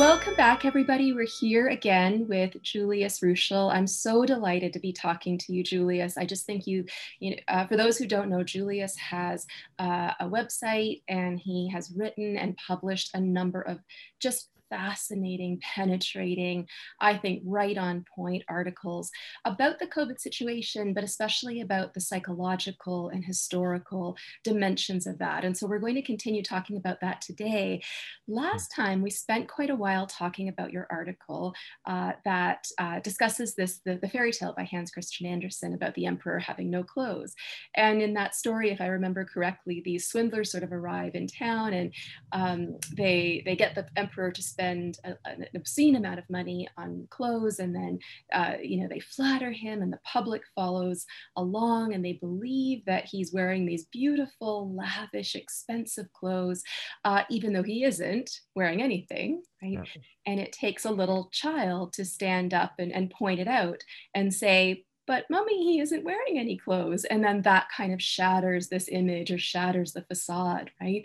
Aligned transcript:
Welcome 0.00 0.34
back, 0.34 0.64
everybody. 0.64 1.12
We're 1.12 1.26
here 1.26 1.68
again 1.68 2.26
with 2.26 2.56
Julius 2.62 3.20
Ruechel. 3.20 3.70
I'm 3.70 3.86
so 3.86 4.24
delighted 4.24 4.72
to 4.72 4.78
be 4.80 4.94
talking 4.94 5.36
to 5.36 5.52
you, 5.52 5.62
Julius. 5.62 6.16
I 6.16 6.24
just 6.24 6.46
think 6.46 6.66
you, 6.66 6.86
you 7.18 7.32
know, 7.32 7.36
uh, 7.48 7.66
for 7.66 7.76
those 7.76 7.98
who 7.98 8.06
don't 8.06 8.30
know, 8.30 8.42
Julius 8.42 8.96
has 8.96 9.46
uh, 9.78 10.12
a 10.18 10.24
website 10.24 11.02
and 11.08 11.38
he 11.38 11.68
has 11.68 11.92
written 11.94 12.38
and 12.38 12.56
published 12.66 13.10
a 13.12 13.20
number 13.20 13.60
of 13.60 13.80
just 14.20 14.48
fascinating, 14.70 15.60
penetrating, 15.60 16.66
I 17.00 17.18
think 17.18 17.42
right 17.44 17.76
on 17.76 18.04
point 18.14 18.44
articles 18.48 19.10
about 19.44 19.78
the 19.78 19.86
COVID 19.86 20.18
situation, 20.20 20.94
but 20.94 21.04
especially 21.04 21.60
about 21.60 21.92
the 21.92 22.00
psychological 22.00 23.08
and 23.10 23.24
historical 23.24 24.16
dimensions 24.44 25.06
of 25.06 25.18
that. 25.18 25.44
And 25.44 25.56
so 25.56 25.66
we're 25.66 25.80
going 25.80 25.96
to 25.96 26.02
continue 26.02 26.42
talking 26.42 26.76
about 26.76 27.00
that 27.00 27.20
today. 27.20 27.82
Last 28.28 28.72
time 28.74 29.02
we 29.02 29.10
spent 29.10 29.48
quite 29.48 29.70
a 29.70 29.74
while 29.74 30.06
talking 30.06 30.48
about 30.48 30.72
your 30.72 30.86
article 30.90 31.52
uh, 31.86 32.12
that 32.24 32.66
uh, 32.78 33.00
discusses 33.00 33.54
this, 33.54 33.80
the, 33.84 33.98
the 34.00 34.08
fairy 34.08 34.32
tale 34.32 34.54
by 34.56 34.64
Hans 34.64 34.92
Christian 34.92 35.26
Andersen 35.26 35.74
about 35.74 35.94
the 35.94 36.06
emperor 36.06 36.38
having 36.38 36.70
no 36.70 36.84
clothes. 36.84 37.34
And 37.74 38.00
in 38.00 38.14
that 38.14 38.36
story, 38.36 38.70
if 38.70 38.80
I 38.80 38.86
remember 38.86 39.24
correctly, 39.24 39.82
these 39.84 40.08
swindlers 40.08 40.52
sort 40.52 40.62
of 40.62 40.72
arrive 40.72 41.14
in 41.14 41.26
town 41.26 41.72
and 41.72 41.92
um, 42.32 42.78
they, 42.96 43.42
they 43.44 43.56
get 43.56 43.74
the 43.74 43.86
emperor 43.96 44.30
to 44.30 44.42
spend 44.42 44.59
spend 44.60 44.98
a, 45.04 45.14
an 45.24 45.46
obscene 45.54 45.96
amount 45.96 46.18
of 46.18 46.28
money 46.28 46.68
on 46.76 47.06
clothes 47.10 47.58
and 47.58 47.74
then 47.74 47.98
uh, 48.34 48.54
you 48.62 48.80
know 48.80 48.88
they 48.88 49.00
flatter 49.00 49.50
him 49.50 49.82
and 49.82 49.92
the 49.92 49.98
public 50.04 50.42
follows 50.54 51.06
along 51.36 51.94
and 51.94 52.04
they 52.04 52.14
believe 52.14 52.84
that 52.84 53.06
he's 53.06 53.32
wearing 53.32 53.64
these 53.64 53.86
beautiful 53.86 54.74
lavish 54.74 55.34
expensive 55.34 56.12
clothes 56.12 56.62
uh, 57.04 57.22
even 57.30 57.52
though 57.52 57.62
he 57.62 57.84
isn't 57.84 58.30
wearing 58.54 58.82
anything 58.82 59.42
right 59.62 59.72
yeah. 59.72 59.82
and 60.26 60.38
it 60.38 60.52
takes 60.52 60.84
a 60.84 60.90
little 60.90 61.30
child 61.32 61.92
to 61.92 62.04
stand 62.04 62.52
up 62.52 62.72
and, 62.78 62.92
and 62.92 63.10
point 63.10 63.40
it 63.40 63.48
out 63.48 63.82
and 64.14 64.32
say 64.32 64.84
but 65.10 65.28
mommy, 65.28 65.64
he 65.64 65.80
isn't 65.80 66.04
wearing 66.04 66.38
any 66.38 66.56
clothes. 66.56 67.04
And 67.04 67.24
then 67.24 67.42
that 67.42 67.66
kind 67.76 67.92
of 67.92 68.00
shatters 68.00 68.68
this 68.68 68.88
image 68.88 69.32
or 69.32 69.38
shatters 69.38 69.92
the 69.92 70.02
facade, 70.02 70.70
right? 70.80 71.02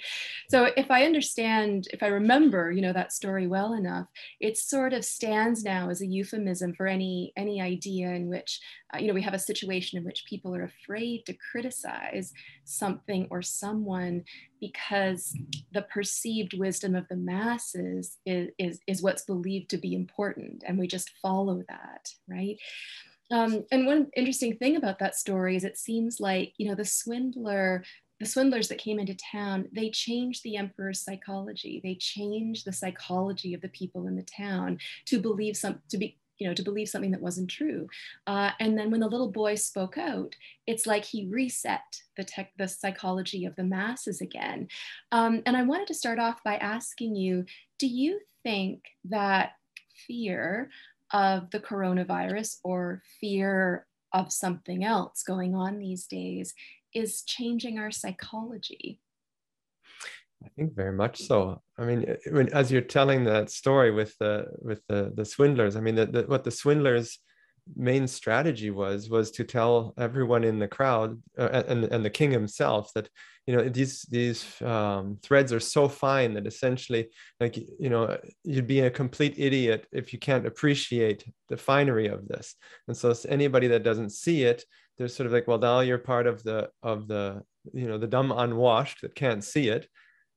So 0.48 0.70
if 0.78 0.92
I 0.92 1.06
understand, 1.06 1.88
if 1.92 2.04
I 2.04 2.08
remember, 2.10 2.72
you 2.72 2.84
know, 2.84 2.94
that 2.94 3.14
story 3.14 3.48
well 3.48 3.74
enough, 3.74 4.06
it 4.40 4.60
sort 4.60 4.94
of 4.94 5.04
stands 5.04 5.64
now 5.64 5.90
as 5.90 6.02
a 6.02 6.06
euphemism 6.06 6.76
for 6.76 6.86
any, 6.86 7.34
any 7.36 7.60
idea 7.60 8.10
in 8.10 8.28
which, 8.28 8.60
uh, 8.94 9.00
you 9.00 9.08
know, 9.08 9.14
we 9.16 9.24
have 9.24 9.34
a 9.34 9.40
situation 9.40 9.98
in 9.98 10.06
which 10.06 10.28
people 10.30 10.56
are 10.56 10.66
afraid 10.66 11.26
to 11.26 11.36
criticize 11.52 12.32
something 12.64 13.28
or 13.32 13.42
someone 13.42 14.24
because 14.60 15.36
the 15.74 15.82
perceived 15.82 16.54
wisdom 16.56 16.94
of 16.94 17.08
the 17.08 17.16
masses 17.16 18.20
is, 18.24 18.52
is, 18.60 18.80
is 18.86 19.02
what's 19.02 19.26
believed 19.26 19.72
to 19.72 19.78
be 19.78 19.96
important. 19.96 20.64
And 20.68 20.78
we 20.78 20.86
just 20.86 21.10
follow 21.24 21.64
that, 21.68 22.12
right? 22.30 22.58
Um, 23.32 23.66
and 23.72 23.86
one 23.86 24.08
interesting 24.16 24.58
thing 24.58 24.76
about 24.76 25.00
that 25.00 25.16
story 25.16 25.56
is 25.56 25.64
it 25.64 25.78
seems 25.78 26.20
like, 26.20 26.54
you 26.58 26.68
know, 26.68 26.76
the 26.76 26.86
swindler, 26.86 27.84
the 28.20 28.26
swindlers 28.26 28.68
that 28.70 28.78
came 28.78 29.00
into 29.00 29.18
town, 29.32 29.68
they 29.72 29.90
changed 29.90 30.44
the 30.44 30.58
emperor's 30.58 31.02
psychology. 31.02 31.82
They 31.84 31.96
changed 31.96 32.66
the 32.66 32.74
psychology 32.74 33.54
of 33.54 33.62
the 33.62 33.70
people 33.70 34.08
in 34.08 34.16
the 34.16 34.24
town 34.24 34.80
to 35.06 35.20
believe 35.20 35.58
some, 35.58 35.80
to 35.90 35.98
be, 35.98 36.18
you 36.38 36.48
know, 36.48 36.54
to 36.54 36.64
believe 36.64 36.90
something 36.90 37.12
that 37.12 37.22
wasn't 37.22 37.50
true. 37.50 37.88
Uh, 38.28 38.52
and 38.60 38.78
then 38.78 38.92
when 38.92 39.00
the 39.00 39.08
little 39.08 39.32
boy 39.32 39.56
spoke 39.56 39.98
out, 39.98 40.36
it's 40.68 40.86
like 40.86 41.04
he 41.04 41.28
reset 41.30 42.02
the 42.18 42.24
tech, 42.24 42.52
the 42.58 42.68
psychology 42.68 43.46
of 43.46 43.56
the 43.56 43.64
masses 43.64 44.22
again. 44.22 44.68
Um, 45.12 45.42
and 45.46 45.58
I 45.58 45.64
wanted 45.64 45.88
to 45.88 45.94
start 45.94 46.20
off 46.20 46.44
by 46.44 46.58
asking 46.58 47.16
you, 47.16 47.46
do 47.80 47.88
you 47.88 48.20
think 48.44 48.84
that 49.06 49.54
fear 50.08 50.70
of 51.16 51.50
the 51.52 51.62
coronavirus 51.62 52.58
or 52.66 53.02
fear 53.22 53.88
of 54.12 54.34
something 54.34 54.84
else 54.84 55.24
going 55.24 55.56
on 55.56 55.80
these 55.80 56.08
days 56.08 56.54
is 56.94 57.24
changing 57.24 57.80
our 57.80 57.90
psychology. 57.90 59.00
I 60.44 60.50
think 60.58 60.76
very 60.76 60.92
much 60.92 61.22
so. 61.22 61.62
I 61.80 61.86
mean, 61.86 62.18
when, 62.30 62.50
as 62.50 62.70
you're 62.70 62.82
telling 62.82 63.24
that 63.24 63.50
story 63.50 63.92
with 63.92 64.14
the 64.20 64.48
with 64.62 64.82
the 64.90 65.14
the 65.16 65.24
swindlers, 65.24 65.78
I 65.78 65.80
mean, 65.80 65.96
the, 65.96 66.06
the, 66.06 66.22
what 66.24 66.44
the 66.44 66.52
swindlers 66.52 67.18
main 67.76 68.08
strategy 68.08 68.70
was 68.70 69.10
was 69.10 69.32
to 69.32 69.44
tell 69.44 69.94
everyone 69.98 70.44
in 70.44 70.60
the 70.60 70.68
crowd 70.68 71.22
uh, 71.38 71.64
and 71.68 71.86
and 71.86 72.06
the 72.06 72.10
king 72.10 72.32
himself 72.32 72.92
that 72.94 73.10
you 73.48 73.56
know 73.56 73.68
these 73.70 74.04
these 74.04 74.62
um, 74.62 75.18
threads 75.22 75.54
are 75.54 75.60
so 75.60 75.88
fine 75.88 76.34
that 76.34 76.48
essentially 76.48 77.10
like 77.40 77.58
you 77.58 77.90
know 77.90 78.18
you'd 78.44 78.68
be 78.68 78.82
a 78.82 78.90
complete 78.90 79.36
idiot 79.38 79.88
if 79.92 80.14
you 80.14 80.20
can't 80.20 80.48
appreciate 80.48 81.26
the 81.50 81.58
finery 81.58 82.08
of 82.08 82.28
this. 82.28 82.56
And 82.88 82.98
so 82.98 83.14
anybody 83.30 83.68
that 83.68 83.84
doesn't 83.84 84.12
see 84.12 84.44
it 84.44 84.64
they're 84.98 85.08
sort 85.08 85.28
of 85.28 85.34
like 85.34 85.48
well 85.48 85.60
now 85.60 85.82
you're 85.82 85.98
part 85.98 86.26
of 86.26 86.44
the 86.44 86.70
of 86.82 87.08
the 87.08 87.44
you 87.74 87.88
know 87.88 87.98
the 87.98 88.08
dumb 88.08 88.32
unwashed 88.32 89.02
that 89.02 89.16
can't 89.16 89.44
see 89.44 89.70
it. 89.70 89.88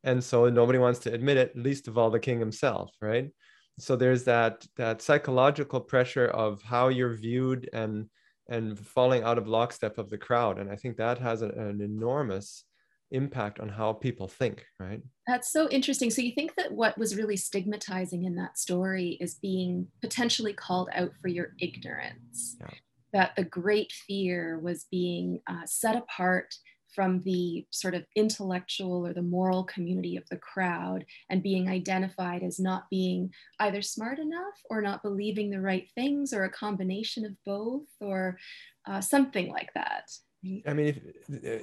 And 0.05 0.23
so 0.23 0.49
nobody 0.49 0.79
wants 0.79 1.01
to 1.01 1.13
admit 1.13 1.39
it 1.39 1.57
least 1.57 1.89
of 1.89 1.99
all 1.99 2.11
the 2.11 2.21
king 2.21 2.39
himself 2.39 2.91
right 3.01 3.31
so 3.79 3.97
there's 3.97 4.25
that 4.25 4.67
that 4.77 5.01
psychological 5.03 5.81
pressure 5.81 6.27
of 6.27 6.63
how 6.63 6.89
you're 6.89 7.15
viewed 7.15 7.69
and 7.73 8.09
and 8.49 8.79
falling 8.79 9.23
out 9.23 9.39
of 9.39 9.47
lockstep 9.47 9.99
of 9.99 10.11
the 10.11 10.19
crowd. 10.19 10.59
And 10.59 10.71
i 10.71 10.77
think 10.77 10.97
that 10.97 11.19
has 11.19 11.43
a, 11.43 11.49
an 11.49 11.81
enormous 11.81 12.65
impact 13.11 13.59
on 13.59 13.69
how 13.69 13.93
people 13.93 14.29
think 14.29 14.67
right? 14.79 15.01
That's 15.27 15.51
so 15.51 15.69
interesting. 15.71 16.11
So 16.11 16.21
you 16.23 16.33
think 16.35 16.55
that 16.57 16.73
what 16.73 16.99
was 16.99 17.17
really 17.17 17.37
stigmatizing 17.37 18.25
in 18.25 18.37
that 18.37 18.59
story 18.59 19.17
is 19.21 19.37
being 19.37 19.89
potentially 20.03 20.53
called 20.53 20.89
out 20.95 21.13
for 21.21 21.29
your 21.29 21.55
ignorance 21.61 22.57
yeah. 22.61 22.71
that 23.13 23.37
the 23.37 23.45
great 23.45 23.93
fear 24.07 24.59
was 24.59 24.87
being 24.91 25.41
uh, 25.47 25.65
set 25.65 25.97
apart 25.97 26.55
from 26.95 27.21
the 27.21 27.67
sort 27.71 27.95
of 27.95 28.05
intellectual 28.17 29.07
or 29.07 29.13
the 29.13 29.23
moral 29.23 29.65
community 29.65 30.17
of 30.17 30.29
the 30.31 30.37
crowd 30.37 31.05
and 31.31 31.43
being 31.43 31.69
identified 31.69 32.43
as 32.43 32.59
not 32.59 32.85
being 32.91 33.33
either 33.61 33.83
smart 33.83 34.19
enough 34.19 34.55
or 34.71 34.81
not 34.81 35.03
believing 35.03 35.51
the 35.51 35.61
right 35.61 35.89
things 35.95 36.33
or 36.33 36.45
a 36.45 36.51
combination 36.51 37.25
of 37.25 37.33
both 37.45 37.87
or 38.01 38.39
uh, 38.87 39.01
something 39.01 39.49
like 39.51 39.73
that. 39.75 40.11
I 40.45 40.73
mean, 40.73 40.87
if, 40.87 40.99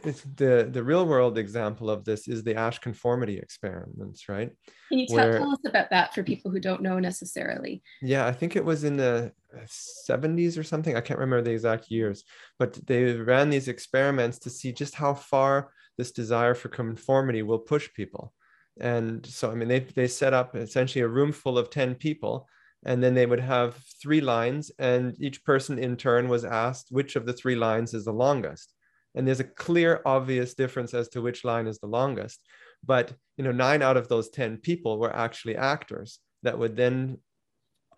it's 0.05 0.21
the 0.35 0.67
the 0.69 0.83
real 0.83 1.05
world 1.05 1.37
example 1.37 1.89
of 1.89 2.03
this 2.03 2.27
is 2.27 2.43
the 2.43 2.55
Asch 2.55 2.79
conformity 2.79 3.37
experiments, 3.37 4.27
right? 4.27 4.51
Can 4.89 4.99
you 4.99 5.07
tell, 5.07 5.15
Where, 5.15 5.39
tell 5.39 5.51
us 5.51 5.65
about 5.65 5.89
that 5.91 6.13
for 6.13 6.23
people 6.23 6.51
who 6.51 6.59
don't 6.59 6.81
know 6.81 6.99
necessarily? 6.99 7.81
Yeah, 8.01 8.27
I 8.27 8.33
think 8.33 8.57
it 8.57 8.65
was 8.65 8.83
in 8.83 8.97
the 8.97 9.31
70s 9.65 10.57
or 10.57 10.63
something. 10.63 10.97
I 10.97 11.01
can't 11.01 11.19
remember 11.19 11.41
the 11.41 11.53
exact 11.53 11.89
years, 11.89 12.25
but 12.59 12.73
they 12.85 13.13
ran 13.13 13.49
these 13.49 13.69
experiments 13.69 14.39
to 14.39 14.49
see 14.49 14.73
just 14.73 14.93
how 14.93 15.13
far 15.13 15.71
this 15.97 16.11
desire 16.11 16.53
for 16.53 16.67
conformity 16.67 17.43
will 17.43 17.59
push 17.59 17.87
people. 17.93 18.33
And 18.81 19.25
so, 19.25 19.51
I 19.51 19.55
mean, 19.55 19.69
they 19.69 19.79
they 19.79 20.07
set 20.07 20.33
up 20.33 20.53
essentially 20.53 21.01
a 21.01 21.07
room 21.07 21.31
full 21.31 21.57
of 21.57 21.69
10 21.69 21.95
people 21.95 22.49
and 22.85 23.03
then 23.03 23.15
they 23.15 23.25
would 23.25 23.39
have 23.39 23.75
three 24.01 24.21
lines 24.21 24.71
and 24.77 25.15
each 25.19 25.43
person 25.43 25.79
in 25.79 25.97
turn 25.97 26.29
was 26.29 26.45
asked 26.45 26.87
which 26.91 27.15
of 27.15 27.25
the 27.25 27.33
three 27.33 27.55
lines 27.55 27.93
is 27.93 28.05
the 28.05 28.13
longest. 28.13 28.73
And 29.15 29.27
there's 29.27 29.39
a 29.39 29.45
clear 29.45 30.01
obvious 30.05 30.53
difference 30.53 30.93
as 30.93 31.09
to 31.09 31.21
which 31.21 31.43
line 31.43 31.67
is 31.67 31.79
the 31.79 31.87
longest. 31.87 32.41
But 32.85 33.13
you 33.37 33.43
know 33.43 33.51
nine 33.51 33.81
out 33.81 33.97
of 33.97 34.07
those 34.07 34.29
10 34.29 34.57
people 34.57 34.99
were 34.99 35.13
actually 35.13 35.57
actors 35.57 36.19
that 36.43 36.59
would 36.59 36.75
then 36.77 37.17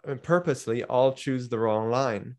uh, 0.07 0.15
purposely 0.15 0.83
all 0.85 1.11
choose 1.11 1.49
the 1.49 1.59
wrong 1.59 1.89
line. 1.91 2.35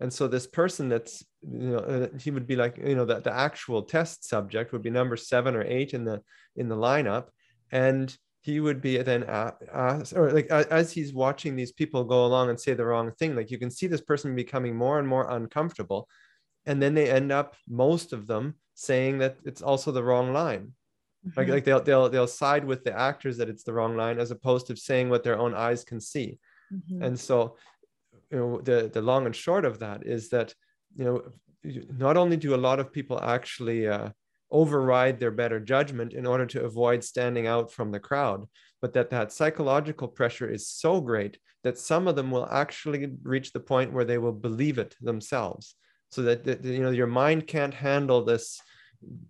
And 0.00 0.12
so 0.12 0.28
this 0.28 0.46
person 0.46 0.88
that's 0.88 1.24
you 1.42 1.70
know 1.70 1.78
uh, 1.78 2.08
he 2.18 2.30
would 2.30 2.46
be 2.46 2.54
like 2.54 2.76
you 2.78 2.94
know 2.94 3.06
that 3.06 3.24
the 3.24 3.34
actual 3.34 3.82
test 3.82 4.28
subject 4.28 4.72
would 4.72 4.82
be 4.82 4.90
number 4.90 5.16
seven 5.16 5.56
or 5.56 5.64
eight 5.64 5.94
in 5.94 6.04
the 6.04 6.22
in 6.54 6.68
the 6.68 6.76
lineup. 6.76 7.26
And 7.72 8.16
he 8.40 8.60
would 8.60 8.80
be 8.80 8.98
then 8.98 9.24
asked, 9.24 10.14
or 10.16 10.30
like 10.30 10.46
as 10.46 10.92
he's 10.92 11.12
watching 11.12 11.56
these 11.56 11.72
people 11.72 12.04
go 12.04 12.24
along 12.24 12.50
and 12.50 12.60
say 12.60 12.72
the 12.72 12.84
wrong 12.84 13.10
thing, 13.18 13.34
like 13.34 13.50
you 13.50 13.58
can 13.58 13.70
see 13.70 13.86
this 13.86 14.00
person 14.00 14.34
becoming 14.34 14.76
more 14.76 14.98
and 14.98 15.08
more 15.08 15.28
uncomfortable. 15.30 16.08
And 16.66 16.80
then 16.80 16.94
they 16.94 17.10
end 17.10 17.32
up, 17.32 17.56
most 17.68 18.12
of 18.12 18.26
them, 18.26 18.54
saying 18.74 19.18
that 19.18 19.38
it's 19.44 19.62
also 19.62 19.90
the 19.90 20.04
wrong 20.04 20.32
line. 20.32 20.72
Mm-hmm. 21.26 21.40
Like, 21.40 21.48
like 21.48 21.64
they'll, 21.64 21.82
they'll, 21.82 22.08
they'll 22.08 22.26
side 22.28 22.64
with 22.64 22.84
the 22.84 22.96
actors 22.96 23.36
that 23.38 23.48
it's 23.48 23.64
the 23.64 23.72
wrong 23.72 23.96
line 23.96 24.18
as 24.18 24.30
opposed 24.30 24.66
to 24.68 24.76
saying 24.76 25.08
what 25.08 25.24
their 25.24 25.38
own 25.38 25.54
eyes 25.54 25.82
can 25.82 26.00
see. 26.00 26.38
Mm-hmm. 26.72 27.02
And 27.02 27.18
so, 27.18 27.56
you 28.30 28.38
know, 28.38 28.60
the, 28.60 28.90
the 28.92 29.02
long 29.02 29.26
and 29.26 29.34
short 29.34 29.64
of 29.64 29.78
that 29.80 30.06
is 30.06 30.28
that, 30.28 30.54
you 30.94 31.04
know, 31.04 31.22
not 31.96 32.16
only 32.16 32.36
do 32.36 32.54
a 32.54 32.56
lot 32.56 32.78
of 32.78 32.92
people 32.92 33.20
actually 33.20 33.88
uh, 33.88 34.10
override 34.50 35.18
their 35.18 35.30
better 35.30 35.60
judgment 35.60 36.12
in 36.12 36.26
order 36.26 36.46
to 36.46 36.64
avoid 36.64 37.04
standing 37.04 37.46
out 37.46 37.70
from 37.70 37.90
the 37.90 38.00
crowd 38.00 38.46
but 38.80 38.92
that 38.92 39.10
that 39.10 39.32
psychological 39.32 40.08
pressure 40.08 40.48
is 40.48 40.68
so 40.68 41.00
great 41.00 41.38
that 41.64 41.78
some 41.78 42.06
of 42.06 42.16
them 42.16 42.30
will 42.30 42.46
actually 42.50 43.10
reach 43.22 43.52
the 43.52 43.60
point 43.60 43.92
where 43.92 44.04
they 44.04 44.18
will 44.18 44.32
believe 44.32 44.78
it 44.78 44.94
themselves. 45.00 45.74
So 46.10 46.22
that, 46.22 46.44
that 46.44 46.64
you 46.64 46.80
know 46.80 46.90
your 46.90 47.06
mind 47.06 47.46
can't 47.46 47.74
handle 47.74 48.24
this 48.24 48.60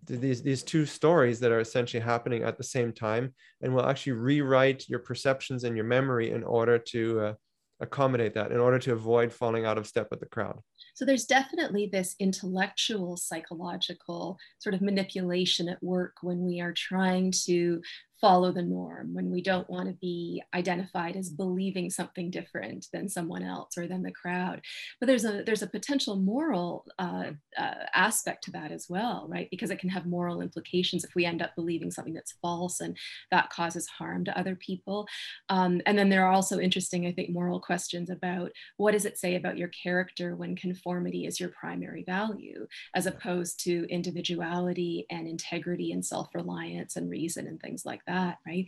these 0.04 0.42
these 0.42 0.62
two 0.62 0.86
stories 0.86 1.40
that 1.40 1.52
are 1.52 1.60
essentially 1.60 2.02
happening 2.02 2.42
at 2.42 2.56
the 2.56 2.64
same 2.64 2.92
time 2.92 3.34
and 3.60 3.74
will 3.74 3.86
actually 3.86 4.12
rewrite 4.12 4.88
your 4.88 5.00
perceptions 5.00 5.64
and 5.64 5.76
your 5.76 5.84
memory 5.84 6.30
in 6.30 6.44
order 6.44 6.78
to 6.78 7.20
uh, 7.20 7.34
accommodate 7.80 8.34
that 8.34 8.52
in 8.52 8.58
order 8.58 8.78
to 8.78 8.92
avoid 8.92 9.32
falling 9.32 9.64
out 9.64 9.78
of 9.78 9.86
step 9.86 10.08
with 10.10 10.20
the 10.20 10.26
crowd. 10.26 10.58
So 10.94 11.04
there's 11.04 11.26
definitely 11.26 11.88
this 11.92 12.16
intellectual 12.18 13.16
psychological 13.16 14.36
sort 14.58 14.74
of 14.74 14.82
manipulation 14.82 15.68
at 15.68 15.82
work 15.82 16.16
when 16.22 16.44
we 16.44 16.60
are 16.60 16.72
trying 16.72 17.32
to 17.44 17.80
follow 18.20 18.52
the 18.52 18.62
norm, 18.62 19.14
when 19.14 19.30
we 19.30 19.40
don't 19.40 19.68
want 19.70 19.88
to 19.88 19.94
be 19.94 20.42
identified 20.54 21.16
as 21.16 21.30
believing 21.30 21.88
something 21.90 22.30
different 22.30 22.86
than 22.92 23.08
someone 23.08 23.42
else 23.42 23.78
or 23.78 23.86
than 23.86 24.02
the 24.02 24.10
crowd. 24.10 24.60
But 25.00 25.06
there's 25.06 25.24
a 25.24 25.42
there's 25.44 25.62
a 25.62 25.68
potential 25.68 26.16
moral 26.16 26.84
uh, 26.98 27.30
uh, 27.56 27.74
aspect 27.94 28.44
to 28.44 28.50
that 28.52 28.72
as 28.72 28.86
well, 28.88 29.26
right? 29.28 29.48
Because 29.50 29.70
it 29.70 29.78
can 29.78 29.90
have 29.90 30.06
moral 30.06 30.40
implications 30.40 31.04
if 31.04 31.14
we 31.14 31.24
end 31.24 31.42
up 31.42 31.54
believing 31.54 31.90
something 31.90 32.14
that's 32.14 32.38
false 32.42 32.80
and 32.80 32.96
that 33.30 33.50
causes 33.50 33.86
harm 33.86 34.24
to 34.24 34.38
other 34.38 34.56
people. 34.56 35.06
Um, 35.48 35.80
and 35.86 35.98
then 35.98 36.08
there 36.08 36.24
are 36.24 36.32
also 36.32 36.58
interesting, 36.58 37.06
I 37.06 37.12
think, 37.12 37.30
moral 37.30 37.60
questions 37.60 38.10
about 38.10 38.52
what 38.76 38.92
does 38.92 39.04
it 39.04 39.18
say 39.18 39.36
about 39.36 39.58
your 39.58 39.68
character 39.68 40.36
when 40.36 40.56
conformity 40.56 41.26
is 41.26 41.38
your 41.38 41.50
primary 41.50 42.04
value, 42.04 42.66
as 42.94 43.06
opposed 43.06 43.62
to 43.64 43.86
individuality 43.88 45.06
and 45.10 45.26
integrity 45.28 45.92
and 45.92 46.04
self-reliance 46.04 46.96
and 46.96 47.10
reason 47.10 47.46
and 47.46 47.60
things 47.60 47.84
like 47.84 48.04
that, 48.08 48.38
right? 48.46 48.66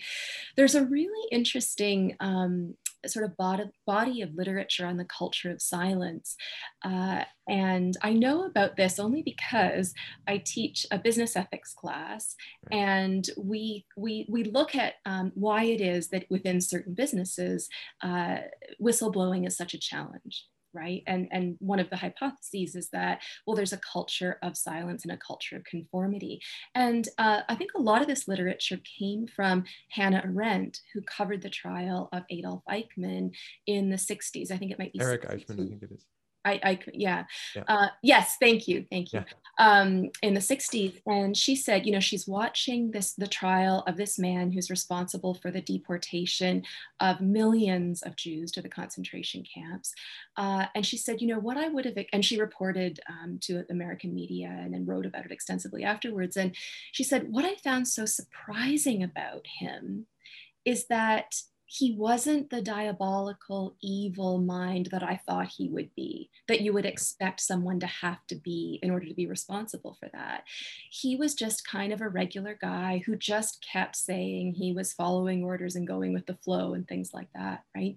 There's 0.57 0.77
a 0.77 0.85
really 0.85 1.29
interesting 1.33 2.17
um, 2.21 2.75
sort 3.07 3.25
of 3.25 3.37
body, 3.37 3.65
body 3.87 4.23
of 4.23 4.35
literature 4.35 4.87
on 4.87 4.97
the 4.97 5.05
culture 5.05 5.51
of 5.51 5.63
silence. 5.63 6.37
Uh, 6.85 7.25
and 7.49 7.97
I 8.03 8.13
know 8.13 8.45
about 8.45 8.77
this 8.77 8.99
only 8.99 9.23
because 9.23 9.95
I 10.29 10.43
teach 10.45 10.87
a 10.91 10.99
business 10.99 11.37
ethics 11.37 11.73
class 11.73 12.37
and 12.71 13.29
we, 13.37 13.87
we, 13.97 14.27
we 14.29 14.45
look 14.45 14.75
at 14.75 14.95
um, 15.07 15.33
why 15.35 15.65
it 15.65 15.81
is 15.81 16.09
that 16.09 16.27
within 16.31 16.61
certain 16.61 16.95
businesses, 16.95 17.69
uh, 18.03 18.39
whistleblowing 18.81 19.47
is 19.47 19.57
such 19.57 19.75
a 19.75 19.79
challenge 19.79 20.47
right? 20.73 21.03
And, 21.07 21.29
and 21.31 21.57
one 21.59 21.79
of 21.79 21.91
the 21.91 21.97
hypotheses 21.97 22.75
is 22.75 22.89
that, 22.91 23.23
well, 23.47 23.57
there's 23.57 23.73
a 23.73 23.79
culture 23.79 24.39
of 24.43 24.57
silence 24.57 25.05
and 25.05 25.13
a 25.13 25.17
culture 25.17 25.57
of 25.57 25.65
conformity. 25.65 26.41
And 26.75 27.09
uh, 27.19 27.41
I 27.49 27.55
think 27.55 27.71
a 27.75 27.81
lot 27.81 28.03
of 28.03 28.09
this 28.09 28.29
literature 28.29 28.81
came 28.99 29.27
from 29.27 29.65
Hannah 29.91 30.23
Arendt, 30.25 30.81
who 30.95 31.03
covered 31.03 31.43
the 31.43 31.51
trial 31.51 32.09
of 32.13 32.23
Adolf 32.31 32.63
Eichmann 32.69 33.31
in 33.67 33.91
the 33.91 33.97
60s. 33.97 34.51
I 34.51 34.57
think 34.57 34.71
it 34.71 34.79
might 34.79 34.93
be 34.93 35.01
Eric 35.01 35.29
Eichmann, 35.29 35.53
I 35.53 35.69
think 35.69 35.83
it 35.83 35.93
is. 35.93 36.05
I, 36.45 36.61
I 36.63 36.79
yeah, 36.93 37.25
yeah. 37.55 37.63
Uh, 37.69 37.89
yes, 38.03 38.37
thank 38.41 38.67
you, 38.67 38.87
thank 38.91 39.13
you. 39.13 39.21
Yeah. 39.21 39.35
Um, 39.59 40.11
in 40.23 40.33
the 40.33 40.41
60s, 40.41 41.01
and 41.05 41.37
she 41.37 41.55
said, 41.55 41.85
you 41.85 41.93
know, 41.93 42.01
she's 42.01 42.27
watching 42.27 42.93
this 42.93 43.13
the 43.13 43.27
trial 43.27 43.85
of 43.87 43.99
this 43.99 44.19
man 44.19 44.51
who's 44.51 44.71
responsible 44.71 45.35
for 45.35 45.51
the 45.51 45.61
deportation 45.61 46.63
of 46.99 47.21
millions 47.21 48.01
of 48.03 48.17
Jews 48.17 48.51
to 48.53 48.63
the 48.63 48.71
concentration 48.71 49.45
camps, 49.55 49.93
uh, 50.37 50.67
and 50.75 50.87
she 50.87 50.97
said, 50.97 51.21
you 51.21 51.29
know, 51.29 51.39
what 51.39 51.59
I 51.59 51.69
would 51.69 51.85
have, 51.85 51.99
and 52.13 52.25
she 52.25 52.41
reported 52.41 53.01
um, 53.09 53.39
to 53.43 53.65
American 53.71 54.15
media 54.15 54.49
and 54.49 54.73
then 54.73 54.87
wrote 54.87 55.07
about 55.07 55.27
it 55.27 55.33
extensively 55.33 55.85
afterwards, 55.85 56.37
and 56.37 56.57
she 56.93 57.05
said, 57.05 57.31
what 57.31 57.45
I 57.45 57.57
found 57.57 57.87
so 57.87 58.07
surprising 58.07 59.03
about 59.03 59.47
him 59.59 60.07
is 60.65 60.87
that 60.87 61.35
he 61.73 61.95
wasn't 61.97 62.51
the 62.51 62.61
diabolical, 62.61 63.77
evil 63.81 64.39
mind 64.39 64.89
that 64.91 65.05
I 65.05 65.21
thought 65.25 65.47
he 65.47 65.69
would 65.69 65.95
be, 65.95 66.29
that 66.49 66.63
you 66.63 66.73
would 66.73 66.85
expect 66.85 67.41
someone 67.41 67.79
to 67.79 67.87
have 67.87 68.27
to 68.27 68.35
be 68.35 68.81
in 68.83 68.91
order 68.91 69.07
to 69.07 69.15
be 69.15 69.29
responsible 69.29 69.97
for 70.01 70.09
that. 70.13 70.43
He 70.91 71.15
was 71.15 71.33
just 71.33 71.65
kind 71.65 71.93
of 71.93 72.01
a 72.01 72.09
regular 72.09 72.59
guy 72.61 73.05
who 73.07 73.15
just 73.15 73.65
kept 73.65 73.95
saying 73.95 74.55
he 74.55 74.73
was 74.73 74.93
following 74.93 75.45
orders 75.45 75.77
and 75.77 75.87
going 75.87 76.13
with 76.13 76.27
the 76.27 76.35
flow 76.43 76.75
and 76.75 76.89
things 76.89 77.15
like 77.15 77.29
that, 77.37 77.63
right? 77.77 77.97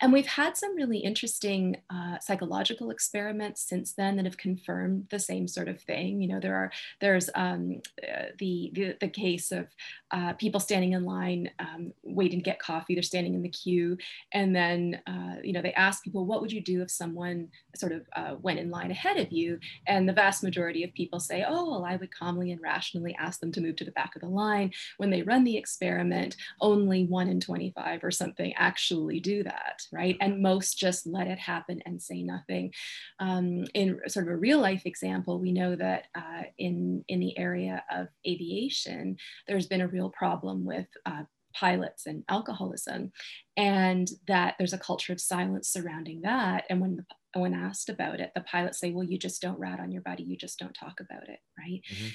And 0.00 0.12
we've 0.12 0.26
had 0.26 0.56
some 0.56 0.74
really 0.74 0.98
interesting 0.98 1.76
uh, 1.90 2.18
psychological 2.18 2.90
experiments 2.90 3.62
since 3.62 3.92
then 3.92 4.16
that 4.16 4.24
have 4.24 4.38
confirmed 4.38 5.06
the 5.10 5.20
same 5.20 5.46
sort 5.46 5.68
of 5.68 5.80
thing. 5.80 6.20
You 6.20 6.26
know, 6.26 6.40
there 6.40 6.56
are 6.56 6.72
there's 7.00 7.30
um, 7.36 7.80
uh, 8.02 8.24
the, 8.40 8.72
the, 8.74 8.96
the 9.00 9.08
case 9.08 9.52
of 9.52 9.68
uh, 10.10 10.32
people 10.32 10.58
standing 10.58 10.94
in 10.94 11.04
line 11.04 11.50
um, 11.60 11.92
waiting 12.02 12.40
to 12.40 12.44
get 12.44 12.58
coffee 12.58 13.03
standing 13.04 13.34
in 13.34 13.42
the 13.42 13.48
queue. 13.48 13.96
And 14.32 14.54
then, 14.54 15.00
uh, 15.06 15.36
you 15.42 15.52
know, 15.52 15.62
they 15.62 15.72
ask 15.74 16.02
people, 16.02 16.26
what 16.26 16.40
would 16.40 16.52
you 16.52 16.62
do 16.62 16.82
if 16.82 16.90
someone 16.90 17.48
sort 17.76 17.92
of 17.92 18.02
uh, 18.16 18.34
went 18.40 18.58
in 18.58 18.70
line 18.70 18.90
ahead 18.90 19.18
of 19.18 19.30
you? 19.30 19.58
And 19.86 20.08
the 20.08 20.12
vast 20.12 20.42
majority 20.42 20.84
of 20.84 20.92
people 20.94 21.20
say, 21.20 21.44
oh, 21.46 21.70
well, 21.70 21.84
I 21.84 21.96
would 21.96 22.14
calmly 22.14 22.52
and 22.52 22.60
rationally 22.60 23.16
ask 23.18 23.40
them 23.40 23.52
to 23.52 23.60
move 23.60 23.76
to 23.76 23.84
the 23.84 23.92
back 23.92 24.14
of 24.16 24.22
the 24.22 24.28
line. 24.28 24.72
When 24.96 25.10
they 25.10 25.22
run 25.22 25.44
the 25.44 25.56
experiment, 25.56 26.36
only 26.60 27.04
one 27.06 27.28
in 27.28 27.40
25 27.40 28.02
or 28.02 28.10
something 28.10 28.52
actually 28.56 29.20
do 29.20 29.42
that, 29.44 29.82
right? 29.92 30.16
And 30.20 30.42
most 30.42 30.78
just 30.78 31.06
let 31.06 31.26
it 31.26 31.38
happen 31.38 31.82
and 31.86 32.00
say 32.00 32.22
nothing. 32.22 32.72
Um, 33.20 33.64
in 33.74 34.00
sort 34.08 34.26
of 34.26 34.32
a 34.32 34.36
real 34.36 34.60
life 34.60 34.82
example, 34.86 35.38
we 35.38 35.52
know 35.52 35.76
that 35.76 36.06
uh, 36.14 36.42
in, 36.58 37.04
in 37.08 37.20
the 37.20 37.36
area 37.38 37.84
of 37.90 38.08
aviation, 38.26 39.16
there's 39.46 39.66
been 39.66 39.80
a 39.80 39.88
real 39.88 40.10
problem 40.10 40.64
with 40.64 40.86
uh, 41.06 41.24
pilots 41.54 42.06
and 42.06 42.24
alcoholism, 42.28 43.12
and 43.56 44.08
that 44.26 44.54
there's 44.58 44.72
a 44.72 44.78
culture 44.78 45.12
of 45.12 45.20
silence 45.20 45.68
surrounding 45.68 46.22
that. 46.22 46.64
And 46.68 46.80
when 46.80 46.96
the 46.96 47.04
when 47.40 47.54
asked 47.54 47.88
about 47.88 48.20
it, 48.20 48.30
the 48.34 48.42
pilots 48.42 48.78
say, 48.78 48.92
"Well, 48.92 49.04
you 49.04 49.18
just 49.18 49.42
don't 49.42 49.58
rat 49.58 49.80
on 49.80 49.90
your 49.90 50.02
buddy. 50.02 50.22
You 50.22 50.36
just 50.36 50.58
don't 50.58 50.74
talk 50.74 51.00
about 51.00 51.28
it, 51.28 51.40
right?" 51.58 51.80
Mm-hmm. 51.92 52.08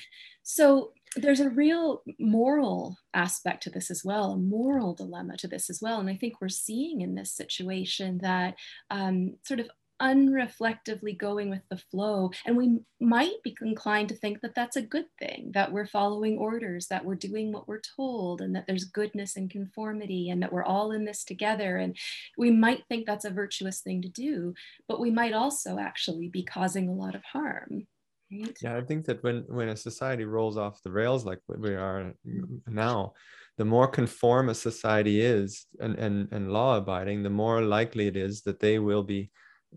So 0.44 0.94
there's 1.16 1.40
a 1.40 1.50
real 1.50 2.04
moral 2.20 2.98
aspect 3.14 3.64
to 3.64 3.70
this 3.70 3.92
as 3.92 4.04
well, 4.06 4.32
a 4.32 4.38
moral 4.38 4.94
dilemma 4.94 5.38
to 5.38 5.48
this 5.48 5.70
as 5.70 5.80
well. 5.82 6.00
And 6.00 6.10
I 6.10 6.16
think 6.16 6.36
we're 6.40 6.50
seeing 6.50 7.02
in 7.02 7.16
this 7.16 7.34
situation 7.34 8.20
that 8.22 8.56
um, 8.90 9.36
sort 9.44 9.60
of 9.60 9.70
unreflectively 10.02 11.18
going 11.18 11.50
with 11.50 11.62
the 11.70 11.78
flow. 11.78 12.32
And 12.46 12.56
we 12.56 12.80
might 13.00 13.42
be 13.44 13.56
inclined 13.62 14.10
to 14.10 14.16
think 14.16 14.42
that 14.42 14.56
that's 14.56 14.76
a 14.76 14.82
good 14.82 15.06
thing, 15.20 15.52
that 15.54 15.72
we're 15.72 15.86
following 15.86 16.38
orders, 16.38 16.88
that 16.88 17.06
we're 17.06 17.16
doing 17.16 17.52
what 17.52 17.68
we're 17.68 17.82
told, 17.96 18.42
and 18.42 18.56
that 18.56 18.66
there's 18.68 18.86
goodness 18.86 19.36
and 19.36 19.50
conformity, 19.50 20.30
and 20.30 20.42
that 20.42 20.54
we're 20.54 20.64
all 20.64 20.92
in 20.92 21.06
this 21.06 21.24
together. 21.24 21.78
And 21.78 21.98
we 22.38 22.52
might 22.52 22.84
think 22.88 23.06
that's 23.06 23.26
a 23.26 23.30
virtuous 23.30 23.82
thing 23.82 24.02
to 24.02 24.10
do, 24.10 24.54
but 24.88 25.00
we 25.00 25.12
might 25.12 25.34
also 25.34 25.80
actually 25.80 26.30
be 26.30 26.44
causing 26.44 26.90
a 26.90 26.94
lot 26.94 27.16
of 27.16 27.24
harm. 27.24 27.88
Right? 28.32 28.58
Yeah, 28.62 28.78
I 28.78 28.82
think 28.82 29.06
that 29.06 29.24
when 29.24 29.44
when 29.48 29.70
a 29.70 29.76
society 29.76 30.24
rolls 30.24 30.56
off 30.56 30.84
the 30.84 30.92
rails 30.92 31.26
like 31.26 31.40
we 31.48 31.74
are 31.74 32.14
now, 32.68 33.14
the 33.58 33.66
more 33.66 33.88
conform 33.88 34.50
a 34.50 34.56
society 34.56 35.20
is 35.20 35.66
and, 35.80 35.96
and, 35.96 36.32
and 36.32 36.54
law 36.54 36.78
abiding, 36.78 37.24
the 37.24 37.30
more 37.30 37.62
likely 37.62 38.08
it 38.08 38.16
is 38.16 38.42
that 38.44 38.60
they 38.60 38.80
will 38.80 39.04
be 39.04 39.32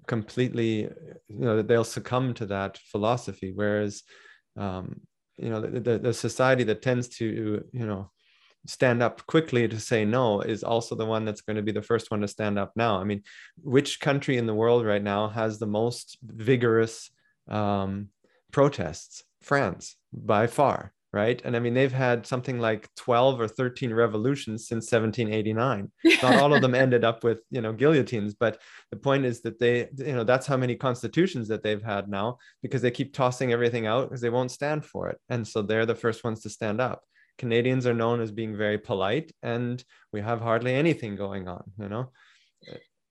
completely 0.07 0.89
you 1.29 1.45
know 1.47 1.63
they'll 1.63 1.85
succumb 1.85 2.35
to 2.35 2.47
that 2.47 2.79
philosophy. 2.91 3.53
Whereas 3.55 4.03
um, 4.57 5.01
you 5.37 5.51
know 5.51 5.61
the, 5.61 5.81
the, 5.81 5.99
the 5.99 6.15
society 6.15 6.65
that 6.65 6.83
tends 6.83 7.09
to 7.09 7.65
you 7.73 7.87
know 7.87 8.11
stand 8.67 9.03
up 9.03 9.27
quickly 9.27 9.67
to 9.67 9.81
say 9.81 10.05
no 10.05 10.41
is 10.41 10.63
also 10.63 10.95
the 10.95 11.07
one 11.07 11.25
that's 11.25 11.41
going 11.41 11.57
to 11.57 11.63
be 11.63 11.73
the 11.73 11.83
first 11.83 12.11
one 12.11 12.21
to 12.21 12.29
stand 12.29 12.59
up 12.59 12.73
now. 12.77 12.99
I 12.99 13.05
mean 13.05 13.23
which 13.63 14.01
country 14.01 14.37
in 14.37 14.47
the 14.47 14.55
world 14.55 14.85
right 14.87 15.03
now 15.03 15.29
has 15.29 15.59
the 15.59 15.67
most 15.67 16.19
vigorous 16.23 17.11
um, 17.49 18.09
protests? 18.53 19.25
France 19.43 19.97
by 20.13 20.47
far 20.47 20.93
right? 21.13 21.43
And 21.45 21.55
I 21.55 21.59
mean, 21.59 21.75
they've 21.75 21.93
had 21.93 22.27
something 22.27 22.59
like 22.59 22.89
12 22.97 23.41
or 23.41 23.47
13 23.47 23.93
revolutions 23.93 24.67
since 24.67 24.91
1789. 24.91 25.93
Not 26.23 26.37
all 26.37 26.55
of 26.55 26.63
them 26.63 26.75
ended 26.75 27.05
up 27.05 27.23
with, 27.23 27.41
you 27.51 27.61
know, 27.61 27.73
guillotines, 27.73 28.35
but 28.35 28.61
the 28.91 28.97
point 28.97 29.27
is 29.27 29.43
that 29.43 29.61
they, 29.61 29.89
you 29.99 30.15
know, 30.15 30.25
that's 30.25 30.47
how 30.47 30.57
many 30.57 30.75
constitutions 30.75 31.49
that 31.49 31.63
they've 31.63 31.83
had 31.83 32.09
now 32.09 32.39
because 32.63 32.81
they 32.81 32.91
keep 32.91 33.13
tossing 33.13 33.53
everything 33.53 33.87
out 33.87 34.09
because 34.09 34.23
they 34.23 34.31
won't 34.31 34.51
stand 34.51 34.87
for 34.87 35.11
it. 35.11 35.19
And 35.29 35.47
so 35.47 35.61
they're 35.61 35.87
the 35.87 35.95
first 35.95 36.25
ones 36.25 36.41
to 36.43 36.51
stand 36.51 36.81
up. 36.81 37.03
Canadians 37.37 37.87
are 37.87 37.95
known 37.95 38.21
as 38.21 38.31
being 38.31 38.57
very 38.57 38.79
polite 38.79 39.33
and 39.43 39.83
we 40.13 40.23
have 40.23 40.41
hardly 40.41 40.75
anything 40.75 41.17
going 41.17 41.47
on, 41.47 41.65
you 41.79 41.89
know? 41.89 42.11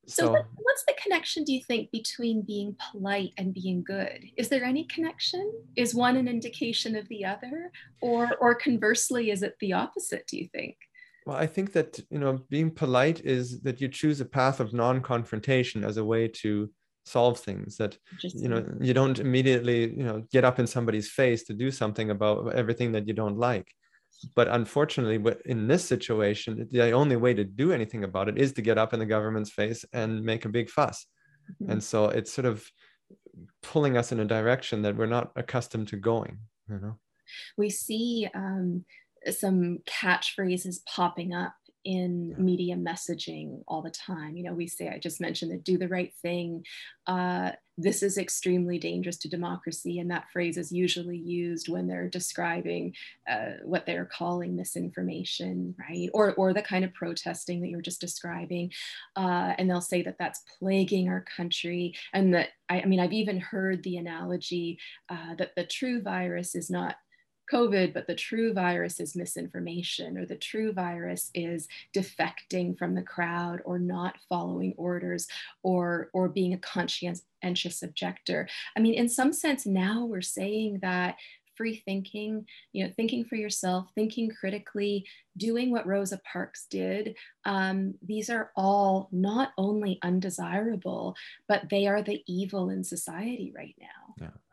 So, 0.07 0.25
so 0.25 0.31
what, 0.31 0.45
what's 0.55 0.83
the 0.85 0.95
connection, 1.01 1.43
do 1.43 1.53
you 1.53 1.61
think, 1.63 1.91
between 1.91 2.41
being 2.41 2.75
polite 2.91 3.33
and 3.37 3.53
being 3.53 3.83
good? 3.83 4.25
Is 4.35 4.49
there 4.49 4.63
any 4.63 4.85
connection? 4.85 5.51
Is 5.75 5.93
one 5.93 6.17
an 6.17 6.27
indication 6.27 6.95
of 6.95 7.07
the 7.07 7.25
other? 7.25 7.71
Or, 8.01 8.35
or 8.39 8.55
conversely, 8.55 9.31
is 9.31 9.43
it 9.43 9.55
the 9.59 9.73
opposite, 9.73 10.25
do 10.27 10.37
you 10.37 10.47
think? 10.51 10.75
Well, 11.25 11.37
I 11.37 11.45
think 11.45 11.73
that, 11.73 11.99
you 12.09 12.17
know, 12.17 12.39
being 12.49 12.71
polite 12.71 13.21
is 13.23 13.61
that 13.61 13.79
you 13.79 13.87
choose 13.87 14.21
a 14.21 14.25
path 14.25 14.59
of 14.59 14.73
non-confrontation 14.73 15.83
as 15.83 15.97
a 15.97 16.05
way 16.05 16.27
to 16.27 16.71
solve 17.05 17.39
things 17.39 17.77
that 17.77 17.97
you 18.21 18.47
know 18.47 18.63
you 18.79 18.93
don't 18.93 19.19
immediately 19.19 19.91
you 19.97 20.03
know 20.03 20.23
get 20.31 20.45
up 20.45 20.59
in 20.59 20.67
somebody's 20.67 21.09
face 21.09 21.43
to 21.43 21.53
do 21.53 21.71
something 21.71 22.11
about 22.11 22.53
everything 22.53 22.91
that 22.91 23.07
you 23.07 23.13
don't 23.13 23.37
like 23.37 23.67
but 24.35 24.47
unfortunately 24.49 25.33
in 25.45 25.67
this 25.67 25.83
situation 25.83 26.67
the 26.71 26.91
only 26.91 27.15
way 27.15 27.33
to 27.33 27.43
do 27.43 27.71
anything 27.71 28.03
about 28.03 28.29
it 28.29 28.37
is 28.37 28.53
to 28.53 28.61
get 28.61 28.77
up 28.77 28.93
in 28.93 28.99
the 28.99 29.05
government's 29.05 29.51
face 29.51 29.83
and 29.93 30.23
make 30.23 30.45
a 30.45 30.49
big 30.49 30.69
fuss 30.69 31.05
mm-hmm. 31.61 31.71
and 31.71 31.83
so 31.83 32.05
it's 32.05 32.31
sort 32.31 32.45
of 32.45 32.65
pulling 33.61 33.97
us 33.97 34.11
in 34.11 34.19
a 34.19 34.25
direction 34.25 34.81
that 34.81 34.95
we're 34.95 35.05
not 35.05 35.31
accustomed 35.35 35.87
to 35.87 35.97
going 35.97 36.37
you 36.69 36.79
know 36.79 36.97
We 37.57 37.69
see 37.69 38.27
um, 38.33 38.85
some 39.29 39.79
catchphrases 39.87 40.77
popping 40.85 41.33
up 41.33 41.53
in 41.83 42.35
media 42.37 42.75
messaging 42.75 43.63
all 43.67 43.81
the 43.81 43.89
time. 43.89 44.37
You 44.37 44.43
know, 44.43 44.53
we 44.53 44.67
say, 44.67 44.89
I 44.89 44.99
just 44.99 45.21
mentioned 45.21 45.51
that 45.51 45.63
do 45.63 45.77
the 45.77 45.87
right 45.87 46.13
thing. 46.21 46.65
Uh, 47.07 47.51
this 47.77 48.03
is 48.03 48.17
extremely 48.17 48.77
dangerous 48.77 49.17
to 49.17 49.29
democracy. 49.29 49.99
And 49.99 50.11
that 50.11 50.29
phrase 50.31 50.57
is 50.57 50.71
usually 50.71 51.17
used 51.17 51.69
when 51.69 51.87
they're 51.87 52.09
describing 52.09 52.93
uh, 53.29 53.53
what 53.63 53.85
they're 53.85 54.05
calling 54.05 54.55
misinformation, 54.55 55.73
right? 55.79 56.09
Or, 56.13 56.33
or 56.35 56.53
the 56.53 56.61
kind 56.61 56.85
of 56.85 56.93
protesting 56.93 57.61
that 57.61 57.69
you 57.69 57.77
were 57.77 57.81
just 57.81 58.01
describing. 58.01 58.71
Uh, 59.15 59.53
and 59.57 59.69
they'll 59.69 59.81
say 59.81 60.03
that 60.03 60.17
that's 60.19 60.43
plaguing 60.59 61.09
our 61.09 61.25
country. 61.35 61.95
And 62.13 62.33
that, 62.35 62.49
I, 62.69 62.81
I 62.81 62.85
mean, 62.85 62.99
I've 62.99 63.13
even 63.13 63.39
heard 63.39 63.83
the 63.83 63.97
analogy 63.97 64.77
uh, 65.09 65.35
that 65.37 65.55
the 65.55 65.65
true 65.65 66.01
virus 66.01 66.53
is 66.53 66.69
not 66.69 66.95
COVID, 67.51 67.93
but 67.93 68.07
the 68.07 68.15
true 68.15 68.53
virus 68.53 68.99
is 68.99 69.15
misinformation, 69.15 70.17
or 70.17 70.25
the 70.25 70.35
true 70.35 70.71
virus 70.71 71.31
is 71.33 71.67
defecting 71.95 72.77
from 72.77 72.95
the 72.95 73.01
crowd, 73.01 73.61
or 73.65 73.79
not 73.79 74.17
following 74.29 74.73
orders, 74.77 75.27
or 75.63 76.09
or 76.13 76.29
being 76.29 76.53
a 76.53 76.57
conscientious 76.57 77.83
objector. 77.83 78.47
I 78.75 78.79
mean, 78.79 78.93
in 78.93 79.09
some 79.09 79.33
sense, 79.33 79.65
now 79.65 80.05
we're 80.05 80.21
saying 80.21 80.79
that 80.81 81.15
free 81.55 81.75
thinking, 81.85 82.45
you 82.73 82.83
know, 82.83 82.91
thinking 82.95 83.23
for 83.23 83.35
yourself, 83.35 83.89
thinking 83.93 84.31
critically, 84.31 85.05
doing 85.37 85.71
what 85.71 85.85
Rosa 85.85 86.19
Parks 86.31 86.65
did, 86.69 87.15
um, 87.45 87.93
these 88.01 88.29
are 88.29 88.51
all 88.55 89.09
not 89.11 89.51
only 89.57 89.99
undesirable, 90.01 91.15
but 91.47 91.69
they 91.69 91.87
are 91.87 92.01
the 92.01 92.23
evil 92.25 92.69
in 92.69 92.83
society 92.83 93.53
right 93.55 93.75
now. 93.79 94.15
Yeah. 94.19 94.50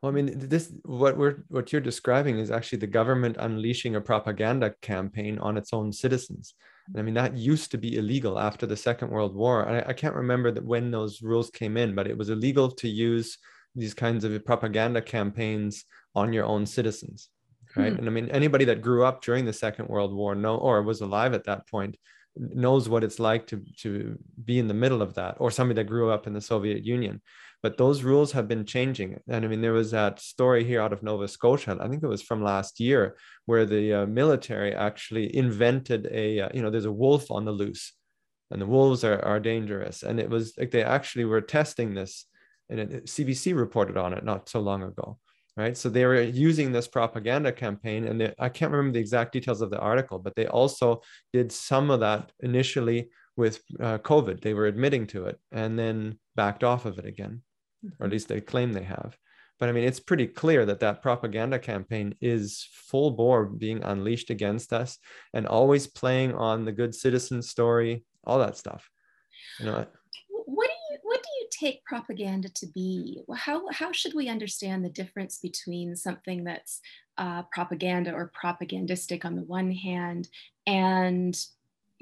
Well, 0.00 0.12
I 0.12 0.14
mean, 0.14 0.32
this 0.34 0.72
what 0.84 1.16
we're 1.16 1.44
what 1.48 1.72
you're 1.72 1.80
describing 1.80 2.38
is 2.38 2.50
actually 2.50 2.78
the 2.78 2.86
government 2.86 3.36
unleashing 3.38 3.96
a 3.96 4.00
propaganda 4.00 4.74
campaign 4.80 5.38
on 5.38 5.56
its 5.56 5.72
own 5.72 5.92
citizens. 5.92 6.54
And 6.88 6.98
I 6.98 7.02
mean, 7.02 7.14
that 7.14 7.36
used 7.36 7.70
to 7.70 7.78
be 7.78 7.96
illegal 7.96 8.38
after 8.38 8.66
the 8.66 8.76
Second 8.76 9.10
World 9.10 9.34
War. 9.34 9.68
I, 9.68 9.90
I 9.90 9.92
can't 9.92 10.14
remember 10.14 10.50
that 10.50 10.64
when 10.64 10.90
those 10.90 11.22
rules 11.22 11.50
came 11.50 11.76
in, 11.76 11.94
but 11.94 12.06
it 12.06 12.16
was 12.16 12.28
illegal 12.28 12.70
to 12.72 12.88
use 12.88 13.38
these 13.74 13.94
kinds 13.94 14.24
of 14.24 14.44
propaganda 14.44 15.00
campaigns 15.00 15.84
on 16.14 16.32
your 16.32 16.44
own 16.44 16.66
citizens, 16.66 17.30
right? 17.76 17.92
Hmm. 17.92 18.00
And 18.00 18.08
I 18.08 18.10
mean, 18.10 18.30
anybody 18.30 18.66
that 18.66 18.82
grew 18.82 19.04
up 19.04 19.22
during 19.22 19.44
the 19.44 19.52
Second 19.52 19.88
World 19.88 20.14
War, 20.14 20.34
no, 20.34 20.56
or 20.56 20.82
was 20.82 21.00
alive 21.00 21.34
at 21.34 21.44
that 21.44 21.66
point, 21.66 21.96
knows 22.36 22.88
what 22.88 23.04
it's 23.04 23.20
like 23.20 23.46
to 23.46 23.62
to 23.78 24.18
be 24.44 24.58
in 24.58 24.68
the 24.68 24.74
middle 24.74 25.02
of 25.02 25.14
that, 25.14 25.36
or 25.38 25.50
somebody 25.50 25.80
that 25.80 25.88
grew 25.88 26.10
up 26.10 26.26
in 26.26 26.32
the 26.32 26.40
Soviet 26.40 26.84
Union 26.84 27.20
but 27.64 27.78
those 27.78 28.02
rules 28.02 28.32
have 28.32 28.46
been 28.46 28.66
changing. 28.66 29.18
And 29.26 29.42
I 29.42 29.48
mean, 29.48 29.62
there 29.62 29.72
was 29.72 29.90
that 29.92 30.20
story 30.20 30.64
here 30.64 30.82
out 30.82 30.92
of 30.92 31.02
Nova 31.02 31.26
Scotia, 31.26 31.78
I 31.80 31.88
think 31.88 32.02
it 32.02 32.06
was 32.06 32.20
from 32.20 32.44
last 32.44 32.78
year, 32.78 33.16
where 33.46 33.64
the 33.64 33.94
uh, 33.94 34.06
military 34.06 34.74
actually 34.74 35.34
invented 35.34 36.06
a, 36.12 36.40
uh, 36.40 36.50
you 36.52 36.60
know, 36.60 36.68
there's 36.68 36.84
a 36.84 36.92
wolf 36.92 37.30
on 37.30 37.46
the 37.46 37.52
loose 37.52 37.94
and 38.50 38.60
the 38.60 38.66
wolves 38.66 39.02
are, 39.02 39.18
are 39.24 39.40
dangerous. 39.40 40.02
And 40.02 40.20
it 40.20 40.28
was 40.28 40.52
like 40.58 40.72
they 40.72 40.84
actually 40.84 41.24
were 41.24 41.40
testing 41.40 41.94
this 41.94 42.26
and 42.68 42.80
it, 42.80 43.06
CBC 43.06 43.56
reported 43.56 43.96
on 43.96 44.12
it 44.12 44.26
not 44.26 44.50
so 44.50 44.60
long 44.60 44.82
ago. 44.82 45.18
Right. 45.56 45.74
So 45.74 45.88
they 45.88 46.04
were 46.04 46.20
using 46.20 46.70
this 46.70 46.88
propaganda 46.88 47.50
campaign, 47.52 48.06
and 48.08 48.20
they, 48.20 48.34
I 48.38 48.50
can't 48.50 48.72
remember 48.72 48.92
the 48.92 49.00
exact 49.00 49.32
details 49.32 49.62
of 49.62 49.70
the 49.70 49.78
article, 49.78 50.18
but 50.18 50.34
they 50.34 50.48
also 50.48 51.00
did 51.32 51.50
some 51.50 51.90
of 51.90 52.00
that 52.00 52.30
initially 52.40 53.08
with 53.36 53.62
uh, 53.80 53.98
COVID. 53.98 54.42
They 54.42 54.52
were 54.52 54.66
admitting 54.66 55.06
to 55.08 55.26
it 55.26 55.38
and 55.50 55.78
then 55.78 56.18
backed 56.34 56.62
off 56.62 56.84
of 56.84 56.98
it 56.98 57.06
again 57.06 57.40
or 57.98 58.06
at 58.06 58.12
least 58.12 58.28
they 58.28 58.40
claim 58.40 58.72
they 58.72 58.82
have. 58.84 59.16
But 59.60 59.68
I 59.68 59.72
mean, 59.72 59.84
it's 59.84 60.00
pretty 60.00 60.26
clear 60.26 60.66
that 60.66 60.80
that 60.80 61.02
propaganda 61.02 61.58
campaign 61.58 62.14
is 62.20 62.68
full 62.72 63.12
bore 63.12 63.46
being 63.46 63.82
unleashed 63.82 64.30
against 64.30 64.72
us 64.72 64.98
and 65.32 65.46
always 65.46 65.86
playing 65.86 66.34
on 66.34 66.64
the 66.64 66.72
good 66.72 66.94
citizen 66.94 67.40
story, 67.42 68.04
all 68.24 68.38
that 68.40 68.56
stuff. 68.56 68.90
You 69.60 69.66
know, 69.66 69.86
what 70.28 70.66
do 70.66 70.72
you 70.90 70.98
what 71.02 71.22
do 71.22 71.28
you 71.40 71.48
take 71.50 71.84
propaganda 71.84 72.48
to 72.48 72.66
be? 72.66 73.22
How 73.36 73.68
how 73.70 73.92
should 73.92 74.14
we 74.14 74.28
understand 74.28 74.84
the 74.84 74.90
difference 74.90 75.38
between 75.38 75.94
something 75.94 76.44
that's 76.44 76.80
uh, 77.16 77.44
propaganda 77.52 78.12
or 78.12 78.32
propagandistic 78.34 79.24
on 79.24 79.36
the 79.36 79.44
one 79.44 79.70
hand 79.70 80.28
and 80.66 81.36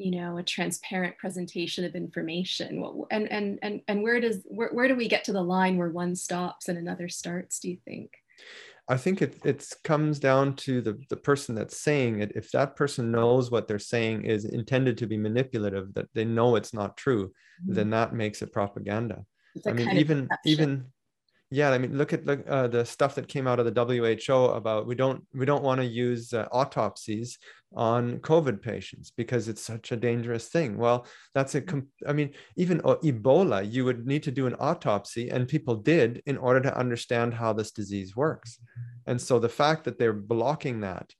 you 0.03 0.11
know 0.11 0.39
a 0.39 0.43
transparent 0.43 1.17
presentation 1.19 1.85
of 1.85 1.95
information 1.95 2.85
and 3.11 3.31
and 3.31 3.59
and, 3.63 3.81
and 3.89 4.03
where 4.03 4.21
does 4.21 4.43
where, 4.47 4.71
where 4.71 4.89
do 4.89 4.97
we 4.97 5.09
get 5.09 5.25
to 5.25 5.33
the 5.33 5.43
line 5.43 5.77
where 5.77 5.91
one 5.91 6.17
stops 6.17 6.69
and 6.69 6.77
another 6.77 7.09
starts 7.09 7.59
do 7.61 7.71
you 7.71 7.79
think 7.85 8.11
I 8.89 8.97
think 8.97 9.23
it 9.23 9.39
it 9.45 9.65
comes 9.85 10.19
down 10.19 10.57
to 10.57 10.81
the, 10.81 10.99
the 11.09 11.17
person 11.17 11.55
that's 11.55 11.81
saying 11.81 12.21
it. 12.21 12.33
If 12.35 12.51
that 12.51 12.75
person 12.75 13.13
knows 13.13 13.51
what 13.51 13.69
they're 13.69 13.79
saying 13.79 14.25
is 14.25 14.45
intended 14.45 14.99
to 14.99 15.07
be 15.07 15.17
manipulative, 15.17 15.95
that 15.95 16.09
they 16.15 16.25
know 16.25 16.57
it's 16.57 16.75
not 16.75 16.97
true, 16.97 17.29
mm-hmm. 17.29 17.75
then 17.75 17.91
that 17.91 18.13
makes 18.13 18.43
it 18.43 18.53
propaganda. 18.53 19.25
I 19.67 19.73
mean, 19.73 19.91
even 19.97 20.29
even 20.45 20.87
yeah 21.53 21.71
i 21.71 21.79
mean 21.79 21.97
look 21.97 22.13
at 22.13 22.25
the, 22.25 22.43
uh, 22.49 22.67
the 22.67 22.85
stuff 22.85 23.15
that 23.15 23.29
came 23.29 23.47
out 23.47 23.61
of 23.61 23.67
the 23.67 23.85
who 24.27 24.45
about 24.47 24.87
we 24.87 24.95
don't 24.95 25.23
we 25.35 25.45
don't 25.45 25.63
want 25.63 25.81
to 25.81 25.87
use 25.87 26.33
uh, 26.33 26.49
autopsies 26.51 27.39
on 27.75 28.19
covid 28.19 28.63
patients 28.63 29.13
because 29.17 29.49
it's 29.49 29.63
such 29.63 29.93
a 29.93 29.97
dangerous 29.97 30.49
thing. 30.49 30.77
Well 30.77 31.07
that's 31.35 31.55
a 31.55 31.61
comp- 31.61 31.89
i 32.07 32.13
mean 32.13 32.31
even 32.57 32.81
uh, 32.85 32.97
ebola 33.05 33.71
you 33.71 33.85
would 33.85 34.07
need 34.07 34.23
to 34.25 34.31
do 34.31 34.47
an 34.47 34.57
autopsy 34.59 35.31
and 35.31 35.49
people 35.49 35.77
did 35.77 36.23
in 36.27 36.37
order 36.39 36.61
to 36.61 36.77
understand 36.77 37.35
how 37.35 37.53
this 37.53 37.71
disease 37.71 38.17
works. 38.17 38.59
And 39.07 39.21
so 39.21 39.39
the 39.39 39.49
fact 39.49 39.85
that 39.85 39.99
they're 39.99 40.13
blocking 40.35 40.81
that 40.81 41.13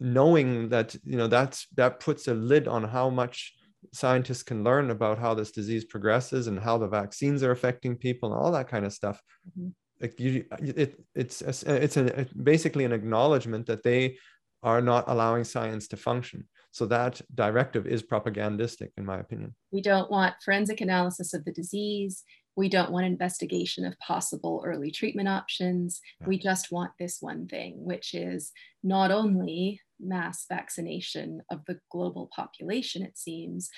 knowing 0.00 0.70
that 0.70 0.96
you 1.04 1.16
know 1.16 1.28
that's 1.28 1.66
that 1.76 2.00
puts 2.00 2.26
a 2.28 2.34
lid 2.34 2.66
on 2.66 2.84
how 2.84 3.10
much 3.10 3.54
scientists 3.92 4.42
can 4.42 4.64
learn 4.64 4.90
about 4.90 5.18
how 5.18 5.34
this 5.34 5.50
disease 5.50 5.84
progresses 5.84 6.46
and 6.46 6.58
how 6.58 6.78
the 6.78 6.88
vaccines 6.88 7.42
are 7.42 7.50
affecting 7.50 7.96
people 7.96 8.32
and 8.32 8.40
all 8.40 8.52
that 8.52 8.68
kind 8.68 8.84
of 8.84 8.92
stuff. 8.92 9.20
Mm-hmm. 9.48 9.68
like 10.00 10.18
you, 10.20 10.44
it, 10.60 11.00
it's 11.14 11.42
it's 11.42 11.96
a, 11.96 12.26
basically 12.42 12.84
an 12.84 12.92
acknowledgement 12.92 13.66
that 13.66 13.82
they 13.82 14.16
are 14.62 14.80
not 14.80 15.04
allowing 15.08 15.44
science 15.44 15.88
to 15.88 15.96
function. 15.96 16.46
So 16.72 16.86
that 16.86 17.20
directive 17.34 17.86
is 17.86 18.02
propagandistic 18.02 18.90
in 18.96 19.04
my 19.04 19.18
opinion. 19.18 19.54
We 19.72 19.82
don't 19.82 20.10
want 20.10 20.34
forensic 20.44 20.80
analysis 20.80 21.34
of 21.34 21.44
the 21.44 21.52
disease. 21.52 22.22
We 22.56 22.68
don't 22.68 22.92
want 22.92 23.06
investigation 23.06 23.84
of 23.84 23.98
possible 23.98 24.62
early 24.64 24.90
treatment 24.90 25.28
options. 25.28 26.00
Yeah. 26.20 26.28
we 26.28 26.38
just 26.38 26.70
want 26.70 26.92
this 26.98 27.18
one 27.20 27.46
thing 27.46 27.84
which 27.84 28.14
is 28.14 28.52
not 28.82 29.10
only 29.10 29.80
mass 30.02 30.46
vaccination 30.48 31.42
of 31.50 31.64
the 31.66 31.78
global 31.90 32.30
population, 32.34 33.02
it 33.02 33.18
seems, 33.18 33.70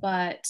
but 0.00 0.46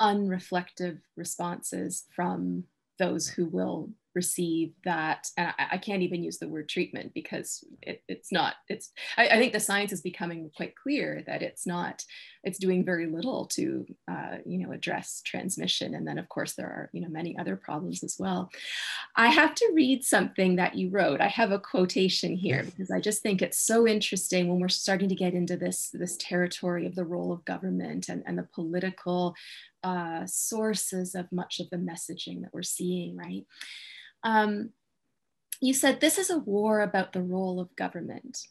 unreflective 0.00 1.00
responses 1.16 2.04
from 2.14 2.64
those 2.98 3.28
who 3.28 3.46
will 3.46 3.90
receive 4.14 4.72
that. 4.84 5.28
And 5.36 5.52
I, 5.58 5.66
I, 5.72 5.78
can't 5.78 6.02
even 6.02 6.24
use 6.24 6.38
the 6.38 6.48
word 6.48 6.68
treatment 6.68 7.12
because 7.14 7.62
it, 7.82 8.02
it's 8.08 8.32
not 8.32 8.54
it's 8.68 8.90
I, 9.16 9.28
I, 9.28 9.38
think 9.38 9.52
the 9.52 9.60
science 9.60 9.92
is 9.92 10.00
becoming 10.00 10.50
quite 10.56 10.74
clear 10.74 11.22
that 11.26 11.42
it's 11.42 11.66
not 11.66 12.02
it's 12.48 12.58
doing 12.58 12.84
very 12.84 13.06
little 13.06 13.44
to 13.46 13.86
uh, 14.08 14.36
you 14.44 14.58
know 14.58 14.72
address 14.72 15.22
transmission. 15.24 15.94
And 15.94 16.06
then 16.06 16.18
of 16.18 16.28
course 16.28 16.54
there 16.54 16.66
are 16.66 16.90
you 16.92 17.00
know 17.00 17.08
many 17.08 17.38
other 17.38 17.54
problems 17.56 18.02
as 18.02 18.16
well. 18.18 18.50
I 19.14 19.28
have 19.28 19.54
to 19.54 19.70
read 19.74 20.04
something 20.04 20.56
that 20.56 20.74
you 20.74 20.90
wrote. 20.90 21.20
I 21.20 21.28
have 21.28 21.52
a 21.52 21.58
quotation 21.58 22.34
here 22.34 22.64
because 22.64 22.90
i 22.90 23.00
just 23.00 23.22
think 23.22 23.42
it's 23.42 23.58
so 23.58 23.86
interesting 23.86 24.48
when 24.48 24.60
we're 24.60 24.68
starting 24.68 25.08
to 25.08 25.14
get 25.14 25.34
into 25.34 25.56
this 25.56 25.90
this 25.90 26.16
territory 26.16 26.86
of 26.86 26.94
the 26.94 27.04
role 27.04 27.32
of 27.32 27.44
government 27.44 28.08
and, 28.08 28.22
and 28.26 28.38
the 28.38 28.48
political 28.54 29.34
uh, 29.84 30.26
sources 30.26 31.14
of 31.14 31.30
much 31.30 31.60
of 31.60 31.70
the 31.70 31.76
messaging 31.76 32.40
that 32.42 32.52
we're 32.52 32.62
seeing 32.62 33.16
right? 33.16 33.46
Um, 34.24 34.70
you 35.60 35.74
said 35.74 36.00
this 36.00 36.18
is 36.18 36.30
a 36.30 36.38
war 36.38 36.80
about 36.80 37.12
the 37.12 37.22
role 37.22 37.60
of 37.60 37.74
government. 37.76 38.46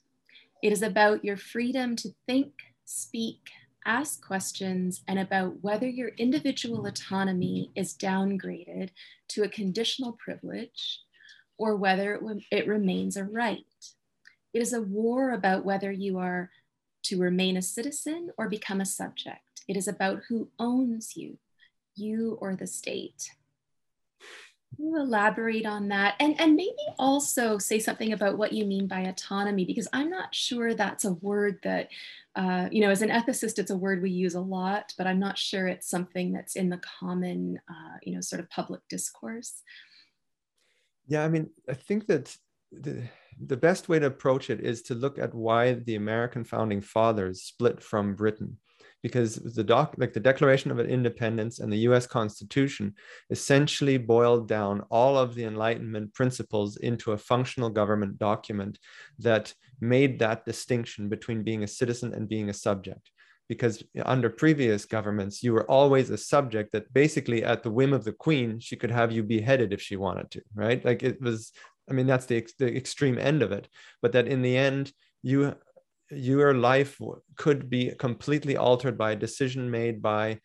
It 0.61 0.71
is 0.71 0.81
about 0.81 1.23
your 1.23 1.37
freedom 1.37 1.95
to 1.97 2.09
think, 2.25 2.51
speak, 2.85 3.41
ask 3.87 4.23
questions, 4.23 5.01
and 5.07 5.17
about 5.17 5.63
whether 5.63 5.87
your 5.87 6.09
individual 6.09 6.85
autonomy 6.85 7.71
is 7.75 7.95
downgraded 7.95 8.89
to 9.29 9.43
a 9.43 9.49
conditional 9.49 10.11
privilege 10.11 10.99
or 11.57 11.75
whether 11.75 12.15
it, 12.15 12.43
it 12.51 12.67
remains 12.67 13.17
a 13.17 13.23
right. 13.23 13.65
It 14.53 14.61
is 14.61 14.73
a 14.73 14.81
war 14.81 15.31
about 15.31 15.65
whether 15.65 15.91
you 15.91 16.19
are 16.19 16.51
to 17.03 17.19
remain 17.19 17.57
a 17.57 17.61
citizen 17.61 18.29
or 18.37 18.49
become 18.49 18.81
a 18.81 18.85
subject. 18.85 19.63
It 19.67 19.77
is 19.77 19.87
about 19.87 20.23
who 20.27 20.49
owns 20.59 21.15
you, 21.15 21.37
you 21.95 22.37
or 22.41 22.55
the 22.55 22.67
state 22.67 23.31
you 24.77 24.97
elaborate 24.97 25.65
on 25.65 25.87
that? 25.89 26.15
And 26.19 26.39
and 26.39 26.55
maybe 26.55 26.75
also 26.99 27.57
say 27.57 27.79
something 27.79 28.13
about 28.13 28.37
what 28.37 28.53
you 28.53 28.65
mean 28.65 28.87
by 28.87 29.01
autonomy 29.01 29.65
because 29.65 29.87
i'm 29.93 30.09
not 30.09 30.33
sure 30.33 30.73
that's 30.73 31.05
a 31.05 31.13
word 31.13 31.59
that 31.63 31.89
uh, 32.35 32.67
you 32.71 32.81
know 32.81 32.89
as 32.89 33.01
an 33.01 33.09
ethicist 33.09 33.59
it's 33.59 33.71
a 33.71 33.77
word 33.77 34.01
we 34.01 34.09
use 34.09 34.35
a 34.35 34.41
lot 34.41 34.93
but 34.97 35.07
i'm 35.07 35.19
not 35.19 35.37
sure 35.37 35.67
it's 35.67 35.89
something 35.89 36.31
that's 36.31 36.55
in 36.55 36.69
the 36.69 36.81
common 36.99 37.59
uh, 37.69 37.97
you 38.03 38.13
know 38.13 38.21
sort 38.21 38.39
of 38.39 38.49
public 38.49 38.81
discourse. 38.89 39.63
Yeah 41.07 41.23
i 41.23 41.27
mean 41.27 41.49
i 41.69 41.73
think 41.73 42.07
that 42.07 42.35
the, 42.71 43.03
the 43.39 43.57
best 43.57 43.87
way 43.87 43.99
to 43.99 44.07
approach 44.07 44.49
it 44.49 44.59
is 44.59 44.81
to 44.83 44.93
look 44.93 45.17
at 45.17 45.33
why 45.33 45.73
the 45.73 45.95
American 45.95 46.43
founding 46.43 46.81
fathers 46.81 47.43
split 47.43 47.81
from 47.81 48.13
Britain 48.13 48.57
because 49.03 49.35
the 49.35 49.63
doc 49.63 49.95
like 49.97 50.13
the 50.13 50.19
declaration 50.19 50.71
of 50.71 50.79
independence 50.79 51.59
and 51.59 51.71
the 51.71 51.85
US 51.89 52.07
constitution 52.07 52.93
essentially 53.29 53.97
boiled 53.97 54.47
down 54.47 54.81
all 54.89 55.17
of 55.17 55.35
the 55.35 55.43
enlightenment 55.43 56.13
principles 56.13 56.77
into 56.77 57.11
a 57.11 57.17
functional 57.17 57.69
government 57.69 58.17
document 58.17 58.79
that 59.19 59.53
made 59.79 60.19
that 60.19 60.45
distinction 60.45 61.09
between 61.09 61.43
being 61.43 61.63
a 61.63 61.67
citizen 61.67 62.13
and 62.13 62.27
being 62.27 62.49
a 62.49 62.53
subject. 62.53 63.11
Because 63.47 63.81
under 64.03 64.29
previous 64.29 64.85
governments 64.85 65.41
you 65.41 65.53
were 65.53 65.69
always 65.69 66.09
a 66.09 66.17
subject 66.17 66.71
that 66.71 66.91
basically 66.93 67.43
at 67.43 67.63
the 67.63 67.71
whim 67.71 67.93
of 67.93 68.03
the 68.03 68.11
queen 68.11 68.59
she 68.59 68.75
could 68.75 68.91
have 68.91 69.11
you 69.11 69.23
beheaded 69.23 69.71
if 69.71 69.81
she 69.81 69.95
wanted 69.95 70.31
to 70.31 70.41
right? 70.55 70.83
Like 70.83 71.03
it 71.03 71.21
was 71.21 71.51
i 71.89 71.93
mean 71.93 72.07
that's 72.07 72.25
the, 72.25 72.45
the 72.59 72.75
extreme 72.75 73.17
end 73.17 73.41
of 73.43 73.51
it. 73.51 73.67
But 74.01 74.11
that 74.13 74.27
in 74.27 74.41
the 74.41 74.57
end 74.57 74.91
you 75.23 75.55
your 76.11 76.53
life 76.53 76.99
could 77.35 77.69
be 77.69 77.91
completely 77.99 78.57
altered 78.57 78.97
by 78.97 79.11
a 79.11 79.15
decision 79.15 79.69
made 79.69 80.01
by 80.01 80.39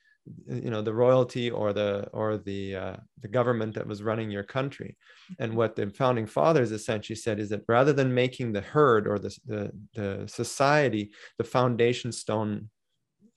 you 0.46 0.70
know 0.70 0.82
the 0.82 0.94
royalty 0.94 1.50
or 1.50 1.72
the 1.72 2.08
or 2.12 2.38
the 2.38 2.76
uh, 2.76 2.96
the 3.20 3.28
government 3.28 3.74
that 3.74 3.86
was 3.86 4.02
running 4.02 4.30
your 4.30 4.44
country. 4.44 4.96
And 5.38 5.56
what 5.56 5.74
the 5.74 5.90
founding 5.90 6.26
fathers 6.26 6.72
essentially 6.72 7.16
said 7.16 7.40
is 7.40 7.48
that 7.50 7.64
rather 7.68 7.92
than 7.92 8.14
making 8.14 8.52
the 8.52 8.60
herd 8.60 9.06
or 9.06 9.18
the 9.18 9.36
the, 9.46 9.72
the 9.94 10.28
society 10.28 11.10
the 11.38 11.44
foundation 11.44 12.12
stone 12.12 12.70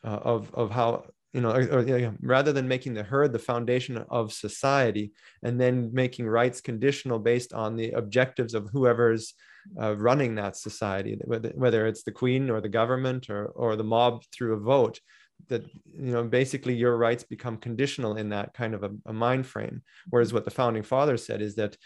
uh, 0.03 0.19
of 0.23 0.53
of 0.53 0.71
how 0.71 1.05
you 1.33 1.41
know, 1.41 1.51
or, 1.51 1.79
or, 1.79 2.15
rather 2.21 2.53
than 2.53 2.65
making 2.65 2.93
the 2.93 3.03
herd 3.03 3.33
the 3.33 3.39
foundation 3.39 4.05
of 4.09 4.31
society 4.31 5.11
and 5.43 5.59
then 5.59 5.89
making 5.91 6.25
rights 6.25 6.61
conditional 6.61 7.19
based 7.19 7.51
on 7.51 7.75
the 7.75 7.91
objectives 7.91 8.53
of 8.53 8.69
whoever's 8.71 9.33
uh, 9.81 9.95
running 9.95 10.35
that 10.35 10.55
society, 10.55 11.17
whether, 11.25 11.87
it's 11.87 12.03
the 12.03 12.11
queen 12.11 12.49
or 12.49 12.61
the 12.61 12.69
government 12.69 13.29
or, 13.29 13.47
or 13.47 13.75
the 13.75 13.83
mob 13.83 14.23
through 14.31 14.53
a 14.53 14.59
vote, 14.59 14.99
that 15.47 15.63
you 15.93 16.11
know 16.11 16.23
basically 16.23 16.73
your 16.73 16.97
rights 16.97 17.23
become 17.23 17.57
conditional 17.57 18.15
in 18.15 18.29
that 18.29 18.53
kind 18.53 18.73
of 18.73 18.83
a, 18.83 18.91
a 19.05 19.13
mind 19.13 19.45
frame. 19.45 19.81
Whereas 20.09 20.33
what 20.33 20.45
the 20.45 20.51
founding 20.51 20.83
fathers 20.83 21.25
said 21.25 21.41
is 21.41 21.55
that 21.55 21.77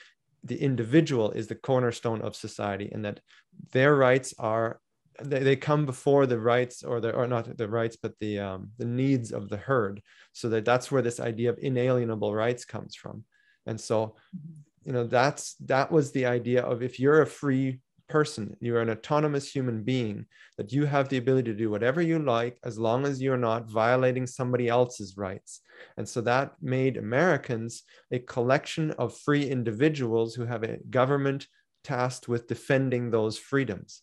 the 0.43 0.61
individual 0.61 1.31
is 1.31 1.47
the 1.47 1.55
cornerstone 1.55 2.21
of 2.21 2.35
society 2.35 2.89
and 2.93 3.03
that 3.05 3.19
their 3.71 3.95
rights 3.95 4.33
are 4.39 4.79
they, 5.21 5.39
they 5.39 5.55
come 5.55 5.85
before 5.85 6.25
the 6.25 6.39
rights 6.39 6.83
or 6.83 7.01
the 7.01 7.11
or 7.11 7.27
not 7.27 7.57
the 7.57 7.67
rights 7.67 7.97
but 8.01 8.13
the 8.19 8.39
um, 8.39 8.69
the 8.77 8.85
needs 8.85 9.31
of 9.31 9.49
the 9.49 9.57
herd. 9.57 10.01
So 10.33 10.49
that 10.49 10.65
that's 10.65 10.91
where 10.91 11.01
this 11.01 11.19
idea 11.19 11.49
of 11.49 11.59
inalienable 11.59 12.33
rights 12.33 12.65
comes 12.65 12.95
from. 12.95 13.23
And 13.65 13.79
so 13.79 14.15
you 14.89 14.93
know 14.93 15.05
that's 15.05 15.53
that 15.65 15.91
was 15.91 16.11
the 16.11 16.25
idea 16.25 16.63
of 16.63 16.81
if 16.81 16.99
you're 16.99 17.21
a 17.21 17.27
free 17.27 17.79
person 18.07 18.57
you're 18.59 18.81
an 18.81 18.89
autonomous 18.89 19.47
human 19.47 19.83
being 19.83 20.25
that 20.57 20.73
you 20.73 20.83
have 20.83 21.07
the 21.07 21.17
ability 21.17 21.51
to 21.51 21.55
do 21.55 21.69
whatever 21.69 22.01
you 22.01 22.17
like 22.17 22.57
as 22.63 22.79
long 22.79 23.05
as 23.05 23.21
you're 23.21 23.37
not 23.37 23.69
violating 23.69 24.25
somebody 24.25 24.67
else's 24.67 25.15
rights. 25.15 25.61
And 25.97 26.09
so 26.09 26.21
that 26.21 26.53
made 26.59 26.97
americans 26.97 27.83
a 28.11 28.17
collection 28.17 28.89
of 28.97 29.15
free 29.15 29.47
individuals 29.47 30.33
who 30.33 30.45
have 30.47 30.63
a 30.63 30.79
government 30.89 31.45
tasked 31.83 32.27
with 32.27 32.47
defending 32.47 33.11
those 33.11 33.37
freedoms 33.37 34.01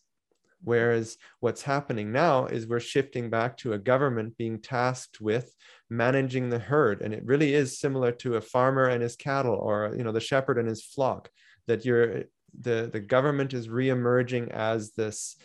Whereas 0.63 1.17
what's 1.39 1.61
happening 1.61 2.11
now 2.11 2.47
is 2.47 2.67
we're 2.67 2.79
shifting 2.79 3.29
back 3.29 3.57
to 3.57 3.73
a 3.73 3.77
government 3.77 4.37
being 4.37 4.59
tasked 4.59 5.21
with 5.21 5.53
managing 5.89 6.49
the 6.49 6.59
herd. 6.59 7.01
And 7.01 7.13
it 7.13 7.25
really 7.25 7.53
is 7.53 7.79
similar 7.79 8.11
to 8.13 8.35
a 8.35 8.41
farmer 8.41 8.85
and 8.87 9.01
his 9.01 9.15
cattle 9.15 9.55
or, 9.55 9.93
you 9.95 10.03
know, 10.03 10.11
the 10.11 10.19
shepherd 10.19 10.57
and 10.57 10.67
his 10.67 10.83
flock 10.83 11.29
that 11.67 11.85
you're, 11.85 12.23
the, 12.59 12.89
the 12.91 12.99
government 12.99 13.53
is 13.53 13.67
reemerging 13.67 14.49
as 14.49 14.91
this 14.93 15.35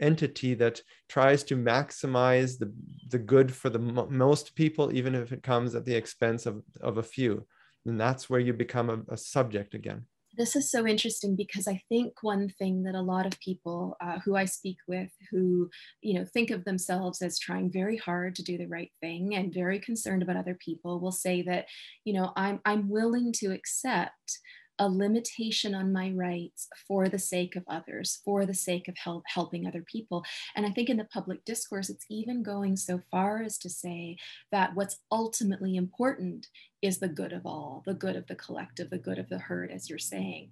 entity 0.00 0.54
that 0.54 0.82
tries 1.08 1.42
to 1.44 1.56
maximize 1.56 2.58
the, 2.58 2.72
the 3.08 3.18
good 3.18 3.54
for 3.54 3.70
the 3.70 3.78
most 3.78 4.54
people, 4.54 4.94
even 4.94 5.14
if 5.14 5.32
it 5.32 5.42
comes 5.42 5.74
at 5.74 5.84
the 5.84 5.94
expense 5.94 6.44
of, 6.44 6.62
of 6.80 6.98
a 6.98 7.02
few. 7.02 7.46
And 7.86 8.00
that's 8.00 8.28
where 8.28 8.40
you 8.40 8.52
become 8.52 8.90
a, 8.90 9.14
a 9.14 9.16
subject 9.16 9.74
again 9.74 10.06
this 10.36 10.56
is 10.56 10.70
so 10.70 10.86
interesting 10.86 11.34
because 11.34 11.66
I 11.66 11.82
think 11.88 12.14
one 12.22 12.48
thing 12.48 12.82
that 12.84 12.94
a 12.94 13.00
lot 13.00 13.26
of 13.26 13.38
people 13.40 13.96
uh, 14.00 14.18
who 14.20 14.36
I 14.36 14.44
speak 14.44 14.78
with 14.86 15.10
who, 15.30 15.70
you 16.02 16.14
know, 16.14 16.24
think 16.24 16.50
of 16.50 16.64
themselves 16.64 17.22
as 17.22 17.38
trying 17.38 17.70
very 17.70 17.96
hard 17.96 18.34
to 18.36 18.42
do 18.42 18.58
the 18.58 18.66
right 18.66 18.90
thing 19.00 19.34
and 19.34 19.52
very 19.52 19.78
concerned 19.78 20.22
about 20.22 20.36
other 20.36 20.54
people 20.54 21.00
will 21.00 21.12
say 21.12 21.42
that, 21.42 21.66
you 22.04 22.12
know, 22.12 22.32
I'm, 22.36 22.60
I'm 22.64 22.88
willing 22.88 23.32
to 23.38 23.52
accept 23.52 24.38
a 24.78 24.88
limitation 24.88 25.74
on 25.74 25.92
my 25.92 26.10
rights 26.14 26.68
for 26.86 27.08
the 27.08 27.18
sake 27.18 27.56
of 27.56 27.64
others, 27.68 28.20
for 28.24 28.44
the 28.44 28.54
sake 28.54 28.88
of 28.88 28.96
help, 28.96 29.24
helping 29.26 29.66
other 29.66 29.82
people. 29.82 30.24
And 30.54 30.66
I 30.66 30.70
think 30.70 30.88
in 30.88 30.96
the 30.96 31.04
public 31.04 31.44
discourse, 31.44 31.88
it's 31.88 32.06
even 32.10 32.42
going 32.42 32.76
so 32.76 33.00
far 33.10 33.42
as 33.42 33.58
to 33.58 33.70
say 33.70 34.16
that 34.52 34.74
what's 34.74 34.98
ultimately 35.10 35.76
important 35.76 36.48
is 36.82 36.98
the 36.98 37.08
good 37.08 37.32
of 37.32 37.46
all, 37.46 37.82
the 37.86 37.94
good 37.94 38.16
of 38.16 38.26
the 38.26 38.34
collective, 38.34 38.90
the 38.90 38.98
good 38.98 39.18
of 39.18 39.28
the 39.28 39.38
herd, 39.38 39.70
as 39.70 39.88
you're 39.88 39.98
saying. 39.98 40.50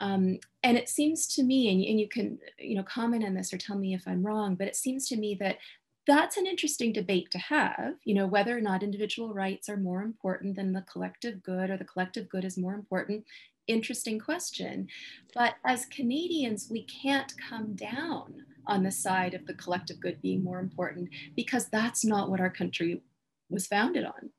Um, 0.00 0.38
and 0.62 0.76
it 0.76 0.88
seems 0.88 1.26
to 1.34 1.42
me, 1.42 1.70
and, 1.70 1.84
and 1.84 2.00
you 2.00 2.08
can, 2.08 2.38
you 2.58 2.76
know, 2.76 2.82
comment 2.82 3.24
on 3.24 3.34
this 3.34 3.52
or 3.52 3.58
tell 3.58 3.76
me 3.76 3.94
if 3.94 4.06
I'm 4.06 4.24
wrong, 4.24 4.54
but 4.54 4.68
it 4.68 4.76
seems 4.76 5.08
to 5.08 5.16
me 5.16 5.36
that 5.40 5.58
that's 6.06 6.36
an 6.36 6.46
interesting 6.46 6.92
debate 6.92 7.30
to 7.32 7.38
have, 7.38 7.94
you 8.04 8.14
know, 8.14 8.26
whether 8.26 8.56
or 8.56 8.60
not 8.60 8.84
individual 8.84 9.34
rights 9.34 9.68
are 9.68 9.76
more 9.76 10.02
important 10.02 10.54
than 10.54 10.72
the 10.72 10.82
collective 10.82 11.42
good 11.42 11.68
or 11.68 11.76
the 11.76 11.84
collective 11.84 12.28
good 12.28 12.44
is 12.44 12.56
more 12.56 12.74
important 12.74 13.24
interesting 13.66 14.18
question. 14.18 14.88
But 15.34 15.54
as 15.64 15.86
Canadians, 15.86 16.68
we 16.70 16.84
can't 16.84 17.32
come 17.48 17.74
down 17.74 18.46
on 18.66 18.82
the 18.82 18.90
side 18.90 19.34
of 19.34 19.46
the 19.46 19.54
collective 19.54 20.00
good 20.00 20.20
being 20.22 20.42
more 20.42 20.58
important 20.58 21.08
because 21.36 21.68
that's 21.68 22.04
not 22.04 22.30
what 22.30 22.40
our 22.40 22.50
country 22.50 23.02
was 23.48 23.66
founded 23.66 24.04
on. 24.04 24.30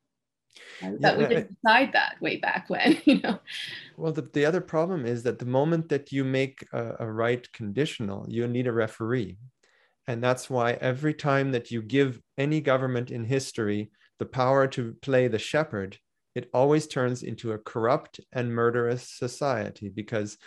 Right? 0.82 0.92
Yeah, 0.92 0.98
that 1.00 1.18
we 1.18 1.26
didn't 1.26 1.56
decide 1.62 1.92
that 1.92 2.20
way 2.20 2.36
back 2.36 2.68
when, 2.68 3.00
you 3.04 3.20
know. 3.20 3.38
Well, 3.96 4.12
the, 4.12 4.22
the 4.32 4.44
other 4.44 4.60
problem 4.60 5.06
is 5.06 5.22
that 5.22 5.38
the 5.38 5.46
moment 5.46 5.88
that 5.88 6.12
you 6.12 6.24
make 6.24 6.66
a, 6.72 6.96
a 7.00 7.10
right 7.10 7.50
conditional, 7.52 8.26
you 8.28 8.46
need 8.48 8.66
a 8.66 8.72
referee. 8.72 9.38
And 10.06 10.22
that's 10.22 10.48
why 10.48 10.72
every 10.72 11.14
time 11.14 11.52
that 11.52 11.70
you 11.70 11.82
give 11.82 12.20
any 12.38 12.60
government 12.60 13.10
in 13.10 13.24
history 13.24 13.90
the 14.18 14.26
power 14.26 14.66
to 14.66 14.96
play 15.02 15.28
the 15.28 15.38
shepherd, 15.38 15.98
it 16.38 16.48
always 16.54 16.86
turns 16.86 17.22
into 17.24 17.52
a 17.52 17.58
corrupt 17.58 18.20
and 18.32 18.54
murderous 18.54 19.10
society 19.10 19.88
because 19.88 20.38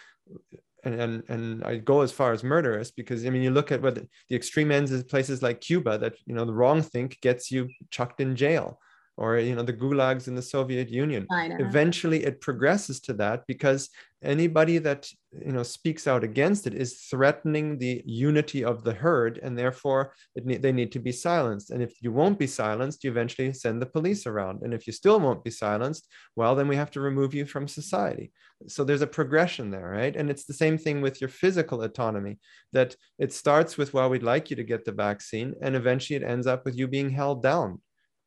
and, 0.83 0.95
and 0.99 1.23
and 1.27 1.63
I 1.63 1.75
go 1.77 2.01
as 2.01 2.11
far 2.11 2.31
as 2.31 2.43
murderous 2.43 2.91
because 2.91 3.25
I 3.25 3.29
mean 3.29 3.41
you 3.41 3.51
look 3.51 3.71
at 3.71 3.81
what 3.81 3.95
the, 3.95 4.07
the 4.29 4.35
extreme 4.35 4.71
ends 4.71 4.91
is 4.91 5.03
places 5.03 5.43
like 5.43 5.61
Cuba 5.61 5.97
that 5.99 6.15
you 6.25 6.33
know 6.33 6.45
the 6.45 6.53
wrong 6.53 6.81
think 6.81 7.19
gets 7.21 7.51
you 7.51 7.69
chucked 7.89 8.21
in 8.21 8.35
jail 8.35 8.79
or 9.17 9.37
you 9.37 9.55
know 9.55 9.63
the 9.63 9.73
gulags 9.73 10.27
in 10.27 10.35
the 10.35 10.41
soviet 10.41 10.89
union. 10.89 11.27
Eventually 11.59 12.23
it 12.23 12.41
progresses 12.41 12.99
to 13.01 13.13
that 13.13 13.43
because 13.47 13.89
anybody 14.23 14.77
that 14.77 15.09
you 15.45 15.51
know 15.51 15.63
speaks 15.63 16.07
out 16.07 16.23
against 16.23 16.67
it 16.67 16.73
is 16.73 17.07
threatening 17.09 17.77
the 17.77 18.01
unity 18.05 18.63
of 18.63 18.83
the 18.83 18.93
herd 18.93 19.39
and 19.43 19.57
therefore 19.57 20.13
ne- 20.35 20.57
they 20.57 20.71
need 20.71 20.91
to 20.91 20.99
be 20.99 21.11
silenced. 21.11 21.71
And 21.71 21.81
if 21.81 22.01
you 22.01 22.11
won't 22.11 22.39
be 22.39 22.47
silenced 22.47 23.03
you 23.03 23.11
eventually 23.11 23.51
send 23.53 23.81
the 23.81 23.85
police 23.85 24.25
around. 24.27 24.61
And 24.63 24.73
if 24.73 24.87
you 24.87 24.93
still 24.93 25.19
won't 25.19 25.43
be 25.43 25.51
silenced 25.51 26.07
well 26.35 26.55
then 26.55 26.67
we 26.67 26.75
have 26.75 26.91
to 26.91 27.01
remove 27.01 27.33
you 27.33 27.45
from 27.45 27.67
society. 27.67 28.31
So 28.67 28.83
there's 28.83 29.01
a 29.01 29.07
progression 29.07 29.71
there 29.71 29.89
right? 29.89 30.15
And 30.15 30.29
it's 30.29 30.45
the 30.45 30.53
same 30.53 30.77
thing 30.77 31.01
with 31.01 31.19
your 31.19 31.29
physical 31.29 31.81
autonomy 31.81 32.39
that 32.73 32.95
it 33.19 33.33
starts 33.33 33.77
with 33.77 33.93
well 33.93 34.09
we'd 34.09 34.23
like 34.23 34.49
you 34.49 34.55
to 34.55 34.63
get 34.63 34.85
the 34.85 34.91
vaccine 34.91 35.53
and 35.61 35.75
eventually 35.75 36.17
it 36.17 36.23
ends 36.23 36.47
up 36.47 36.63
with 36.65 36.77
you 36.77 36.87
being 36.87 37.09
held 37.09 37.43
down 37.43 37.81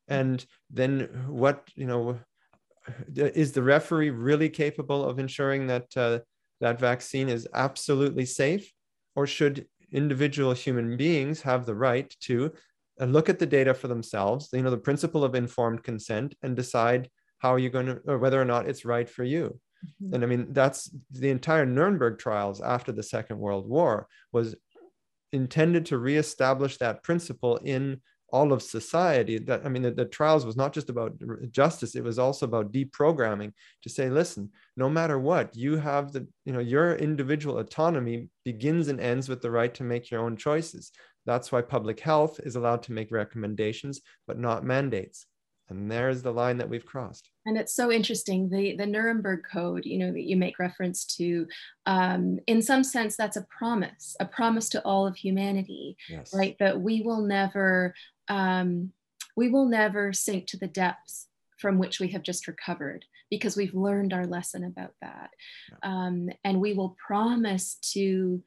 and 0.07 0.45
then 0.69 1.25
what 1.27 1.67
you 1.75 1.85
know 1.85 2.19
is 3.15 3.51
the 3.51 3.63
referee 3.63 4.11
really 4.11 4.49
capable 4.49 5.03
of 5.03 5.19
ensuring 5.19 5.67
that 5.67 5.85
uh, 5.97 6.19
that 6.61 6.79
vaccine 6.79 7.29
is 7.29 7.47
absolutely 7.53 8.25
safe 8.25 8.71
or 9.15 9.25
should 9.25 9.65
individual 9.91 10.53
human 10.53 10.97
beings 10.97 11.41
have 11.41 11.65
the 11.65 11.75
right 11.75 12.15
to 12.19 12.51
uh, 12.99 13.05
look 13.05 13.29
at 13.29 13.39
the 13.39 13.45
data 13.45 13.73
for 13.73 13.87
themselves 13.87 14.49
you 14.53 14.61
know 14.61 14.69
the 14.69 14.77
principle 14.77 15.23
of 15.23 15.35
informed 15.35 15.83
consent 15.83 16.35
and 16.43 16.55
decide 16.55 17.09
how 17.39 17.55
you're 17.55 17.71
going 17.71 17.85
to 17.85 17.99
or 18.07 18.17
whether 18.17 18.41
or 18.41 18.45
not 18.45 18.67
it's 18.67 18.85
right 18.85 19.09
for 19.09 19.23
you 19.23 19.59
mm-hmm. 20.01 20.13
and 20.13 20.23
i 20.23 20.27
mean 20.27 20.47
that's 20.51 20.89
the 21.11 21.29
entire 21.29 21.65
nuremberg 21.65 22.17
trials 22.19 22.61
after 22.61 22.91
the 22.91 23.03
second 23.03 23.37
world 23.37 23.67
war 23.67 24.07
was 24.31 24.55
intended 25.31 25.85
to 25.85 25.97
reestablish 25.97 26.77
that 26.77 27.03
principle 27.03 27.57
in 27.57 28.01
all 28.29 28.51
of 28.51 28.61
society 28.61 29.37
that 29.37 29.65
i 29.65 29.69
mean 29.69 29.83
the, 29.83 29.91
the, 29.91 30.05
trials 30.05 30.45
was 30.45 30.57
not 30.57 30.73
just 30.73 30.89
about 30.89 31.13
justice 31.51 31.95
it 31.95 32.03
was 32.03 32.19
also 32.19 32.45
about 32.45 32.71
deprogramming 32.71 33.51
to 33.81 33.89
say 33.89 34.09
listen 34.09 34.49
no 34.75 34.89
matter 34.89 35.19
what 35.19 35.55
you 35.55 35.77
have 35.77 36.11
the 36.11 36.27
you 36.45 36.53
know 36.53 36.59
your 36.59 36.95
individual 36.95 37.59
autonomy 37.59 38.29
begins 38.45 38.87
and 38.87 38.99
ends 39.01 39.27
with 39.27 39.41
the 39.41 39.51
right 39.51 39.73
to 39.73 39.83
make 39.83 40.09
your 40.09 40.21
own 40.21 40.37
choices. 40.37 40.91
That's 41.25 41.51
why 41.51 41.61
public 41.63 41.99
health 41.99 42.39
is 42.43 42.55
allowed 42.55 42.83
to 42.83 42.93
make 42.93 43.11
recommendations 43.11 44.01
but 44.27 44.37
not 44.37 44.63
mandates 44.63 45.25
and 45.69 45.91
there's 45.91 46.21
the 46.21 46.31
line 46.31 46.57
that 46.57 46.69
we've 46.69 46.85
crossed 46.85 47.29
and 47.45 47.57
it's 47.57 47.73
so 47.73 47.91
interesting 47.91 48.49
the 48.49 48.75
the 48.75 48.85
nuremberg 48.85 49.41
code 49.51 49.85
you 49.85 49.97
know 49.97 50.11
that 50.11 50.23
you 50.23 50.35
make 50.35 50.59
reference 50.59 51.05
to 51.05 51.47
um, 51.85 52.39
in 52.47 52.61
some 52.61 52.83
sense 52.83 53.15
that's 53.15 53.37
a 53.37 53.45
promise 53.49 54.15
a 54.19 54.25
promise 54.25 54.69
to 54.69 54.81
all 54.83 55.07
of 55.07 55.15
humanity 55.15 55.97
yes. 56.09 56.33
right 56.33 56.55
that 56.59 56.79
we 56.79 57.01
will 57.01 57.21
never 57.21 57.93
um, 58.27 58.91
we 59.35 59.49
will 59.49 59.65
never 59.65 60.13
sink 60.13 60.47
to 60.47 60.57
the 60.57 60.67
depths 60.67 61.27
from 61.57 61.77
which 61.77 61.99
we 61.99 62.09
have 62.09 62.23
just 62.23 62.47
recovered 62.47 63.05
because 63.29 63.57
we've 63.57 63.73
learned 63.73 64.13
our 64.13 64.25
lesson 64.25 64.63
about 64.63 64.93
that 65.01 65.31
yeah. 65.71 65.77
um, 65.83 66.29
and 66.43 66.59
we 66.59 66.73
will 66.73 66.95
promise 67.05 67.75
to 67.75 68.43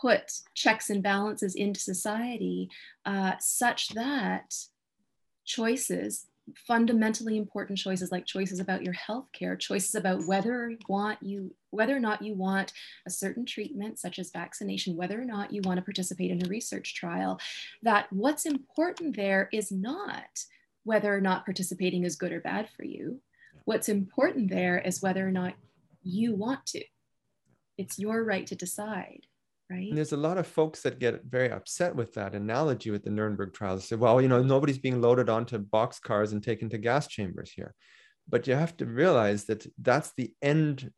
put 0.00 0.32
checks 0.54 0.90
and 0.90 1.02
balances 1.02 1.54
into 1.54 1.80
society 1.80 2.68
uh, 3.04 3.32
such 3.40 3.88
that 3.90 4.54
choices 5.44 6.26
fundamentally 6.66 7.36
important 7.36 7.78
choices 7.78 8.12
like 8.12 8.26
choices 8.26 8.60
about 8.60 8.82
your 8.82 8.94
health 8.94 9.26
care 9.32 9.56
choices 9.56 9.94
about 9.94 10.26
whether 10.26 10.72
want 10.88 11.18
you 11.22 11.54
whether 11.70 11.94
or 11.94 12.00
not 12.00 12.22
you 12.22 12.34
want 12.34 12.72
a 13.06 13.10
certain 13.10 13.44
treatment 13.44 13.98
such 13.98 14.18
as 14.18 14.30
vaccination 14.30 14.96
whether 14.96 15.20
or 15.20 15.24
not 15.24 15.52
you 15.52 15.60
want 15.64 15.78
to 15.78 15.84
participate 15.84 16.30
in 16.30 16.44
a 16.44 16.48
research 16.48 16.94
trial 16.94 17.38
that 17.82 18.06
what's 18.10 18.46
important 18.46 19.16
there 19.16 19.48
is 19.52 19.70
not 19.70 20.44
whether 20.88 21.14
or 21.14 21.20
not 21.20 21.44
participating 21.44 22.04
is 22.04 22.16
good 22.16 22.32
or 22.32 22.40
bad 22.40 22.66
for 22.74 22.82
you. 22.82 23.20
What's 23.66 23.90
important 23.90 24.48
there 24.48 24.78
is 24.78 25.02
whether 25.02 25.26
or 25.28 25.30
not 25.30 25.52
you 26.02 26.34
want 26.34 26.64
to. 26.68 26.82
It's 27.76 27.98
your 27.98 28.24
right 28.24 28.46
to 28.46 28.54
decide 28.54 29.26
right? 29.70 29.88
And 29.88 29.96
there's 29.96 30.12
a 30.12 30.16
lot 30.16 30.38
of 30.38 30.46
folks 30.46 30.82
that 30.82 30.98
get 30.98 31.24
very 31.24 31.50
upset 31.50 31.94
with 31.94 32.14
that 32.14 32.34
analogy 32.34 32.90
with 32.90 33.04
the 33.04 33.10
Nuremberg 33.10 33.52
trials. 33.52 33.88
Say, 33.88 33.96
well, 33.96 34.20
you 34.20 34.28
know, 34.28 34.42
nobody's 34.42 34.78
being 34.78 35.00
loaded 35.00 35.28
onto 35.28 35.58
box 35.58 35.98
cars 35.98 36.32
and 36.32 36.42
taken 36.42 36.68
to 36.70 36.78
gas 36.78 37.06
chambers 37.06 37.52
here. 37.52 37.74
But 38.28 38.46
you 38.46 38.54
have 38.54 38.76
to 38.78 38.86
realize 38.86 39.44
that 39.44 39.66
that's 39.80 40.12
the 40.16 40.32
end 40.42 40.90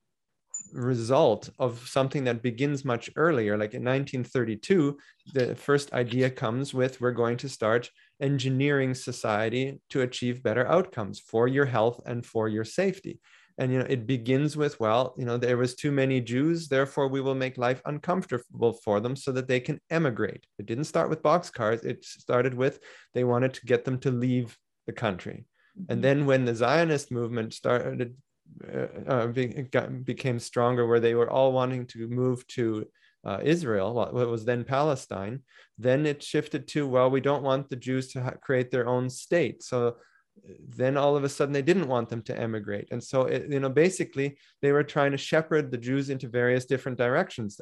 result 0.73 1.51
of 1.59 1.89
something 1.89 2.25
that 2.25 2.43
begins 2.43 2.85
much 2.85 3.11
earlier. 3.17 3.57
Like 3.57 3.75
in 3.75 3.83
1932, 3.83 4.99
the 5.35 5.55
first 5.55 5.93
idea 5.93 6.31
comes 6.31 6.75
with 6.75 7.01
we're 7.01 7.13
going 7.13 7.37
to 7.39 7.49
start 7.49 7.91
engineering 8.21 8.95
society 8.95 9.81
to 9.91 10.03
achieve 10.03 10.43
better 10.43 10.67
outcomes 10.67 11.19
for 11.19 11.49
your 11.49 11.67
health 11.67 12.01
and 12.07 12.25
for 12.25 12.49
your 12.49 12.65
safety 12.65 13.21
and 13.61 13.71
you 13.71 13.79
know 13.79 13.87
it 13.89 14.07
begins 14.07 14.57
with 14.57 14.81
well 14.81 15.15
you 15.17 15.25
know 15.25 15.37
there 15.37 15.59
was 15.59 15.75
too 15.75 15.93
many 15.93 16.21
jews 16.21 16.67
therefore 16.67 17.07
we 17.09 17.21
will 17.21 17.35
make 17.35 17.59
life 17.59 17.81
uncomfortable 17.85 18.73
for 18.73 18.99
them 19.01 19.15
so 19.15 19.31
that 19.31 19.47
they 19.47 19.61
can 19.61 19.79
emigrate 19.91 20.45
it 20.59 20.67
didn't 20.67 20.85
start 20.85 21.11
with 21.11 21.23
boxcars 21.23 21.85
it 21.85 22.05
started 22.05 22.55
with 22.55 22.81
they 23.15 23.23
wanted 23.23 23.53
to 23.55 23.67
get 23.67 23.85
them 23.85 23.99
to 23.99 24.11
leave 24.11 24.57
the 24.87 24.93
country 24.93 25.45
mm-hmm. 25.79 25.93
and 25.93 26.03
then 26.03 26.27
when 26.27 26.45
the 26.45 26.55
zionist 26.55 27.13
movement 27.13 27.53
started 27.53 28.17
uh, 28.75 28.87
uh, 29.07 29.27
be, 29.29 29.47
got, 29.47 30.05
became 30.05 30.39
stronger 30.39 30.87
where 30.87 31.01
they 31.01 31.15
were 31.15 31.31
all 31.31 31.53
wanting 31.53 31.87
to 31.87 32.09
move 32.09 32.45
to 32.49 32.85
uh, 33.25 33.39
Israel, 33.43 33.93
what 33.95 34.15
was 34.15 34.45
then 34.45 34.65
Palestine, 34.65 35.43
then 35.79 36.07
it 36.07 36.23
shifted 36.23 36.67
to, 36.67 36.87
well, 36.87 37.11
we 37.11 37.21
don't 37.21 37.43
want 37.43 37.69
the 37.69 37.77
Jews 37.77 38.11
to 38.13 38.23
ha- 38.23 38.35
create 38.41 38.71
their 38.71 38.89
own 38.89 39.11
state. 39.11 39.63
So 39.63 39.97
then 40.77 40.97
all 40.97 41.17
of 41.17 41.25
a 41.25 41.29
sudden 41.29 41.53
they 41.53 41.63
didn't 41.63 41.89
want 41.89 42.09
them 42.09 42.23
to 42.23 42.39
emigrate. 42.39 42.89
And 42.91 43.03
so 43.03 43.23
it, 43.23 43.51
you 43.51 43.61
know 43.61 43.69
basically 43.69 44.39
they 44.63 44.73
were 44.73 44.83
trying 44.83 45.13
to 45.13 45.19
shepherd 45.19 45.71
the 45.71 45.79
jews 45.79 46.11
into 46.11 46.29
various 46.29 46.65
different 46.65 46.99
directions 46.99 47.61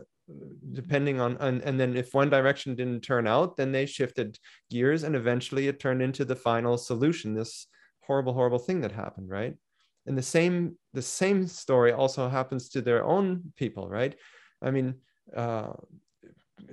depending 0.73 1.21
on 1.21 1.37
and, 1.41 1.62
and 1.62 1.79
then 1.81 1.97
if 1.97 2.14
one 2.14 2.31
direction 2.31 2.75
didn't 2.75 3.01
turn 3.01 3.27
out 3.27 3.57
then 3.57 3.73
they 3.73 3.87
shifted 3.87 4.38
gears 4.71 5.03
and 5.03 5.17
eventually 5.17 5.69
it 5.69 5.81
turned 5.81 6.03
into 6.03 6.25
the 6.25 6.37
final 6.37 6.77
solution 6.77 7.35
this 7.35 7.67
horrible 8.03 8.33
horrible 8.33 8.59
thing 8.59 8.81
that 8.81 8.93
happened 8.93 9.29
right? 9.29 9.55
And 10.07 10.17
the 10.17 10.23
same 10.23 10.77
the 10.95 11.03
same 11.03 11.47
story 11.47 11.93
also 11.93 12.29
happens 12.29 12.69
to 12.71 12.81
their 12.81 13.05
own 13.05 13.53
people 13.57 13.88
right? 13.88 14.14
I 14.62 14.71
mean 14.71 14.95
uh, 15.37 15.73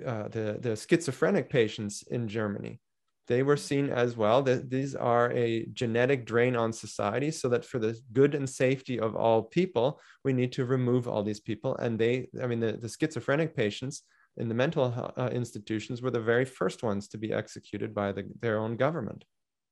uh, 0.05 0.27
the 0.29 0.57
the 0.59 0.75
schizophrenic 0.75 1.49
patients 1.49 2.03
in 2.09 2.27
germany 2.27 2.79
they 3.27 3.43
were 3.43 3.57
seen 3.57 3.89
as 3.89 4.15
well. 4.15 4.41
That 4.41 4.69
these 4.69 4.95
are 4.95 5.31
a 5.31 5.65
genetic 5.73 6.25
drain 6.25 6.55
on 6.55 6.73
society 6.73 7.31
so 7.31 7.49
that 7.49 7.65
for 7.65 7.79
the 7.79 7.97
good 8.13 8.35
and 8.35 8.49
safety 8.49 8.99
of 8.99 9.15
all 9.15 9.43
people 9.43 9.99
we 10.23 10.33
need 10.33 10.51
to 10.53 10.65
remove 10.65 11.07
all 11.07 11.23
these 11.23 11.39
people. 11.39 11.75
And 11.77 11.99
they 11.99 12.27
i 12.41 12.47
mean 12.47 12.59
the, 12.59 12.73
the 12.73 12.89
schizophrenic 12.89 13.55
patients 13.55 14.03
in 14.37 14.49
the 14.49 14.55
mental 14.55 15.13
uh, 15.17 15.29
institutions 15.31 16.01
were 16.01 16.11
the 16.11 16.19
very 16.19 16.45
first 16.45 16.83
ones 16.83 17.07
to 17.07 17.17
be 17.17 17.31
executed 17.31 17.93
by 17.93 18.11
the, 18.11 18.25
their 18.41 18.57
own 18.57 18.75
government. 18.75 19.23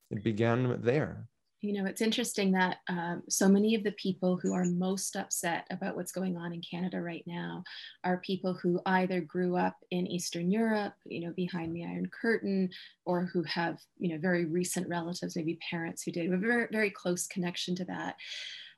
It 0.09 0.23
began 0.23 0.81
there 0.81 1.27
you 1.63 1.71
know, 1.71 1.85
it's 1.87 2.01
interesting 2.01 2.51
that 2.51 2.79
um, 2.89 3.23
so 3.29 3.47
many 3.47 3.73
of 3.73 3.85
the 3.85 3.93
people 3.93 4.35
who 4.35 4.53
are 4.53 4.65
most 4.65 5.15
upset 5.15 5.65
about 5.71 5.95
what's 5.95 6.11
going 6.11 6.35
on 6.35 6.51
in 6.51 6.61
Canada 6.61 6.99
right 6.99 7.23
now 7.25 7.63
are 8.03 8.17
people 8.17 8.53
who 8.53 8.81
either 8.85 9.21
grew 9.21 9.55
up 9.55 9.77
in 9.89 10.05
Eastern 10.05 10.51
Europe, 10.51 10.93
you 11.05 11.21
know, 11.21 11.31
behind 11.37 11.73
the 11.73 11.85
Iron 11.85 12.09
Curtain, 12.09 12.69
or 13.05 13.25
who 13.25 13.43
have, 13.43 13.79
you 13.97 14.09
know, 14.09 14.19
very 14.19 14.43
recent 14.43 14.89
relatives, 14.89 15.37
maybe 15.37 15.57
parents 15.71 16.03
who 16.03 16.11
did 16.11 16.33
a 16.33 16.37
very, 16.37 16.67
very 16.69 16.89
close 16.89 17.27
connection 17.27 17.77
to 17.77 17.85
that. 17.85 18.17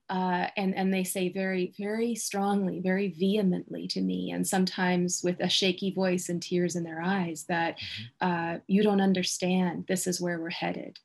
Uh, 0.07 0.45
and, 0.55 0.75
and 0.75 0.93
they 0.93 1.03
say 1.03 1.33
very, 1.33 1.73
very 1.79 2.13
strongly, 2.13 2.81
very 2.81 3.15
vehemently 3.17 3.87
to 3.87 4.01
me, 4.01 4.29
and 4.29 4.47
sometimes 4.47 5.21
with 5.23 5.39
a 5.39 5.49
shaky 5.49 5.91
voice 5.91 6.29
and 6.29 6.39
tears 6.43 6.75
in 6.75 6.83
their 6.83 7.01
eyes, 7.01 7.45
that 7.49 7.79
mm-hmm. 8.21 8.55
uh, 8.55 8.59
you 8.67 8.83
don't 8.83 9.01
understand. 9.01 9.85
This 9.87 10.05
is 10.05 10.21
where 10.21 10.39
we're 10.39 10.51
headed 10.51 10.99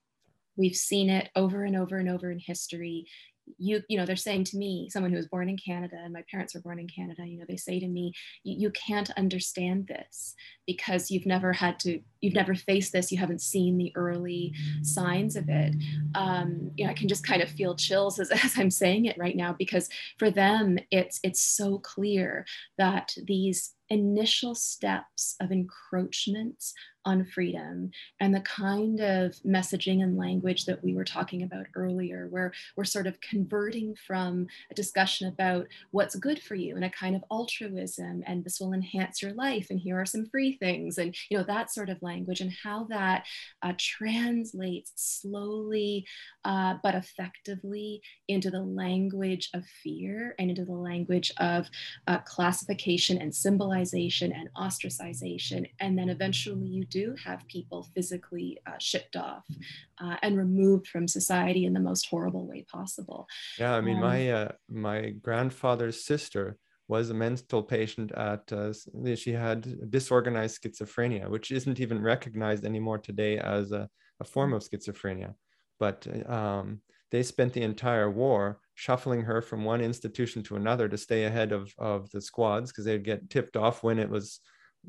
We've 0.61 0.77
seen 0.77 1.09
it 1.09 1.31
over 1.35 1.65
and 1.65 1.75
over 1.75 1.97
and 1.97 2.11
over 2.11 2.31
in 2.31 2.39
history. 2.39 3.07
You, 3.59 3.81
you 3.89 3.97
know, 3.97 4.05
they're 4.05 4.15
saying 4.15 4.45
to 4.45 4.59
me, 4.59 4.89
someone 4.91 5.11
who 5.11 5.17
was 5.17 5.27
born 5.27 5.49
in 5.49 5.57
Canada, 5.57 5.97
and 5.99 6.13
my 6.13 6.23
parents 6.31 6.55
were 6.55 6.61
born 6.61 6.79
in 6.79 6.87
Canada, 6.87 7.27
you 7.27 7.39
know, 7.39 7.47
they 7.49 7.57
say 7.57 7.81
to 7.81 7.89
me, 7.89 8.13
you 8.45 8.71
can't 8.71 9.11
understand 9.17 9.89
this 9.89 10.35
because 10.67 11.11
you've 11.11 11.27
never 11.27 11.53
had 11.53 11.81
to, 11.81 12.01
you've 12.21 12.35
never 12.35 12.55
faced 12.55 12.93
this, 12.93 13.11
you 13.11 13.19
haven't 13.19 13.41
seen 13.41 13.79
the 13.79 13.91
early 13.97 14.55
signs 14.83 15.35
of 15.35 15.49
it. 15.49 15.75
Um, 16.15 16.71
you 16.77 16.85
know, 16.85 16.91
I 16.91 16.95
can 16.95 17.09
just 17.09 17.27
kind 17.27 17.43
of 17.43 17.49
feel 17.49 17.75
chills 17.75 18.21
as, 18.21 18.31
as 18.45 18.59
I'm 18.59 18.71
saying 18.71 19.07
it 19.07 19.19
right 19.19 19.35
now 19.35 19.57
because 19.59 19.89
for 20.19 20.31
them, 20.31 20.79
it's 20.91 21.19
it's 21.25 21.41
so 21.41 21.79
clear 21.79 22.45
that 22.79 23.15
these 23.27 23.73
initial 23.91 24.55
steps 24.55 25.37
of 25.41 25.51
encroachment 25.51 26.63
on 27.07 27.25
freedom 27.25 27.91
and 28.21 28.35
the 28.35 28.41
kind 28.41 29.01
of 29.01 29.35
messaging 29.47 30.03
and 30.03 30.19
language 30.19 30.67
that 30.67 30.83
we 30.85 30.95
were 30.95 31.05
talking 31.05 31.43
about 31.43 31.67
earlier, 31.75 32.29
where 32.29 32.53
we're 32.77 32.85
sort 32.85 33.07
of 33.07 33.21
converting 33.21 33.95
from 34.07 34.47
a 34.71 34.75
discussion 34.75 35.29
about 35.29 35.67
what's 35.93 36.15
good 36.15 36.41
for 36.41 36.55
you 36.55 36.77
and 36.77 36.85
a 36.85 36.91
kind 36.91 37.17
of 37.17 37.25
altruism 37.31 38.23
and 38.27 38.45
this 38.45 38.61
will 38.61 38.75
enhance 38.75 39.23
your 39.23 39.33
life 39.33 39.69
and 39.71 39.81
here 39.81 39.99
are 39.99 40.07
some 40.07 40.27
free 40.27 40.57
things 40.59 40.99
and 40.99 41.17
you 41.31 41.39
know 41.39 41.45
that 41.45 41.73
sort 41.73 41.89
of 41.89 42.01
language 42.03 42.41
and 42.41 42.53
how 42.63 42.85
that 42.85 43.25
uh, 43.63 43.73
translates 43.79 44.93
slowly 44.97 46.05
uh, 46.45 46.75
but 46.83 46.95
effectively 46.95 48.03
into 48.29 48.51
the 48.51 48.61
language 48.61 49.49
of 49.55 49.65
fear 49.83 50.35
and 50.39 50.51
into 50.51 50.65
the 50.65 50.73
language 50.73 51.33
of 51.39 51.69
uh, 52.09 52.19
classification 52.19 53.19
and 53.19 53.35
symbolization 53.35 53.80
and 53.81 54.49
ostracization 54.57 55.69
and 55.81 55.99
then 55.99 56.09
eventually 56.09 56.67
you 56.67 56.85
do 56.85 57.15
have 57.25 57.47
people 57.49 57.87
physically 57.95 58.59
uh, 58.67 58.73
shipped 58.79 59.17
off 59.17 59.45
uh, 60.01 60.17
and 60.23 60.37
removed 60.37 60.87
from 60.87 61.07
society 61.09 61.65
in 61.65 61.73
the 61.73 61.81
most 61.81 62.07
horrible 62.07 62.47
way 62.47 62.65
possible. 62.71 63.27
Yeah, 63.59 63.75
I 63.75 63.81
mean, 63.81 63.97
um, 63.97 64.03
my 64.03 64.31
uh, 64.31 64.53
my 64.69 65.11
grandfather's 65.11 66.05
sister 66.05 66.57
was 66.89 67.11
a 67.11 67.15
mental 67.15 67.63
patient 67.63 68.11
at 68.13 68.53
uh, 68.53 68.73
she 69.15 69.33
had 69.33 69.91
disorganized 69.91 70.61
schizophrenia, 70.61 71.29
which 71.29 71.53
isn't 71.53 71.81
even 71.81 72.03
recognized 72.03 72.65
anymore 72.65 72.99
today 72.99 73.39
as 73.39 73.71
a, 73.73 73.89
a 74.21 74.25
form 74.25 74.53
of 74.53 74.63
schizophrenia. 74.63 75.35
But 75.79 76.07
um, 76.29 76.81
they 77.11 77.23
spent 77.23 77.53
the 77.53 77.63
entire 77.63 78.11
war 78.11 78.61
shuffling 78.75 79.23
her 79.23 79.43
from 79.43 79.65
one 79.65 79.81
institution 79.81 80.43
to 80.43 80.57
another 80.57 80.89
to 80.89 80.97
stay 80.97 81.25
ahead 81.25 81.53
of, 81.53 81.73
of 81.79 82.11
the 82.11 82.21
squads 82.21 82.71
because 82.71 82.85
they'd 82.85 83.05
get 83.05 83.29
tipped 83.31 83.57
off 83.57 83.83
when 83.83 83.99
it 83.99 84.09
was 84.09 84.41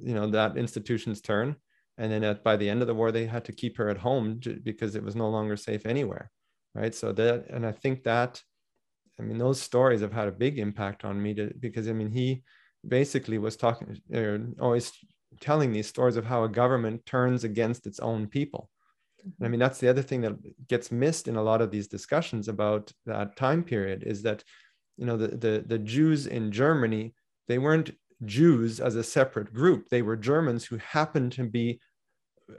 you 0.01 0.13
know 0.13 0.27
that 0.27 0.57
institution's 0.57 1.21
turn 1.21 1.55
and 1.97 2.11
then 2.11 2.23
at, 2.23 2.43
by 2.43 2.55
the 2.55 2.69
end 2.69 2.81
of 2.81 2.87
the 2.87 2.95
war 2.95 3.11
they 3.11 3.25
had 3.25 3.43
to 3.45 3.51
keep 3.51 3.77
her 3.77 3.89
at 3.89 3.97
home 3.97 4.39
because 4.63 4.95
it 4.95 5.03
was 5.03 5.15
no 5.15 5.29
longer 5.29 5.57
safe 5.57 5.85
anywhere 5.85 6.31
right 6.73 6.95
so 6.95 7.11
that 7.11 7.45
and 7.49 7.65
i 7.65 7.71
think 7.71 8.03
that 8.03 8.41
i 9.19 9.23
mean 9.23 9.37
those 9.37 9.61
stories 9.61 10.01
have 10.01 10.13
had 10.13 10.29
a 10.29 10.31
big 10.31 10.57
impact 10.57 11.03
on 11.03 11.21
me 11.21 11.33
to, 11.33 11.51
because 11.59 11.89
i 11.89 11.91
mean 11.91 12.09
he 12.09 12.41
basically 12.87 13.37
was 13.37 13.57
talking 13.57 13.99
or 14.13 14.39
always 14.59 14.93
telling 15.39 15.71
these 15.71 15.87
stories 15.87 16.17
of 16.17 16.25
how 16.25 16.43
a 16.43 16.49
government 16.49 17.05
turns 17.05 17.43
against 17.43 17.85
its 17.87 17.99
own 17.99 18.27
people. 18.27 18.69
I 19.41 19.47
mean 19.47 19.59
that's 19.59 19.79
the 19.79 19.89
other 19.89 20.01
thing 20.01 20.21
that 20.21 20.35
gets 20.67 20.91
missed 20.91 21.27
in 21.27 21.35
a 21.35 21.43
lot 21.43 21.61
of 21.61 21.71
these 21.71 21.87
discussions 21.87 22.47
about 22.47 22.91
that 23.05 23.35
time 23.35 23.63
period 23.63 24.03
is 24.05 24.21
that 24.21 24.43
you 24.97 25.05
know 25.05 25.17
the 25.17 25.27
the, 25.27 25.63
the 25.65 25.79
jews 25.79 26.27
in 26.27 26.51
germany 26.51 27.13
they 27.47 27.57
weren't 27.57 27.91
Jews 28.25 28.79
as 28.79 28.95
a 28.95 29.03
separate 29.03 29.53
group. 29.53 29.89
They 29.89 30.01
were 30.01 30.15
Germans 30.15 30.65
who 30.65 30.77
happened 30.77 31.31
to 31.33 31.43
be 31.43 31.79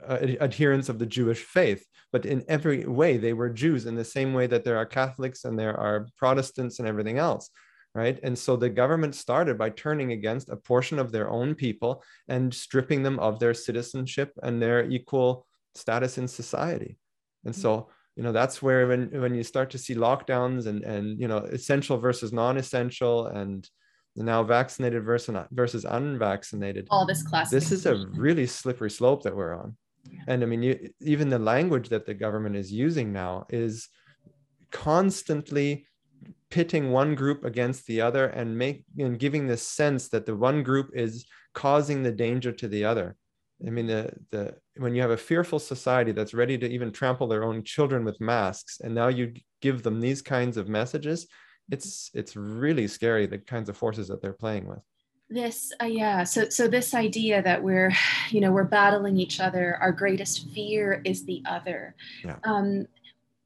uh, 0.07 0.19
adherents 0.41 0.89
of 0.89 0.99
the 0.99 1.05
Jewish 1.05 1.43
faith, 1.43 1.85
but 2.11 2.25
in 2.25 2.43
every 2.47 2.85
way 2.85 3.17
they 3.17 3.33
were 3.33 3.49
Jews 3.49 3.85
in 3.85 3.95
the 3.95 4.03
same 4.03 4.33
way 4.33 4.47
that 4.47 4.63
there 4.63 4.77
are 4.77 4.85
Catholics 4.85 5.45
and 5.45 5.57
there 5.57 5.79
are 5.79 6.07
Protestants 6.17 6.79
and 6.79 6.87
everything 6.87 7.17
else, 7.17 7.49
right? 7.93 8.19
And 8.23 8.37
so 8.37 8.55
the 8.55 8.69
government 8.69 9.15
started 9.15 9.57
by 9.57 9.69
turning 9.69 10.11
against 10.11 10.49
a 10.49 10.57
portion 10.57 10.99
of 10.99 11.11
their 11.11 11.29
own 11.29 11.55
people 11.55 12.03
and 12.27 12.53
stripping 12.53 13.03
them 13.03 13.19
of 13.19 13.39
their 13.39 13.53
citizenship 13.53 14.31
and 14.41 14.61
their 14.61 14.83
equal 14.85 15.45
status 15.75 16.17
in 16.17 16.27
society. 16.27 16.97
And 17.45 17.55
so 17.55 17.77
mm-hmm. 17.77 17.91
you 18.17 18.23
know 18.23 18.31
that's 18.31 18.61
where 18.61 18.87
when 18.87 19.09
when 19.21 19.35
you 19.35 19.43
start 19.43 19.69
to 19.71 19.77
see 19.77 19.95
lockdowns 19.95 20.67
and 20.67 20.83
and 20.83 21.19
you 21.19 21.27
know 21.27 21.37
essential 21.37 21.97
versus 21.97 22.31
non-essential 22.31 23.27
and 23.27 23.69
now 24.15 24.43
vaccinated 24.43 25.03
versus 25.03 25.35
versus 25.51 25.85
unvaccinated 25.85 26.87
all 26.91 27.05
this 27.05 27.23
class 27.23 27.49
this 27.49 27.71
is 27.71 27.87
a 27.87 28.05
really 28.13 28.45
slippery 28.45 28.89
slope 28.91 29.23
that 29.23 29.35
we're 29.35 29.55
on 29.55 29.75
yeah. 30.07 30.19
and 30.27 30.43
i 30.43 30.45
mean 30.45 30.61
you, 30.61 30.89
even 31.01 31.29
the 31.29 31.39
language 31.39 31.89
that 31.89 32.05
the 32.05 32.13
government 32.13 32.55
is 32.55 32.71
using 32.71 33.11
now 33.11 33.43
is 33.49 33.89
constantly 34.71 35.87
pitting 36.51 36.91
one 36.91 37.15
group 37.15 37.43
against 37.43 37.87
the 37.87 37.99
other 37.99 38.27
and 38.27 38.55
make 38.55 38.83
and 38.99 39.17
giving 39.17 39.47
this 39.47 39.67
sense 39.67 40.09
that 40.09 40.27
the 40.27 40.35
one 40.35 40.61
group 40.61 40.91
is 40.93 41.25
causing 41.53 42.03
the 42.03 42.11
danger 42.11 42.51
to 42.51 42.67
the 42.67 42.85
other 42.85 43.15
i 43.65 43.69
mean 43.69 43.87
the 43.87 44.11
the 44.31 44.55
when 44.77 44.95
you 44.95 45.01
have 45.01 45.11
a 45.11 45.17
fearful 45.17 45.59
society 45.59 46.11
that's 46.11 46.33
ready 46.33 46.57
to 46.57 46.69
even 46.69 46.91
trample 46.91 47.27
their 47.27 47.43
own 47.43 47.63
children 47.63 48.03
with 48.03 48.19
masks 48.19 48.79
and 48.81 48.93
now 48.93 49.07
you 49.07 49.33
give 49.61 49.83
them 49.83 49.99
these 49.99 50.21
kinds 50.21 50.57
of 50.57 50.67
messages 50.67 51.27
it's 51.71 52.11
it's 52.13 52.35
really 52.35 52.87
scary 52.87 53.25
the 53.25 53.37
kinds 53.37 53.69
of 53.69 53.77
forces 53.77 54.07
that 54.07 54.21
they're 54.21 54.33
playing 54.33 54.67
with. 54.67 54.79
This 55.29 55.71
uh, 55.81 55.85
yeah 55.85 56.23
so 56.23 56.49
so 56.49 56.67
this 56.67 56.93
idea 56.93 57.41
that 57.41 57.63
we're 57.63 57.91
you 58.29 58.41
know 58.41 58.51
we're 58.51 58.65
battling 58.65 59.17
each 59.17 59.39
other 59.39 59.77
our 59.81 59.91
greatest 59.91 60.49
fear 60.51 61.01
is 61.05 61.25
the 61.25 61.41
other. 61.45 61.95
Yeah. 62.23 62.35
um 62.43 62.85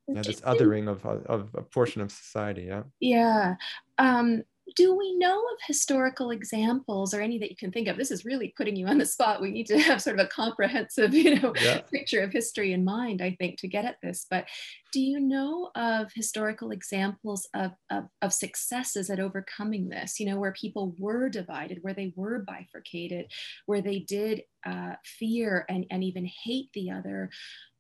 yeah 0.08 0.22
this 0.22 0.42
othering 0.42 0.90
of 0.90 1.06
of 1.06 1.50
a 1.54 1.62
portion 1.62 2.02
of 2.02 2.12
society 2.12 2.64
yeah. 2.64 2.84
Yeah 3.00 3.56
um 3.98 4.44
do 4.76 4.96
we 4.96 5.16
know 5.18 5.38
of 5.38 5.58
historical 5.66 6.32
examples 6.32 7.14
or 7.14 7.22
any 7.22 7.40
that 7.40 7.50
you 7.50 7.56
can 7.56 7.72
think 7.72 7.88
of? 7.88 7.98
This 7.98 8.12
is 8.12 8.26
really 8.26 8.54
putting 8.58 8.76
you 8.76 8.88
on 8.88 8.98
the 8.98 9.06
spot. 9.06 9.42
We 9.42 9.52
need 9.52 9.68
to 9.68 9.80
have 9.80 10.02
sort 10.02 10.20
of 10.20 10.26
a 10.26 10.30
comprehensive, 10.30 11.14
you 11.14 11.40
know, 11.40 11.54
yeah. 11.62 11.82
picture 11.92 12.22
of 12.22 12.32
history 12.32 12.74
in 12.74 12.84
mind, 12.84 13.22
I 13.22 13.36
think, 13.40 13.60
to 13.60 13.68
get 13.68 13.86
at 13.86 13.98
this. 14.02 14.26
But 14.30 14.46
do 14.92 15.00
you 15.00 15.20
know 15.20 15.72
of 15.76 16.08
historical 16.14 16.72
examples 16.72 17.48
of, 17.54 17.72
of, 17.92 18.06
of 18.22 18.34
successes 18.34 19.10
at 19.10 19.20
overcoming 19.20 19.90
this, 19.90 20.20
you 20.20 20.26
know, 20.26 20.40
where 20.40 20.54
people 20.54 20.96
were 20.98 21.30
divided, 21.30 21.80
where 21.82 21.94
they 21.94 22.14
were 22.16 22.40
bifurcated, 22.40 23.32
where 23.66 23.82
they 23.82 24.00
did 24.00 24.44
uh, 24.68 24.96
fear 25.04 25.66
and, 25.70 25.86
and 25.90 26.04
even 26.04 26.26
hate 26.26 26.70
the 26.74 26.92
other, 26.92 27.30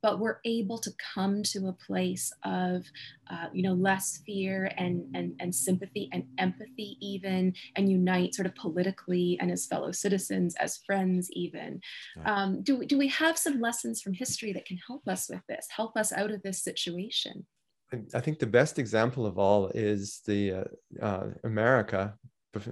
but 0.02 0.20
we're 0.20 0.38
able 0.46 0.78
to 0.78 0.92
come 1.14 1.44
to 1.44 1.68
a 1.68 1.74
place 1.74 2.32
of 2.46 2.86
uh, 3.30 3.48
you 3.54 3.62
know 3.62 3.74
less 3.74 4.22
fear 4.26 4.72
and, 4.78 5.04
and 5.14 5.34
and 5.40 5.54
sympathy 5.54 6.10
and 6.14 6.24
empathy 6.38 6.98
even 7.02 7.54
and 7.76 7.90
unite 7.90 8.34
sort 8.34 8.46
of 8.46 8.56
politically 8.56 9.38
and 9.42 9.52
as 9.52 9.66
fellow 9.66 9.92
citizens 9.92 10.56
as 10.56 10.80
friends 10.86 11.30
even. 11.34 11.82
Um, 12.26 12.62
do, 12.64 12.86
do 12.86 12.98
we 12.98 13.10
have 13.10 13.38
some 13.38 13.60
lessons 13.60 14.02
from 14.02 14.14
history 14.14 14.54
that 14.54 14.66
can 14.66 14.78
help 14.88 15.08
us 15.08 15.30
with 15.30 15.42
this 15.50 15.68
help 15.76 15.98
us 15.98 16.14
out 16.14 16.32
of 16.32 16.42
this 16.44 16.64
situation? 16.64 17.46
I 18.14 18.20
think 18.20 18.40
the 18.40 18.46
best 18.46 18.80
example 18.80 19.26
of 19.26 19.38
all 19.38 19.68
is 19.74 20.22
the 20.26 20.52
uh, 20.52 21.06
uh, 21.06 21.28
america 21.44 22.14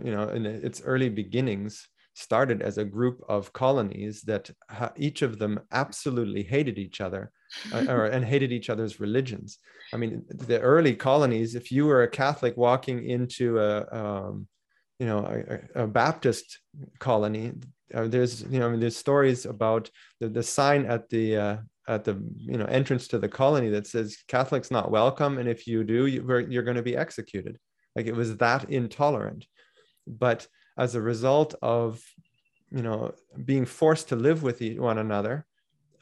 you 0.03 0.11
know 0.11 0.29
in 0.29 0.45
its 0.45 0.81
early 0.81 1.09
beginnings 1.09 1.87
started 2.15 2.61
as 2.61 2.77
a 2.77 2.85
group 2.85 3.21
of 3.27 3.53
colonies 3.53 4.21
that 4.23 4.49
ha- 4.69 4.93
each 4.95 5.21
of 5.21 5.37
them 5.37 5.59
absolutely 5.71 6.43
hated 6.43 6.77
each 6.77 7.01
other 7.01 7.31
uh, 7.73 7.85
or, 7.89 8.05
and 8.15 8.25
hated 8.25 8.51
each 8.51 8.69
other's 8.69 8.99
religions. 8.99 9.59
I 9.93 9.97
mean, 9.97 10.23
the 10.29 10.59
early 10.61 10.95
colonies, 10.95 11.55
if 11.55 11.71
you 11.71 11.85
were 11.85 12.03
a 12.03 12.09
Catholic 12.09 12.55
walking 12.57 13.05
into 13.07 13.59
a, 13.59 13.85
um, 13.91 14.47
you 14.97 15.05
know, 15.05 15.19
a, 15.75 15.83
a 15.83 15.87
Baptist 15.87 16.59
colony, 16.99 17.51
uh, 17.93 18.07
there's, 18.07 18.43
you 18.43 18.59
know, 18.59 18.67
I 18.67 18.71
mean, 18.71 18.79
there's 18.79 18.97
stories 18.97 19.45
about 19.45 19.89
the, 20.19 20.29
the 20.29 20.43
sign 20.43 20.85
at 20.85 21.09
the, 21.09 21.37
uh, 21.37 21.57
at 21.87 22.03
the 22.03 22.19
you 22.37 22.57
know 22.57 22.65
entrance 22.65 23.07
to 23.07 23.19
the 23.19 23.29
colony 23.29 23.69
that 23.69 23.85
says 23.85 24.17
Catholics 24.27 24.71
not 24.71 24.89
welcome, 24.89 25.37
and 25.37 25.47
if 25.47 25.67
you 25.67 25.83
do, 25.83 26.07
you, 26.07 26.25
you're 26.49 26.63
going 26.63 26.77
to 26.77 26.81
be 26.81 26.97
executed. 26.97 27.59
Like 27.95 28.07
it 28.07 28.15
was 28.15 28.37
that 28.37 28.69
intolerant. 28.71 29.45
But 30.07 30.47
as 30.77 30.95
a 30.95 31.01
result 31.01 31.55
of 31.61 32.01
you 32.71 32.81
know 32.81 33.13
being 33.43 33.65
forced 33.65 34.09
to 34.09 34.15
live 34.15 34.43
with 34.43 34.61
one 34.77 34.97
another 34.97 35.45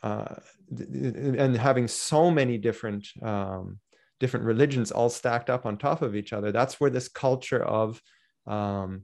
uh, 0.02 0.36
and 0.72 1.56
having 1.56 1.88
so 1.88 2.32
many 2.32 2.58
different 2.58 3.08
um, 3.22 3.80
different 4.20 4.46
religions 4.46 4.92
all 4.92 5.10
stacked 5.10 5.50
up 5.50 5.66
on 5.66 5.78
top 5.78 6.02
of 6.02 6.16
each 6.16 6.34
other 6.34 6.52
that's 6.52 6.80
where 6.80 6.90
this 6.90 7.08
culture 7.08 7.64
of 7.64 8.02
um, 8.48 9.04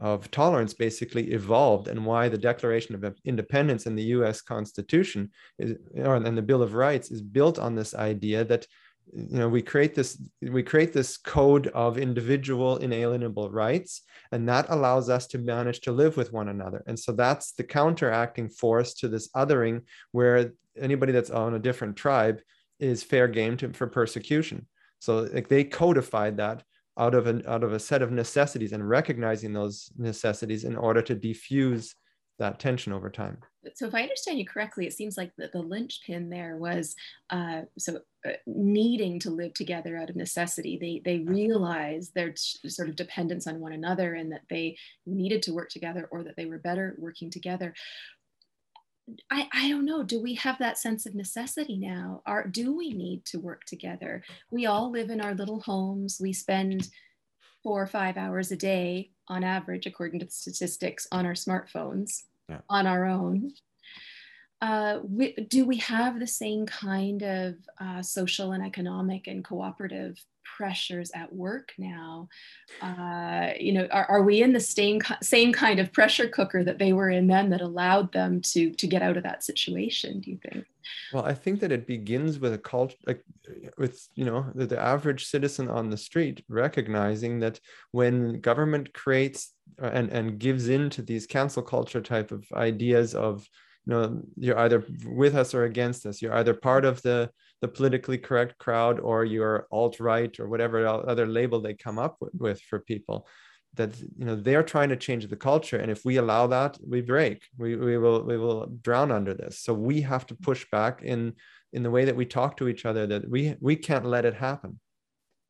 of 0.00 0.28
tolerance 0.30 0.74
basically 0.74 1.32
evolved 1.32 1.86
and 1.86 2.04
why 2.04 2.28
the 2.28 2.38
declaration 2.38 2.94
of 2.94 3.16
independence 3.24 3.86
in 3.86 3.94
the 3.94 4.02
us 4.04 4.40
constitution 4.40 5.30
is 5.58 5.76
or 5.96 6.16
and 6.16 6.36
the 6.36 6.42
bill 6.42 6.62
of 6.62 6.74
rights 6.74 7.10
is 7.10 7.22
built 7.22 7.58
on 7.58 7.74
this 7.74 7.94
idea 7.94 8.44
that 8.44 8.66
you 9.12 9.38
know 9.38 9.48
we 9.48 9.62
create 9.62 9.94
this 9.94 10.20
we 10.40 10.62
create 10.62 10.92
this 10.92 11.16
code 11.16 11.66
of 11.68 11.98
individual 11.98 12.78
inalienable 12.78 13.50
rights 13.50 14.02
and 14.34 14.48
that 14.48 14.66
allows 14.68 15.08
us 15.08 15.28
to 15.28 15.38
manage 15.38 15.80
to 15.82 15.92
live 15.92 16.16
with 16.16 16.32
one 16.32 16.48
another. 16.48 16.82
And 16.88 16.98
so 16.98 17.12
that's 17.12 17.52
the 17.52 17.62
counteracting 17.62 18.48
force 18.48 18.92
to 18.94 19.06
this 19.06 19.28
othering 19.28 19.82
where 20.10 20.52
anybody 20.76 21.12
that's 21.12 21.30
on 21.30 21.54
a 21.54 21.60
different 21.60 21.94
tribe 21.94 22.40
is 22.80 23.04
fair 23.04 23.28
game 23.28 23.56
to, 23.58 23.72
for 23.72 23.86
persecution. 23.86 24.66
So 24.98 25.28
like 25.32 25.46
they 25.46 25.62
codified 25.62 26.38
that 26.38 26.64
out 26.98 27.14
of 27.14 27.28
an 27.28 27.44
out 27.46 27.62
of 27.62 27.72
a 27.72 27.78
set 27.78 28.02
of 28.02 28.10
necessities 28.10 28.72
and 28.72 28.88
recognizing 28.88 29.52
those 29.52 29.92
necessities 29.96 30.64
in 30.64 30.74
order 30.74 31.02
to 31.02 31.14
defuse 31.14 31.94
that 32.38 32.58
tension 32.58 32.92
over 32.92 33.10
time. 33.10 33.38
So, 33.74 33.86
if 33.86 33.94
I 33.94 34.02
understand 34.02 34.38
you 34.38 34.46
correctly, 34.46 34.86
it 34.86 34.92
seems 34.92 35.16
like 35.16 35.32
the, 35.36 35.48
the 35.52 35.60
linchpin 35.60 36.28
there 36.28 36.56
was 36.56 36.94
uh, 37.30 37.62
so 37.78 38.00
uh, 38.26 38.32
needing 38.46 39.18
to 39.20 39.30
live 39.30 39.54
together 39.54 39.96
out 39.96 40.10
of 40.10 40.16
necessity. 40.16 40.78
They 40.80 41.00
they 41.04 41.24
realized 41.24 42.14
their 42.14 42.34
sort 42.36 42.88
of 42.88 42.96
dependence 42.96 43.46
on 43.46 43.60
one 43.60 43.72
another 43.72 44.14
and 44.14 44.32
that 44.32 44.42
they 44.50 44.76
needed 45.06 45.42
to 45.42 45.54
work 45.54 45.70
together, 45.70 46.08
or 46.10 46.22
that 46.24 46.36
they 46.36 46.46
were 46.46 46.58
better 46.58 46.94
working 46.98 47.30
together. 47.30 47.74
I, 49.30 49.48
I 49.52 49.68
don't 49.68 49.84
know. 49.84 50.02
Do 50.02 50.20
we 50.22 50.34
have 50.36 50.58
that 50.58 50.78
sense 50.78 51.04
of 51.04 51.14
necessity 51.14 51.76
now? 51.76 52.22
Are 52.26 52.46
do 52.46 52.76
we 52.76 52.90
need 52.90 53.24
to 53.26 53.38
work 53.38 53.64
together? 53.66 54.22
We 54.50 54.66
all 54.66 54.90
live 54.90 55.10
in 55.10 55.20
our 55.20 55.34
little 55.34 55.60
homes. 55.60 56.18
We 56.20 56.32
spend 56.32 56.88
four 57.64 57.82
or 57.82 57.86
five 57.88 58.16
hours 58.16 58.52
a 58.52 58.56
day 58.56 59.10
on 59.26 59.42
average, 59.42 59.86
according 59.86 60.20
to 60.20 60.26
the 60.26 60.30
statistics, 60.30 61.08
on 61.10 61.26
our 61.26 61.32
smartphones 61.32 62.22
yeah. 62.48 62.60
on 62.68 62.86
our 62.86 63.06
own. 63.06 63.52
Uh, 64.60 65.00
we, 65.02 65.32
do 65.48 65.64
we 65.64 65.76
have 65.78 66.20
the 66.20 66.26
same 66.26 66.64
kind 66.64 67.22
of 67.22 67.54
uh, 67.80 68.00
social 68.00 68.52
and 68.52 68.64
economic 68.64 69.26
and 69.26 69.44
cooperative 69.44 70.22
pressures 70.56 71.10
at 71.14 71.32
work 71.32 71.72
now? 71.78 72.28
Uh, 72.80 73.50
you 73.58 73.72
know, 73.72 73.86
are, 73.90 74.06
are 74.06 74.22
we 74.22 74.42
in 74.42 74.52
the 74.52 74.60
same 74.60 75.00
same 75.22 75.52
kind 75.52 75.80
of 75.80 75.92
pressure 75.92 76.28
cooker 76.28 76.62
that 76.64 76.78
they 76.78 76.92
were 76.92 77.10
in 77.10 77.26
then 77.26 77.50
that 77.50 77.60
allowed 77.60 78.12
them 78.12 78.40
to 78.40 78.70
to 78.72 78.86
get 78.86 79.02
out 79.02 79.16
of 79.16 79.22
that 79.22 79.42
situation? 79.42 80.20
Do 80.20 80.30
you 80.30 80.38
think? 80.38 80.64
Well, 81.12 81.24
I 81.24 81.34
think 81.34 81.60
that 81.60 81.72
it 81.72 81.86
begins 81.86 82.38
with 82.38 82.52
a 82.52 82.58
culture, 82.58 82.96
like 83.06 83.24
with 83.78 84.06
you 84.14 84.24
know 84.24 84.46
the, 84.54 84.66
the 84.66 84.80
average 84.80 85.26
citizen 85.26 85.68
on 85.68 85.90
the 85.90 85.96
street 85.96 86.44
recognizing 86.48 87.40
that 87.40 87.60
when 87.92 88.40
government 88.40 88.92
creates 88.92 89.52
uh, 89.82 89.90
and 89.92 90.10
and 90.10 90.38
gives 90.38 90.68
in 90.68 90.90
to 90.90 91.02
these 91.02 91.26
cancel 91.26 91.62
culture 91.62 92.00
type 92.00 92.30
of 92.30 92.44
ideas 92.54 93.14
of 93.14 93.48
you 93.86 93.92
know 93.92 94.22
you're 94.36 94.58
either 94.58 94.84
with 95.06 95.34
us 95.34 95.54
or 95.54 95.64
against 95.64 96.06
us 96.06 96.22
you're 96.22 96.34
either 96.34 96.54
part 96.54 96.84
of 96.84 97.00
the 97.02 97.30
the 97.60 97.68
politically 97.68 98.18
correct 98.18 98.58
crowd 98.58 99.00
or 99.00 99.24
you're 99.24 99.66
alt 99.70 100.00
right 100.00 100.38
or 100.38 100.48
whatever 100.48 100.86
other 100.86 101.26
label 101.26 101.60
they 101.60 101.74
come 101.74 101.98
up 101.98 102.16
with, 102.20 102.32
with 102.34 102.60
for 102.62 102.80
people 102.80 103.26
that 103.74 103.98
you 104.00 104.24
know 104.24 104.36
they're 104.36 104.62
trying 104.62 104.88
to 104.88 104.96
change 104.96 105.26
the 105.26 105.36
culture. 105.36 105.78
And 105.78 105.90
if 105.90 106.04
we 106.04 106.16
allow 106.16 106.46
that 106.48 106.78
we 106.86 107.00
break. 107.00 107.42
We, 107.58 107.76
we 107.76 107.98
will 107.98 108.22
we 108.22 108.38
will 108.38 108.66
drown 108.82 109.10
under 109.10 109.34
this. 109.34 109.60
So 109.60 109.74
we 109.74 110.02
have 110.02 110.26
to 110.26 110.34
push 110.34 110.64
back 110.70 111.02
in 111.02 111.34
in 111.72 111.82
the 111.82 111.90
way 111.90 112.04
that 112.04 112.16
we 112.16 112.24
talk 112.24 112.56
to 112.56 112.68
each 112.68 112.86
other 112.86 113.06
that 113.06 113.28
we 113.28 113.56
we 113.60 113.76
can't 113.76 114.06
let 114.06 114.24
it 114.24 114.34
happen 114.34 114.78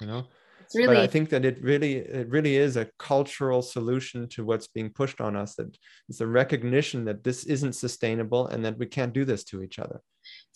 you 0.01 0.07
know? 0.07 0.27
It's 0.61 0.75
really 0.75 0.95
but 0.95 0.97
i 0.97 1.07
think 1.07 1.29
that 1.29 1.45
it 1.45 1.63
really 1.63 1.97
it 1.97 2.29
really 2.31 2.57
is 2.57 2.79
a 2.79 2.89
cultural 2.99 3.61
solution 3.61 4.27
to 4.31 4.45
what's 4.47 4.67
being 4.67 4.89
pushed 4.89 5.21
on 5.21 5.37
us 5.37 5.57
that 5.57 5.77
it's 6.09 6.23
a 6.23 6.27
recognition 6.27 7.05
that 7.05 7.23
this 7.23 7.45
isn't 7.45 7.75
sustainable 7.75 8.47
and 8.47 8.65
that 8.65 8.79
we 8.79 8.87
can't 8.87 9.13
do 9.13 9.27
this 9.27 9.45
to 9.45 9.63
each 9.63 9.79
other 9.79 10.01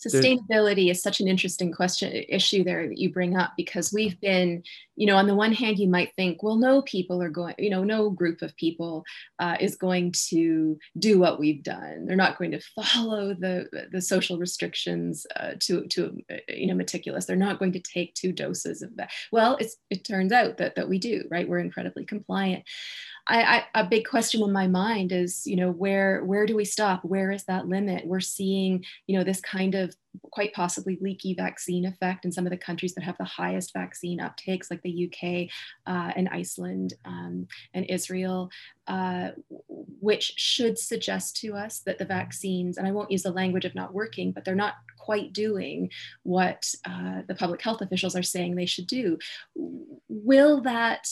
sustainability 0.05 0.89
is 0.89 1.01
such 1.01 1.19
an 1.19 1.27
interesting 1.27 1.71
question 1.71 2.11
issue 2.29 2.63
there 2.63 2.87
that 2.87 2.97
you 2.97 3.11
bring 3.11 3.35
up 3.35 3.53
because 3.57 3.91
we've 3.91 4.19
been 4.21 4.63
you 4.95 5.05
know 5.05 5.15
on 5.15 5.27
the 5.27 5.35
one 5.35 5.53
hand 5.53 5.77
you 5.77 5.87
might 5.87 6.13
think 6.15 6.41
well 6.41 6.55
no 6.55 6.81
people 6.83 7.21
are 7.21 7.29
going 7.29 7.55
you 7.57 7.69
know 7.69 7.83
no 7.83 8.09
group 8.09 8.41
of 8.41 8.55
people 8.55 9.03
uh, 9.39 9.57
is 9.59 9.75
going 9.75 10.11
to 10.11 10.77
do 10.97 11.19
what 11.19 11.39
we've 11.39 11.63
done. 11.63 12.05
They're 12.05 12.15
not 12.15 12.37
going 12.37 12.51
to 12.51 12.61
follow 12.75 13.33
the 13.33 13.87
the 13.91 14.01
social 14.01 14.37
restrictions 14.37 15.25
uh, 15.35 15.53
to 15.61 15.85
to 15.87 16.17
you 16.47 16.67
know 16.67 16.75
meticulous. 16.75 17.25
They're 17.25 17.35
not 17.35 17.59
going 17.59 17.73
to 17.73 17.79
take 17.79 18.13
two 18.13 18.31
doses 18.31 18.81
of 18.81 18.95
that. 18.97 19.11
Well 19.31 19.57
it's 19.59 19.77
it 19.89 20.03
turns 20.03 20.31
out 20.31 20.57
that 20.57 20.75
that 20.75 20.89
we 20.89 20.99
do 20.99 21.23
right? 21.29 21.47
We're 21.47 21.59
incredibly 21.59 22.05
compliant 22.05 22.63
I, 23.29 23.63
I, 23.73 23.81
a 23.81 23.85
big 23.85 24.07
question 24.07 24.41
in 24.41 24.51
my 24.51 24.67
mind 24.67 25.11
is, 25.11 25.45
you 25.45 25.55
know, 25.55 25.71
where 25.71 26.25
where 26.25 26.47
do 26.47 26.55
we 26.55 26.65
stop? 26.65 27.05
Where 27.05 27.31
is 27.31 27.43
that 27.45 27.67
limit? 27.67 28.07
We're 28.07 28.19
seeing, 28.19 28.83
you 29.05 29.17
know, 29.17 29.23
this 29.23 29.39
kind 29.39 29.75
of 29.75 29.95
quite 30.31 30.51
possibly 30.53 30.97
leaky 30.99 31.35
vaccine 31.35 31.85
effect 31.85 32.25
in 32.25 32.31
some 32.31 32.47
of 32.47 32.49
the 32.49 32.57
countries 32.57 32.95
that 32.95 33.03
have 33.03 33.17
the 33.19 33.25
highest 33.25 33.71
vaccine 33.73 34.19
uptakes, 34.19 34.71
like 34.71 34.81
the 34.81 35.05
UK 35.05 35.47
uh, 35.85 36.11
and 36.15 36.27
Iceland 36.29 36.95
um, 37.05 37.47
and 37.75 37.85
Israel, 37.85 38.49
uh, 38.87 39.29
which 39.67 40.33
should 40.35 40.79
suggest 40.79 41.37
to 41.37 41.53
us 41.53 41.81
that 41.81 41.99
the 41.99 42.05
vaccines, 42.05 42.77
and 42.77 42.87
I 42.87 42.91
won't 42.91 43.11
use 43.11 43.23
the 43.23 43.31
language 43.31 43.65
of 43.65 43.75
not 43.75 43.93
working, 43.93 44.31
but 44.31 44.43
they're 44.43 44.55
not 44.55 44.73
quite 44.97 45.33
doing 45.33 45.91
what 46.23 46.67
uh, 46.85 47.21
the 47.27 47.35
public 47.35 47.61
health 47.61 47.81
officials 47.81 48.15
are 48.15 48.23
saying 48.23 48.55
they 48.55 48.65
should 48.65 48.87
do. 48.87 49.19
Will 50.07 50.61
that 50.61 51.07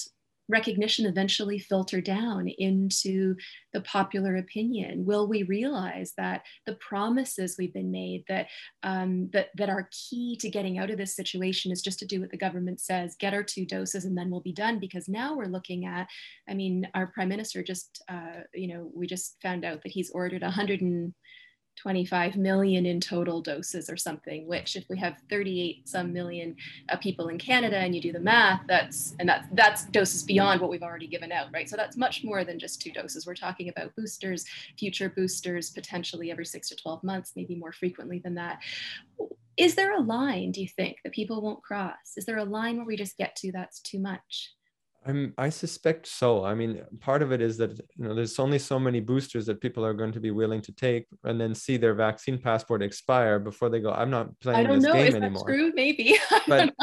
recognition 0.50 1.06
eventually 1.06 1.60
filter 1.60 2.02
down 2.02 2.48
into 2.48 3.36
the 3.74 3.82
popular 3.82 4.38
opinion? 4.38 5.06
Will 5.06 5.28
we 5.28 5.44
realize 5.44 6.14
that 6.18 6.44
the 6.66 6.76
promises 6.76 7.56
we've 7.58 7.74
been 7.74 7.92
made 7.92 8.24
that 8.28 8.48
um, 8.84 9.30
that 9.34 9.50
that 9.56 9.70
are 9.70 9.90
key 9.92 10.38
to 10.40 10.50
getting 10.50 10.78
out 10.78 10.90
of 10.90 10.98
this 10.98 11.16
situation 11.16 11.72
is 11.72 11.82
just 11.82 12.00
to 12.00 12.06
do 12.06 12.22
what 12.22 12.32
the 12.32 12.38
government 12.38 12.80
says, 12.80 13.16
get 13.20 13.34
our 13.34 13.44
two 13.44 13.66
doses, 13.66 14.06
and 14.06 14.18
then 14.18 14.30
we'll 14.30 14.42
be 14.42 14.54
done? 14.54 14.80
Because 14.80 15.08
now 15.08 15.36
we're 15.36 15.46
looking 15.46 15.86
at, 15.86 16.08
I 16.50 16.54
mean, 16.54 16.88
our 16.94 17.08
prime 17.08 17.30
minister 17.30 17.64
just, 17.64 18.04
uh, 18.10 18.42
you 18.54 18.74
know, 18.74 18.90
we 18.94 19.08
just 19.08 19.38
found 19.42 19.66
out 19.66 19.84
that 19.84 19.92
he's 19.92 20.12
ordered 20.12 20.42
100 20.42 20.82
and 20.82 21.14
25 21.78 22.36
million 22.38 22.86
in 22.86 23.00
total 23.00 23.42
doses 23.42 23.90
or 23.90 23.98
something 23.98 24.48
which 24.48 24.76
if 24.76 24.86
we 24.90 24.98
have 24.98 25.18
38 25.30 25.88
some 25.88 26.14
million 26.14 26.56
uh, 26.90 26.98
people 26.98 27.28
in 27.30 27.38
canada 27.38 27.78
and 27.78 27.94
you 27.96 28.02
do 28.02 28.12
the 28.12 28.20
math 28.20 28.62
that's 28.68 29.16
and 29.20 29.28
that's 29.28 29.48
that's 29.54 29.86
doses 29.86 30.24
beyond 30.24 30.60
what 30.62 30.70
we've 30.70 30.84
already 30.84 31.08
given 31.08 31.32
out 31.32 31.48
right? 31.54 31.70
So 31.70 31.76
that's 31.76 31.98
much 31.98 32.24
more 32.24 32.44
than 32.44 32.60
just 32.60 32.82
two 32.82 32.92
doses. 32.92 33.26
We're 33.26 33.36
talking 33.36 33.70
about 33.70 33.96
boosters 33.96 34.46
future 34.78 35.10
boosters 35.10 35.72
potentially 35.72 36.32
every 36.32 36.46
6 36.46 36.70
to 36.70 36.76
12 36.76 37.04
months 37.04 37.34
maybe 37.36 37.56
more 37.56 37.72
frequently 37.72 38.20
than 38.20 38.36
that. 38.36 38.60
Is 39.58 39.76
there 39.76 39.94
a 39.96 40.02
line 40.02 40.52
do 40.52 40.62
you 40.62 40.68
think 40.68 40.98
that 41.04 41.14
people 41.14 41.42
won't 41.42 41.64
cross? 41.64 42.14
Is 42.16 42.26
there 42.26 42.38
a 42.38 42.46
line 42.46 42.78
where 42.78 42.86
we 42.86 42.96
just 42.96 43.18
get 43.18 43.36
to 43.38 43.52
that's 43.52 43.80
too 43.80 44.00
much 44.00 44.54
I'm, 45.08 45.34
I 45.38 45.50
suspect 45.50 46.06
so. 46.08 46.44
I 46.44 46.54
mean, 46.54 46.82
part 47.00 47.22
of 47.22 47.32
it 47.32 47.42
is 47.42 47.58
that 47.58 47.80
you 47.96 48.06
know 48.06 48.14
there's 48.14 48.38
only 48.40 48.60
so 48.60 48.78
many 48.78 49.00
boosters 49.00 49.46
that 49.46 49.62
people 49.62 49.86
are 49.86 49.94
going 49.94 50.12
to 50.12 50.20
be 50.20 50.32
willing 50.32 50.62
to 50.62 50.72
take, 50.74 51.08
and 51.24 51.40
then 51.40 51.56
see 51.56 51.78
their 51.78 51.94
vaccine 51.94 52.38
passport 52.38 52.84
expire 52.84 53.40
before 53.40 53.70
they 53.70 53.80
go. 53.80 53.92
I'm 53.92 54.10
not 54.10 54.28
playing 54.42 54.68
this 54.68 54.84
know. 54.84 54.94
game 54.94 55.08
is 55.08 55.16
anymore. 55.16 55.46
True? 55.46 55.72
Maybe. 55.74 56.18
but 56.48 56.74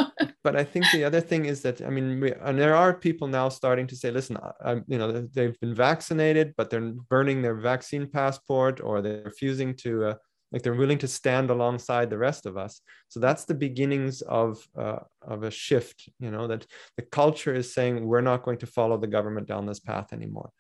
but 0.43 0.57
I 0.57 0.65
think 0.65 0.87
the 0.93 1.05
other 1.05 1.21
thing 1.21 1.45
is 1.45 1.63
that 1.63 1.83
I 1.83 1.91
mean, 1.91 2.21
we, 2.21 2.33
and 2.33 2.59
there 2.59 2.75
are 2.75 2.95
people 2.95 3.29
now 3.29 3.49
starting 3.49 3.87
to 3.89 3.97
say, 3.97 4.11
listen, 4.11 4.39
I, 4.65 4.81
you 4.87 4.99
know, 4.99 5.13
they've 5.13 5.59
been 5.61 5.75
vaccinated, 5.75 6.55
but 6.57 6.71
they're 6.71 6.93
burning 7.11 7.43
their 7.43 7.57
vaccine 7.57 8.09
passport, 8.09 8.81
or 8.81 9.03
they're 9.03 9.23
refusing 9.25 9.75
to. 9.77 10.05
Uh, 10.05 10.15
like 10.55 10.63
they're 10.63 10.73
willing 10.73 10.99
to 10.99 11.09
stand 11.09 11.51
alongside 11.51 12.09
the 12.09 12.17
rest 12.17 12.47
of 12.47 12.57
us. 12.57 12.81
So 13.09 13.19
that's 13.19 13.45
the 13.45 13.55
beginnings 13.55 14.23
of 14.23 14.65
uh, 14.79 15.01
of 15.21 15.43
a 15.43 15.51
shift 15.51 16.09
you 16.21 16.31
know 16.31 16.47
that 16.47 16.65
the 16.97 17.03
culture 17.03 17.53
is 17.53 17.75
saying 17.75 18.07
we're 18.07 18.29
not 18.31 18.45
going 18.45 18.59
to 18.59 18.67
follow 18.67 18.97
the 18.97 19.15
government 19.17 19.49
down 19.49 19.67
this 19.67 19.81
path 19.81 20.13
anymore. 20.13 20.51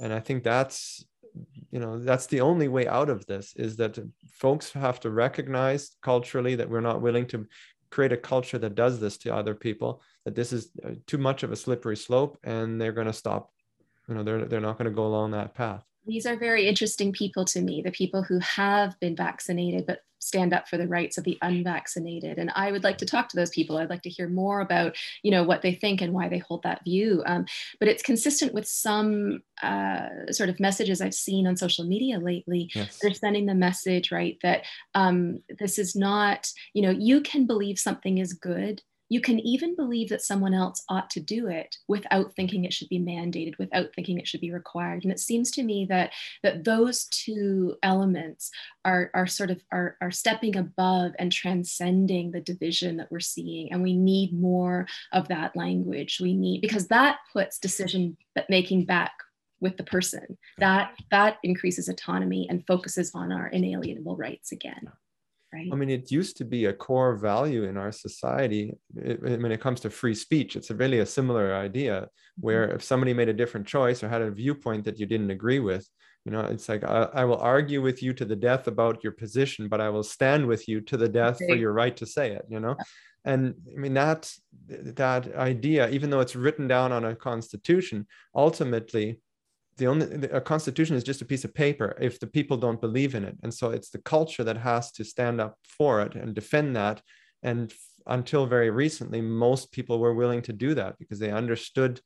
And 0.00 0.12
i 0.12 0.20
think 0.20 0.44
that's 0.44 1.04
you 1.74 1.80
know 1.80 1.98
that's 1.98 2.26
the 2.26 2.40
only 2.40 2.68
way 2.68 2.86
out 2.86 3.10
of 3.10 3.26
this 3.26 3.46
is 3.56 3.76
that 3.76 3.98
folks 4.44 4.72
have 4.72 5.00
to 5.00 5.10
recognize 5.10 5.82
culturally 6.02 6.54
that 6.56 6.70
we're 6.70 6.88
not 6.90 7.02
willing 7.02 7.26
to 7.32 7.46
create 7.90 8.12
a 8.12 8.16
culture 8.32 8.58
that 8.58 8.74
does 8.74 9.00
this 9.00 9.18
to 9.18 9.34
other 9.34 9.54
people 9.54 10.02
that 10.24 10.36
this 10.36 10.52
is 10.52 10.70
uh, 10.84 10.90
too 11.06 11.18
much 11.18 11.42
of 11.42 11.50
a 11.50 11.56
slippery 11.56 11.96
slope 11.96 12.38
and 12.44 12.80
they're 12.80 12.98
going 13.00 13.12
to 13.14 13.20
stop. 13.24 13.50
You 14.08 14.14
know 14.14 14.22
they're, 14.22 14.44
they're 14.44 14.68
not 14.68 14.78
going 14.78 14.90
to 14.90 15.00
go 15.00 15.06
along 15.06 15.32
that 15.32 15.54
path 15.54 15.84
these 16.06 16.26
are 16.26 16.36
very 16.36 16.68
interesting 16.68 17.12
people 17.12 17.44
to 17.46 17.60
me, 17.60 17.82
the 17.82 17.90
people 17.90 18.22
who 18.22 18.38
have 18.40 18.98
been 19.00 19.16
vaccinated 19.16 19.86
but 19.86 20.00
stand 20.22 20.54
up 20.54 20.68
for 20.68 20.78
the 20.78 20.86
rights 20.86 21.18
of 21.18 21.24
the 21.24 21.36
unvaccinated. 21.42 22.38
And 22.38 22.52
I 22.54 22.70
would 22.70 22.84
like 22.84 22.98
to 22.98 23.06
talk 23.06 23.28
to 23.28 23.36
those 23.36 23.50
people. 23.50 23.76
I'd 23.76 23.90
like 23.90 24.02
to 24.02 24.08
hear 24.08 24.28
more 24.28 24.60
about, 24.60 24.96
you 25.24 25.32
know, 25.32 25.42
what 25.42 25.62
they 25.62 25.74
think 25.74 26.00
and 26.00 26.12
why 26.12 26.28
they 26.28 26.38
hold 26.38 26.62
that 26.62 26.84
view. 26.84 27.24
Um, 27.26 27.44
but 27.80 27.88
it's 27.88 28.04
consistent 28.04 28.54
with 28.54 28.66
some 28.66 29.42
uh, 29.62 30.08
sort 30.30 30.48
of 30.48 30.60
messages 30.60 31.00
I've 31.00 31.12
seen 31.12 31.46
on 31.48 31.56
social 31.56 31.84
media 31.84 32.20
lately. 32.20 32.70
Yes. 32.72 32.98
They're 33.02 33.12
sending 33.12 33.46
the 33.46 33.54
message, 33.54 34.12
right, 34.12 34.38
that 34.44 34.62
um, 34.94 35.40
this 35.58 35.76
is 35.76 35.96
not, 35.96 36.48
you 36.72 36.82
know, 36.82 36.90
you 36.90 37.20
can 37.20 37.44
believe 37.44 37.80
something 37.80 38.18
is 38.18 38.32
good 38.32 38.80
you 39.12 39.20
can 39.20 39.38
even 39.40 39.76
believe 39.76 40.08
that 40.08 40.22
someone 40.22 40.54
else 40.54 40.82
ought 40.88 41.10
to 41.10 41.20
do 41.20 41.46
it 41.46 41.76
without 41.86 42.34
thinking 42.34 42.64
it 42.64 42.72
should 42.72 42.88
be 42.88 42.98
mandated, 42.98 43.58
without 43.58 43.88
thinking 43.94 44.18
it 44.18 44.26
should 44.26 44.40
be 44.40 44.50
required. 44.50 45.02
And 45.02 45.12
it 45.12 45.20
seems 45.20 45.50
to 45.50 45.62
me 45.62 45.84
that 45.90 46.12
that 46.42 46.64
those 46.64 47.04
two 47.04 47.76
elements 47.82 48.50
are, 48.86 49.10
are 49.12 49.26
sort 49.26 49.50
of 49.50 49.60
are, 49.70 49.98
are 50.00 50.10
stepping 50.10 50.56
above 50.56 51.12
and 51.18 51.30
transcending 51.30 52.30
the 52.30 52.40
division 52.40 52.96
that 52.96 53.12
we're 53.12 53.20
seeing. 53.20 53.70
And 53.70 53.82
we 53.82 53.94
need 53.94 54.32
more 54.32 54.86
of 55.12 55.28
that 55.28 55.54
language. 55.54 56.18
We 56.18 56.34
need 56.34 56.62
because 56.62 56.88
that 56.88 57.18
puts 57.34 57.58
decision 57.58 58.16
making 58.48 58.86
back 58.86 59.12
with 59.60 59.76
the 59.76 59.84
person 59.84 60.38
that 60.56 60.92
that 61.10 61.36
increases 61.42 61.90
autonomy 61.90 62.46
and 62.48 62.66
focuses 62.66 63.12
on 63.14 63.30
our 63.30 63.48
inalienable 63.48 64.16
rights 64.16 64.52
again 64.52 64.90
Right. 65.52 65.68
I 65.70 65.76
mean, 65.76 65.90
it 65.90 66.10
used 66.10 66.38
to 66.38 66.46
be 66.46 66.64
a 66.64 66.72
core 66.72 67.14
value 67.16 67.64
in 67.64 67.76
our 67.76 67.92
society 67.92 68.72
it, 68.96 69.20
when 69.20 69.52
it 69.52 69.60
comes 69.60 69.80
to 69.80 69.90
free 69.90 70.14
speech. 70.14 70.56
It's 70.56 70.70
a 70.70 70.74
really 70.74 71.00
a 71.00 71.06
similar 71.06 71.54
idea 71.54 72.08
where 72.40 72.66
mm-hmm. 72.66 72.76
if 72.76 72.82
somebody 72.82 73.12
made 73.12 73.28
a 73.28 73.34
different 73.34 73.66
choice 73.66 74.02
or 74.02 74.08
had 74.08 74.22
a 74.22 74.30
viewpoint 74.30 74.84
that 74.84 74.98
you 74.98 75.04
didn't 75.04 75.30
agree 75.30 75.58
with, 75.58 75.86
you 76.24 76.32
know, 76.32 76.40
it's 76.40 76.68
like 76.68 76.84
I, 76.84 77.08
I, 77.12 77.24
will 77.24 77.38
argue 77.38 77.82
with 77.82 78.02
you 78.02 78.12
to 78.14 78.24
the 78.24 78.36
death 78.36 78.66
about 78.66 79.02
your 79.02 79.12
position, 79.12 79.68
but 79.68 79.80
I 79.80 79.90
will 79.90 80.04
stand 80.04 80.46
with 80.46 80.68
you 80.68 80.80
to 80.82 80.96
the 80.96 81.08
death 81.08 81.36
okay. 81.36 81.48
for 81.48 81.56
your 81.56 81.72
right 81.72 81.96
to 81.96 82.06
say 82.06 82.30
it. 82.30 82.44
You 82.48 82.60
know, 82.60 82.76
and 83.24 83.54
I 83.74 83.78
mean 83.78 83.94
that 83.94 84.32
that 84.68 85.34
idea, 85.34 85.90
even 85.90 86.10
though 86.10 86.20
it's 86.20 86.36
written 86.36 86.68
down 86.68 86.92
on 86.92 87.04
a 87.04 87.16
constitution, 87.16 88.06
ultimately 88.34 89.20
the 89.76 89.86
only 89.86 90.06
a 90.28 90.40
constitution 90.40 90.96
is 90.96 91.04
just 91.04 91.22
a 91.22 91.26
piece 91.26 91.44
of 91.44 91.54
paper 91.54 91.96
if 92.00 92.20
the 92.20 92.26
people 92.26 92.56
don't 92.56 92.80
believe 92.80 93.14
in 93.14 93.24
it. 93.24 93.36
And 93.42 93.52
so 93.52 93.70
it's 93.70 93.90
the 93.90 94.02
culture 94.02 94.44
that 94.44 94.58
has 94.58 94.92
to 94.92 95.04
stand 95.04 95.40
up 95.40 95.56
for 95.62 96.02
it 96.02 96.14
and 96.14 96.34
defend 96.34 96.76
that. 96.76 97.00
And 97.42 97.72
until 98.06 98.46
very 98.46 98.70
recently 98.70 99.20
most 99.20 99.72
people 99.72 99.98
were 99.98 100.14
willing 100.14 100.42
to 100.42 100.52
do 100.52 100.74
that 100.74 100.98
because 100.98 101.18
they 101.18 101.30
understood 101.30 102.00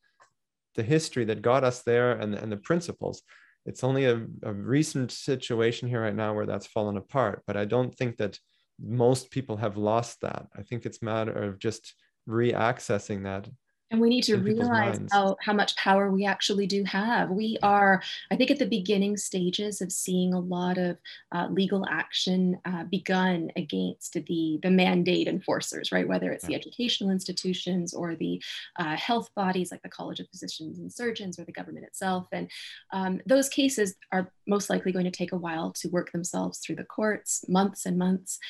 the 0.74 0.82
history 0.82 1.24
that 1.24 1.42
got 1.42 1.64
us 1.64 1.82
there 1.82 2.12
and, 2.12 2.34
and 2.34 2.52
the 2.52 2.56
principles. 2.56 3.22
It's 3.64 3.82
only 3.82 4.04
a, 4.04 4.24
a 4.42 4.52
recent 4.52 5.10
situation 5.10 5.88
here 5.88 6.02
right 6.02 6.14
now 6.14 6.34
where 6.34 6.46
that's 6.46 6.66
fallen 6.66 6.98
apart 6.98 7.42
but 7.46 7.56
i 7.56 7.64
don't 7.64 7.92
think 7.96 8.18
that 8.18 8.38
most 8.80 9.30
people 9.30 9.56
have 9.56 9.76
lost 9.76 10.20
that. 10.20 10.46
I 10.56 10.62
think 10.62 10.84
it's 10.84 11.02
matter 11.02 11.32
of 11.32 11.58
just 11.58 11.94
re-accessing 12.26 13.24
that 13.24 13.48
and 13.90 14.00
we 14.00 14.08
need 14.08 14.24
to 14.24 14.36
realize 14.38 14.98
how, 15.12 15.36
how 15.40 15.52
much 15.52 15.76
power 15.76 16.10
we 16.10 16.26
actually 16.26 16.66
do 16.66 16.82
have. 16.84 17.30
We 17.30 17.56
are, 17.62 18.02
I 18.32 18.36
think, 18.36 18.50
at 18.50 18.58
the 18.58 18.66
beginning 18.66 19.16
stages 19.16 19.80
of 19.80 19.92
seeing 19.92 20.34
a 20.34 20.40
lot 20.40 20.76
of 20.76 20.98
uh, 21.32 21.46
legal 21.50 21.86
action 21.88 22.58
uh, 22.64 22.84
begun 22.84 23.52
against 23.54 24.14
the, 24.14 24.58
the 24.62 24.70
mandate 24.70 25.28
enforcers, 25.28 25.92
right? 25.92 26.08
Whether 26.08 26.32
it's 26.32 26.46
the 26.46 26.56
educational 26.56 27.10
institutions 27.10 27.94
or 27.94 28.16
the 28.16 28.42
uh, 28.76 28.96
health 28.96 29.30
bodies 29.36 29.70
like 29.70 29.82
the 29.82 29.88
College 29.88 30.18
of 30.18 30.28
Physicians 30.30 30.80
and 30.80 30.92
Surgeons 30.92 31.38
or 31.38 31.44
the 31.44 31.52
government 31.52 31.86
itself. 31.86 32.26
And 32.32 32.50
um, 32.92 33.20
those 33.24 33.48
cases 33.48 33.94
are 34.10 34.32
most 34.48 34.68
likely 34.68 34.90
going 34.90 35.04
to 35.04 35.10
take 35.12 35.30
a 35.30 35.36
while 35.36 35.72
to 35.76 35.88
work 35.88 36.10
themselves 36.10 36.58
through 36.58 36.76
the 36.76 36.84
courts, 36.84 37.44
months 37.48 37.86
and 37.86 37.96
months. 37.96 38.40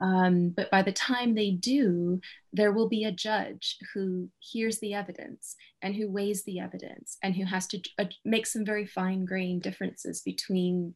Um, 0.00 0.50
but 0.50 0.70
by 0.70 0.82
the 0.82 0.92
time 0.92 1.34
they 1.34 1.50
do, 1.50 2.20
there 2.52 2.72
will 2.72 2.88
be 2.88 3.04
a 3.04 3.12
judge 3.12 3.76
who 3.92 4.28
hears 4.38 4.78
the 4.80 4.94
evidence 4.94 5.56
and 5.82 5.94
who 5.94 6.10
weighs 6.10 6.44
the 6.44 6.60
evidence 6.60 7.16
and 7.22 7.34
who 7.34 7.44
has 7.44 7.66
to 7.68 7.80
uh, 7.98 8.04
make 8.24 8.46
some 8.46 8.64
very 8.64 8.86
fine 8.86 9.24
grained 9.24 9.62
differences 9.62 10.20
between 10.22 10.94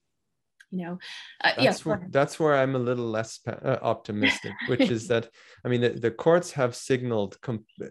you 0.71 0.85
know 0.85 0.99
uh, 1.43 1.53
that's, 1.57 1.63
yeah, 1.63 1.75
where, 1.85 2.07
that's 2.11 2.39
where 2.39 2.55
i'm 2.55 2.75
a 2.75 2.79
little 2.79 3.07
less 3.07 3.41
uh, 3.47 3.79
optimistic 3.81 4.53
which 4.67 4.91
is 4.91 5.09
that 5.09 5.27
i 5.65 5.69
mean 5.69 5.81
the, 5.81 5.89
the 5.89 6.11
courts 6.11 6.53
have 6.53 6.77
signaled 6.77 7.39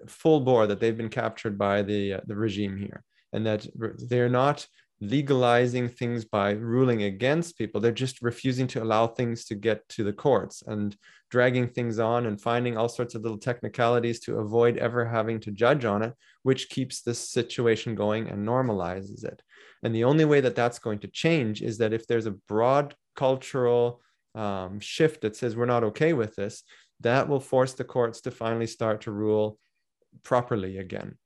full 0.08 0.42
bore 0.42 0.68
that 0.68 0.80
they've 0.80 0.98
been 0.98 1.10
captured 1.10 1.58
by 1.58 1.82
the 1.82 2.14
uh, 2.14 2.20
the 2.28 2.36
regime 2.36 2.78
here 2.78 3.04
and 3.34 3.46
that 3.46 3.66
they're 4.10 4.30
not 4.30 4.68
legalizing 5.00 5.88
things 5.88 6.26
by 6.26 6.52
ruling 6.52 7.04
against 7.04 7.58
people. 7.58 7.80
They're 7.80 7.92
just 7.92 8.22
refusing 8.22 8.68
to 8.68 8.82
allow 8.82 9.08
things 9.08 9.46
to 9.46 9.56
get 9.56 9.88
to 9.90 10.04
the 10.04 10.14
courts 10.14 10.64
and 10.66 10.96
dragging 11.30 11.68
things 11.68 12.00
on 12.00 12.26
and 12.26 12.42
finding 12.42 12.78
all 12.78 12.90
sorts 12.90 13.14
of 13.14 13.22
little 13.22 13.38
technicalities 13.38 14.20
to 14.22 14.40
avoid 14.40 14.78
ever 14.78 15.06
having 15.06 15.40
to 15.42 15.52
judge 15.52 15.86
on 15.86 16.02
it, 16.02 16.14
which 16.44 16.70
keeps 16.70 17.02
this 17.02 17.30
situation 17.30 17.96
going 17.96 18.28
and 18.30 18.48
normalizes 18.48 19.24
it. 19.24 19.42
And 19.84 19.94
the 19.94 20.06
only 20.06 20.26
way 20.26 20.42
that 20.42 20.56
that's 20.56 20.80
going 20.80 21.00
to 21.00 21.08
change 21.08 21.62
is 21.62 21.78
that 21.78 21.94
if 21.94 22.08
there's 22.08 22.26
a 22.26 22.32
broad 22.32 22.96
cultural 23.16 24.02
um, 24.34 24.80
shift 24.80 25.22
that 25.22 25.36
says 25.36 25.56
we're 25.56 25.66
not 25.66 25.84
okay 25.84 26.14
with 26.14 26.36
this, 26.36 26.64
that 27.02 27.28
will 27.28 27.40
force 27.40 27.74
the 27.74 27.84
courts 27.84 28.22
to 28.22 28.32
finally 28.32 28.68
start 28.68 29.02
to 29.02 29.12
rule 29.12 29.60
properly 30.24 30.78
again. 30.78 31.18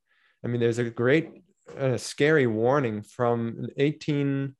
I 0.44 0.48
mean, 0.48 0.60
there's 0.60 0.78
a 0.78 0.90
great, 0.90 1.30
uh, 1.78 1.96
scary 1.96 2.46
warning 2.46 3.02
from 3.02 3.66
18, 3.76 4.54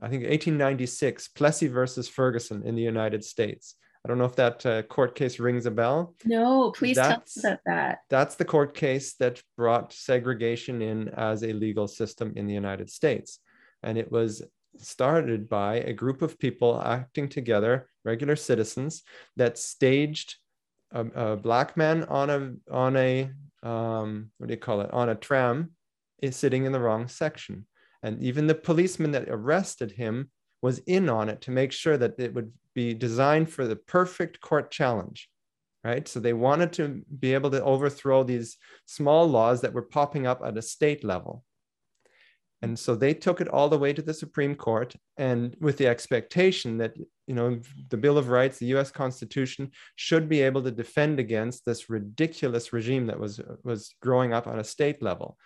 I 0.00 0.08
think 0.08 0.22
1896, 0.22 1.28
Plessy 1.28 1.68
versus 1.68 2.08
Ferguson 2.08 2.62
in 2.64 2.74
the 2.74 2.82
United 2.82 3.24
States. 3.24 3.76
I 4.04 4.08
don't 4.08 4.18
know 4.18 4.24
if 4.24 4.36
that 4.36 4.64
uh, 4.64 4.82
court 4.82 5.16
case 5.16 5.40
rings 5.40 5.66
a 5.66 5.70
bell. 5.70 6.14
No, 6.24 6.70
please 6.70 6.96
that's, 6.96 7.34
tell 7.34 7.50
us 7.50 7.52
about 7.52 7.58
that. 7.66 7.98
That's 8.08 8.36
the 8.36 8.44
court 8.44 8.74
case 8.74 9.14
that 9.14 9.42
brought 9.56 9.92
segregation 9.92 10.80
in 10.80 11.08
as 11.08 11.42
a 11.42 11.52
legal 11.52 11.88
system 11.88 12.32
in 12.36 12.46
the 12.46 12.54
United 12.54 12.88
States. 12.88 13.40
And 13.82 13.98
it 13.98 14.12
was 14.12 14.42
started 14.78 15.48
by 15.48 15.76
a 15.76 15.92
group 15.92 16.22
of 16.22 16.38
people 16.38 16.80
acting 16.80 17.28
together, 17.28 17.88
regular 18.04 18.36
citizens, 18.36 19.02
that 19.36 19.58
staged 19.58 20.36
a, 20.92 21.32
a 21.32 21.36
black 21.36 21.76
man 21.76 22.04
on 22.04 22.30
a 22.30 22.52
on 22.72 22.96
a 22.96 23.30
um, 23.62 24.30
what 24.38 24.46
do 24.46 24.54
you 24.54 24.60
call 24.60 24.82
it 24.82 24.92
on 24.92 25.08
a 25.08 25.14
tram 25.14 25.72
is 26.22 26.36
sitting 26.36 26.64
in 26.64 26.72
the 26.72 26.80
wrong 26.80 27.08
section, 27.08 27.66
and 28.02 28.22
even 28.22 28.46
the 28.46 28.54
policeman 28.54 29.12
that 29.12 29.28
arrested 29.28 29.92
him 29.92 30.30
was 30.62 30.78
in 30.80 31.08
on 31.08 31.28
it 31.28 31.40
to 31.42 31.50
make 31.50 31.72
sure 31.72 31.96
that 31.96 32.18
it 32.18 32.34
would 32.34 32.52
be 32.74 32.94
designed 32.94 33.50
for 33.50 33.66
the 33.66 33.76
perfect 33.76 34.40
court 34.40 34.70
challenge 34.70 35.28
right 35.84 36.08
so 36.08 36.18
they 36.18 36.32
wanted 36.32 36.72
to 36.72 37.02
be 37.18 37.32
able 37.32 37.50
to 37.50 37.62
overthrow 37.62 38.22
these 38.22 38.56
small 38.84 39.28
laws 39.28 39.60
that 39.60 39.72
were 39.72 39.82
popping 39.82 40.26
up 40.26 40.42
at 40.44 40.58
a 40.58 40.62
state 40.62 41.04
level 41.04 41.44
and 42.62 42.78
so 42.78 42.94
they 42.94 43.12
took 43.12 43.40
it 43.40 43.48
all 43.48 43.68
the 43.68 43.78
way 43.78 43.92
to 43.92 44.00
the 44.00 44.14
Supreme 44.14 44.54
Court, 44.54 44.96
and 45.18 45.54
with 45.60 45.76
the 45.76 45.86
expectation 45.86 46.78
that 46.78 46.96
you 47.26 47.34
know 47.34 47.60
the 47.90 47.98
Bill 47.98 48.16
of 48.16 48.30
Rights, 48.30 48.58
the 48.58 48.66
U.S. 48.66 48.90
Constitution, 48.90 49.70
should 49.96 50.26
be 50.28 50.40
able 50.40 50.62
to 50.62 50.70
defend 50.70 51.20
against 51.20 51.66
this 51.66 51.90
ridiculous 51.90 52.72
regime 52.72 53.06
that 53.06 53.20
was 53.20 53.40
was 53.62 53.94
growing 54.00 54.32
up 54.32 54.46
on 54.46 54.58
a 54.58 54.64
state 54.64 55.02
level. 55.02 55.36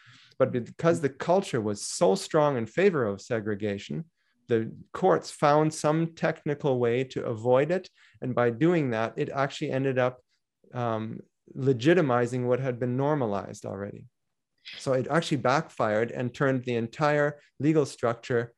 But 0.41 0.53
because 0.53 1.03
the 1.03 1.11
culture 1.11 1.61
was 1.61 1.86
so 1.86 2.14
strong 2.14 2.57
in 2.57 2.64
favor 2.64 3.05
of 3.05 3.20
segregation, 3.20 4.07
the 4.49 4.72
courts 4.95 5.30
found 5.30 5.74
some 5.74 6.14
technical 6.14 6.78
way 6.78 7.05
to 7.05 7.26
avoid 7.26 7.70
it, 7.70 7.91
and 8.22 8.34
by 8.34 8.49
doing 8.49 8.91
that, 8.91 9.12
it 9.16 9.28
actually 9.28 9.70
ended 9.70 9.99
up 9.99 10.22
um, 10.72 11.20
legitimizing 11.55 12.47
what 12.47 12.59
had 12.59 12.80
been 12.80 12.97
normalized 12.97 13.66
already. 13.66 14.07
So 14.78 14.95
it 14.95 15.09
actually 15.11 15.36
backfired 15.38 16.11
and 16.11 16.32
turned 16.32 16.64
the 16.64 16.76
entire 16.76 17.38
legal 17.59 17.84
structure 17.84 18.55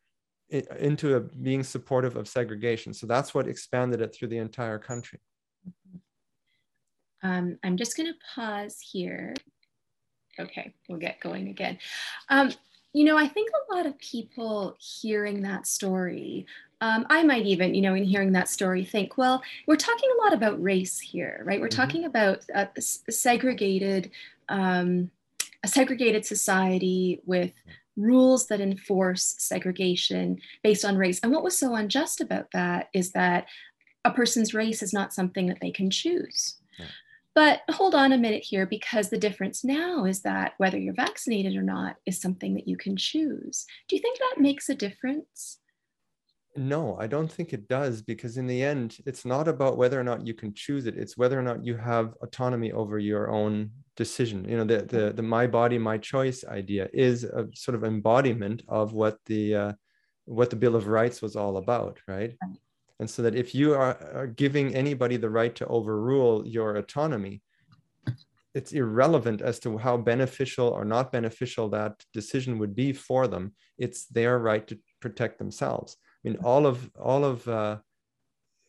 into 0.50 1.16
a, 1.16 1.20
being 1.20 1.64
supportive 1.64 2.14
of 2.16 2.28
segregation. 2.28 2.94
So 2.94 3.08
that's 3.08 3.34
what 3.34 3.48
expanded 3.48 4.00
it 4.00 4.14
through 4.14 4.28
the 4.28 4.38
entire 4.38 4.78
country. 4.78 5.18
Um, 7.24 7.58
I'm 7.64 7.76
just 7.76 7.96
going 7.96 8.12
to 8.12 8.18
pause 8.34 8.78
here. 8.80 9.34
Okay, 10.38 10.72
we'll 10.88 10.98
get 10.98 11.20
going 11.20 11.48
again. 11.48 11.78
Um, 12.28 12.52
you 12.92 13.04
know, 13.04 13.16
I 13.16 13.26
think 13.26 13.50
a 13.50 13.74
lot 13.74 13.86
of 13.86 13.98
people 13.98 14.76
hearing 14.78 15.42
that 15.42 15.66
story, 15.66 16.46
um, 16.80 17.06
I 17.08 17.22
might 17.22 17.46
even, 17.46 17.74
you 17.74 17.80
know, 17.80 17.94
in 17.94 18.04
hearing 18.04 18.32
that 18.32 18.48
story, 18.48 18.84
think, 18.84 19.16
well, 19.16 19.42
we're 19.66 19.76
talking 19.76 20.10
a 20.10 20.22
lot 20.22 20.34
about 20.34 20.62
race 20.62 20.98
here, 20.98 21.42
right? 21.46 21.60
We're 21.60 21.68
mm-hmm. 21.68 21.80
talking 21.80 22.04
about 22.04 22.44
uh, 22.54 22.66
segregated 22.78 24.10
um, 24.48 25.10
a 25.64 25.68
segregated 25.68 26.26
society 26.26 27.20
with 27.24 27.52
rules 27.96 28.46
that 28.48 28.60
enforce 28.60 29.36
segregation 29.38 30.40
based 30.62 30.84
on 30.84 30.96
race. 30.96 31.20
And 31.22 31.32
what 31.32 31.44
was 31.44 31.56
so 31.56 31.74
unjust 31.74 32.20
about 32.20 32.50
that 32.52 32.88
is 32.92 33.12
that 33.12 33.46
a 34.04 34.10
person's 34.10 34.54
race 34.54 34.82
is 34.82 34.92
not 34.92 35.12
something 35.12 35.46
that 35.46 35.60
they 35.60 35.70
can 35.70 35.90
choose. 35.90 36.56
Yeah. 36.78 36.86
But 37.34 37.60
hold 37.70 37.94
on 37.94 38.12
a 38.12 38.18
minute 38.18 38.42
here, 38.42 38.66
because 38.66 39.08
the 39.08 39.18
difference 39.18 39.64
now 39.64 40.04
is 40.04 40.20
that 40.22 40.52
whether 40.58 40.78
you're 40.78 40.94
vaccinated 40.94 41.56
or 41.56 41.62
not 41.62 41.96
is 42.04 42.20
something 42.20 42.54
that 42.54 42.68
you 42.68 42.76
can 42.76 42.96
choose. 42.96 43.64
Do 43.88 43.96
you 43.96 44.02
think 44.02 44.18
that 44.18 44.40
makes 44.40 44.68
a 44.68 44.74
difference? 44.74 45.58
No, 46.54 46.98
I 47.00 47.06
don't 47.06 47.32
think 47.32 47.54
it 47.54 47.66
does 47.66 48.02
because 48.02 48.36
in 48.36 48.46
the 48.46 48.62
end, 48.62 48.98
it's 49.06 49.24
not 49.24 49.48
about 49.48 49.78
whether 49.78 49.98
or 49.98 50.04
not 50.04 50.26
you 50.26 50.34
can 50.34 50.52
choose 50.52 50.84
it. 50.84 50.98
It's 50.98 51.16
whether 51.16 51.38
or 51.38 51.42
not 51.42 51.64
you 51.64 51.76
have 51.78 52.12
autonomy 52.22 52.72
over 52.72 52.98
your 52.98 53.30
own 53.30 53.70
decision. 53.96 54.46
You 54.46 54.58
know, 54.58 54.64
the 54.64 54.82
the, 54.82 55.12
the 55.14 55.22
my 55.22 55.46
body, 55.46 55.78
my 55.78 55.96
choice 55.96 56.44
idea 56.44 56.90
is 56.92 57.24
a 57.24 57.48
sort 57.54 57.74
of 57.74 57.84
embodiment 57.84 58.62
of 58.68 58.92
what 58.92 59.16
the 59.24 59.54
uh, 59.54 59.72
what 60.26 60.50
the 60.50 60.56
Bill 60.56 60.76
of 60.76 60.88
Rights 60.88 61.22
was 61.22 61.36
all 61.36 61.56
about, 61.56 61.98
right? 62.06 62.36
And 63.03 63.11
so 63.11 63.20
that 63.22 63.34
if 63.34 63.53
you 63.53 63.74
are, 63.74 63.98
are 64.14 64.28
giving 64.28 64.76
anybody 64.76 65.16
the 65.16 65.28
right 65.28 65.53
to 65.57 65.66
overrule 65.66 66.46
your 66.46 66.76
autonomy, 66.76 67.42
it's 68.55 68.70
irrelevant 68.70 69.42
as 69.42 69.59
to 69.64 69.76
how 69.76 69.96
beneficial 69.96 70.68
or 70.68 70.84
not 70.84 71.11
beneficial 71.11 71.68
that 71.70 72.00
decision 72.12 72.61
would 72.61 72.76
be 72.76 72.92
for 72.92 73.26
them. 73.26 73.55
It's 73.76 74.07
their 74.07 74.38
right 74.38 74.64
to 74.68 74.78
protect 75.00 75.40
themselves. 75.40 75.96
I 76.00 76.28
mean, 76.28 76.38
all 76.44 76.64
of 76.64 76.88
all 76.94 77.24
of 77.24 77.48
uh, 77.48 77.78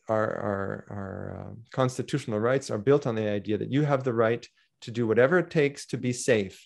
our 0.08 0.28
our, 0.48 0.86
our 0.96 1.38
uh, 1.38 1.54
constitutional 1.70 2.40
rights 2.40 2.72
are 2.72 2.86
built 2.88 3.06
on 3.06 3.14
the 3.14 3.28
idea 3.28 3.56
that 3.58 3.70
you 3.70 3.82
have 3.82 4.02
the 4.02 4.18
right 4.26 4.44
to 4.80 4.90
do 4.90 5.06
whatever 5.06 5.38
it 5.38 5.50
takes 5.50 5.86
to 5.86 5.96
be 5.96 6.12
safe, 6.12 6.56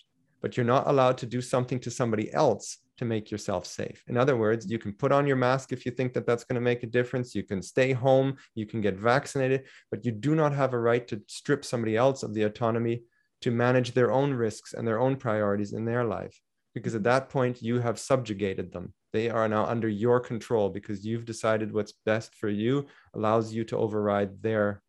but 0.41 0.57
you're 0.57 0.73
not 0.75 0.87
allowed 0.87 1.19
to 1.19 1.27
do 1.27 1.39
something 1.39 1.79
to 1.81 1.91
somebody 1.91 2.33
else 2.33 2.79
to 2.99 3.05
make 3.05 3.31
yourself 3.31 3.65
safe. 3.65 4.03
In 4.07 4.15
other 4.15 4.37
words, 4.37 4.69
you 4.69 4.79
can 4.79 4.93
put 4.93 5.11
on 5.11 5.27
your 5.27 5.35
mask 5.35 5.73
if 5.73 5.85
you 5.85 5.91
think 5.91 6.13
that 6.13 6.25
that's 6.25 6.43
going 6.43 6.55
to 6.55 6.61
make 6.61 6.83
a 6.83 6.87
difference. 6.87 7.35
You 7.35 7.43
can 7.43 7.61
stay 7.61 7.91
home, 7.91 8.37
you 8.55 8.65
can 8.65 8.79
get 8.79 8.95
vaccinated, 8.95 9.65
but 9.91 10.05
you 10.05 10.11
do 10.11 10.35
not 10.35 10.53
have 10.53 10.73
a 10.73 10.79
right 10.79 11.05
to 11.07 11.21
strip 11.27 11.65
somebody 11.65 11.97
else 11.97 12.23
of 12.23 12.33
the 12.33 12.43
autonomy 12.43 13.03
to 13.41 13.51
manage 13.51 13.93
their 13.93 14.11
own 14.11 14.33
risks 14.33 14.73
and 14.73 14.87
their 14.87 14.99
own 14.99 15.15
priorities 15.15 15.73
in 15.73 15.85
their 15.85 16.03
life. 16.03 16.39
Because 16.75 16.93
at 16.93 17.03
that 17.03 17.29
point, 17.29 17.61
you 17.61 17.79
have 17.79 17.97
subjugated 17.97 18.71
them 18.71 18.93
they 19.11 19.29
are 19.29 19.47
now 19.47 19.65
under 19.65 19.89
your 19.89 20.19
control 20.19 20.69
because 20.69 21.05
you've 21.05 21.25
decided 21.25 21.73
what's 21.73 21.93
best 22.05 22.35
for 22.35 22.49
you 22.49 22.85
allows 23.15 23.53
you 23.53 23.63
to 23.65 23.77
override 23.77 24.41
their 24.41 24.81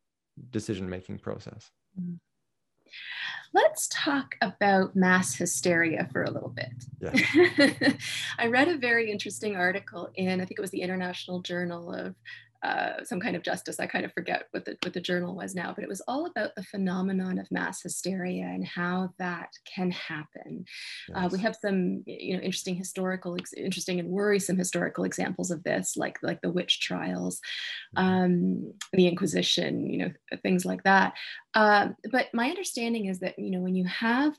decision 0.50 0.88
making 0.88 1.18
process 1.18 1.70
mm-hmm. 1.98 2.14
Let's 3.52 3.88
talk 3.88 4.36
about 4.40 4.94
mass 4.94 5.34
hysteria 5.34 6.08
for 6.12 6.22
a 6.22 6.30
little 6.30 6.50
bit 6.50 6.72
yeah. 7.00 7.92
i 8.38 8.46
read 8.46 8.68
a 8.68 8.78
very 8.78 9.10
interesting 9.10 9.56
article 9.56 10.08
in 10.14 10.40
i 10.40 10.44
think 10.44 10.58
it 10.58 10.62
was 10.62 10.70
the 10.70 10.82
international 10.82 11.40
journal 11.40 11.92
of 11.92 12.14
uh, 12.62 13.04
some 13.04 13.20
kind 13.20 13.36
of 13.36 13.42
justice. 13.42 13.80
I 13.80 13.86
kind 13.86 14.04
of 14.04 14.12
forget 14.12 14.44
what 14.50 14.64
the, 14.64 14.76
what 14.82 14.92
the 14.92 15.00
journal 15.00 15.34
was 15.34 15.54
now, 15.54 15.72
but 15.74 15.82
it 15.82 15.88
was 15.88 16.02
all 16.06 16.26
about 16.26 16.50
the 16.56 16.62
phenomenon 16.62 17.38
of 17.38 17.50
mass 17.50 17.82
hysteria 17.82 18.44
and 18.44 18.66
how 18.66 19.10
that 19.18 19.48
can 19.74 19.90
happen. 19.90 20.64
Uh, 21.14 21.28
we 21.32 21.38
have 21.38 21.56
some, 21.60 22.02
you 22.06 22.36
know, 22.36 22.42
interesting 22.42 22.74
historical, 22.74 23.36
interesting 23.56 23.98
and 23.98 24.08
worrisome 24.08 24.58
historical 24.58 25.04
examples 25.04 25.50
of 25.50 25.62
this, 25.62 25.96
like 25.96 26.18
like 26.22 26.40
the 26.42 26.50
witch 26.50 26.80
trials, 26.80 27.40
mm-hmm. 27.96 28.06
um, 28.06 28.72
the 28.92 29.08
Inquisition, 29.08 29.90
you 29.90 29.98
know, 29.98 30.12
things 30.42 30.64
like 30.64 30.82
that. 30.84 31.14
Uh, 31.54 31.88
but 32.10 32.26
my 32.34 32.48
understanding 32.48 33.06
is 33.06 33.20
that 33.20 33.38
you 33.38 33.50
know 33.50 33.60
when 33.60 33.74
you 33.74 33.86
have 33.86 34.34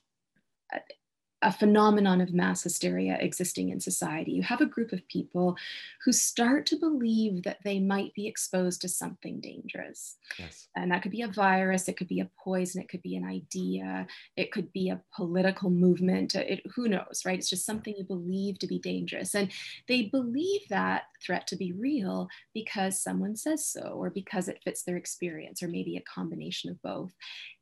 a 1.41 1.51
phenomenon 1.51 2.21
of 2.21 2.33
mass 2.33 2.63
hysteria 2.63 3.17
existing 3.19 3.69
in 3.69 3.79
society. 3.79 4.31
You 4.31 4.43
have 4.43 4.61
a 4.61 4.65
group 4.65 4.91
of 4.91 5.07
people 5.07 5.57
who 6.05 6.11
start 6.11 6.65
to 6.67 6.75
believe 6.75 7.43
that 7.43 7.59
they 7.63 7.79
might 7.79 8.13
be 8.13 8.27
exposed 8.27 8.81
to 8.81 8.89
something 8.89 9.39
dangerous. 9.39 10.17
Yes. 10.37 10.67
And 10.75 10.91
that 10.91 11.01
could 11.01 11.11
be 11.11 11.23
a 11.23 11.27
virus, 11.27 11.87
it 11.87 11.97
could 11.97 12.07
be 12.07 12.19
a 12.19 12.29
poison, 12.43 12.81
it 12.81 12.89
could 12.89 13.01
be 13.01 13.15
an 13.15 13.25
idea, 13.25 14.05
it 14.35 14.51
could 14.51 14.71
be 14.71 14.89
a 14.89 15.01
political 15.15 15.69
movement, 15.69 16.35
it, 16.35 16.61
who 16.75 16.87
knows, 16.87 17.23
right? 17.25 17.39
It's 17.39 17.49
just 17.49 17.65
something 17.65 17.95
you 17.97 18.03
believe 18.03 18.59
to 18.59 18.67
be 18.67 18.79
dangerous. 18.79 19.33
And 19.33 19.51
they 19.87 20.03
believe 20.03 20.61
that 20.69 21.03
threat 21.25 21.47
to 21.47 21.55
be 21.55 21.71
real 21.71 22.27
because 22.53 23.01
someone 23.01 23.35
says 23.35 23.65
so, 23.65 23.81
or 23.81 24.09
because 24.09 24.47
it 24.47 24.61
fits 24.63 24.83
their 24.83 24.97
experience, 24.97 25.63
or 25.63 25.67
maybe 25.67 25.97
a 25.97 26.01
combination 26.01 26.69
of 26.69 26.81
both. 26.81 27.13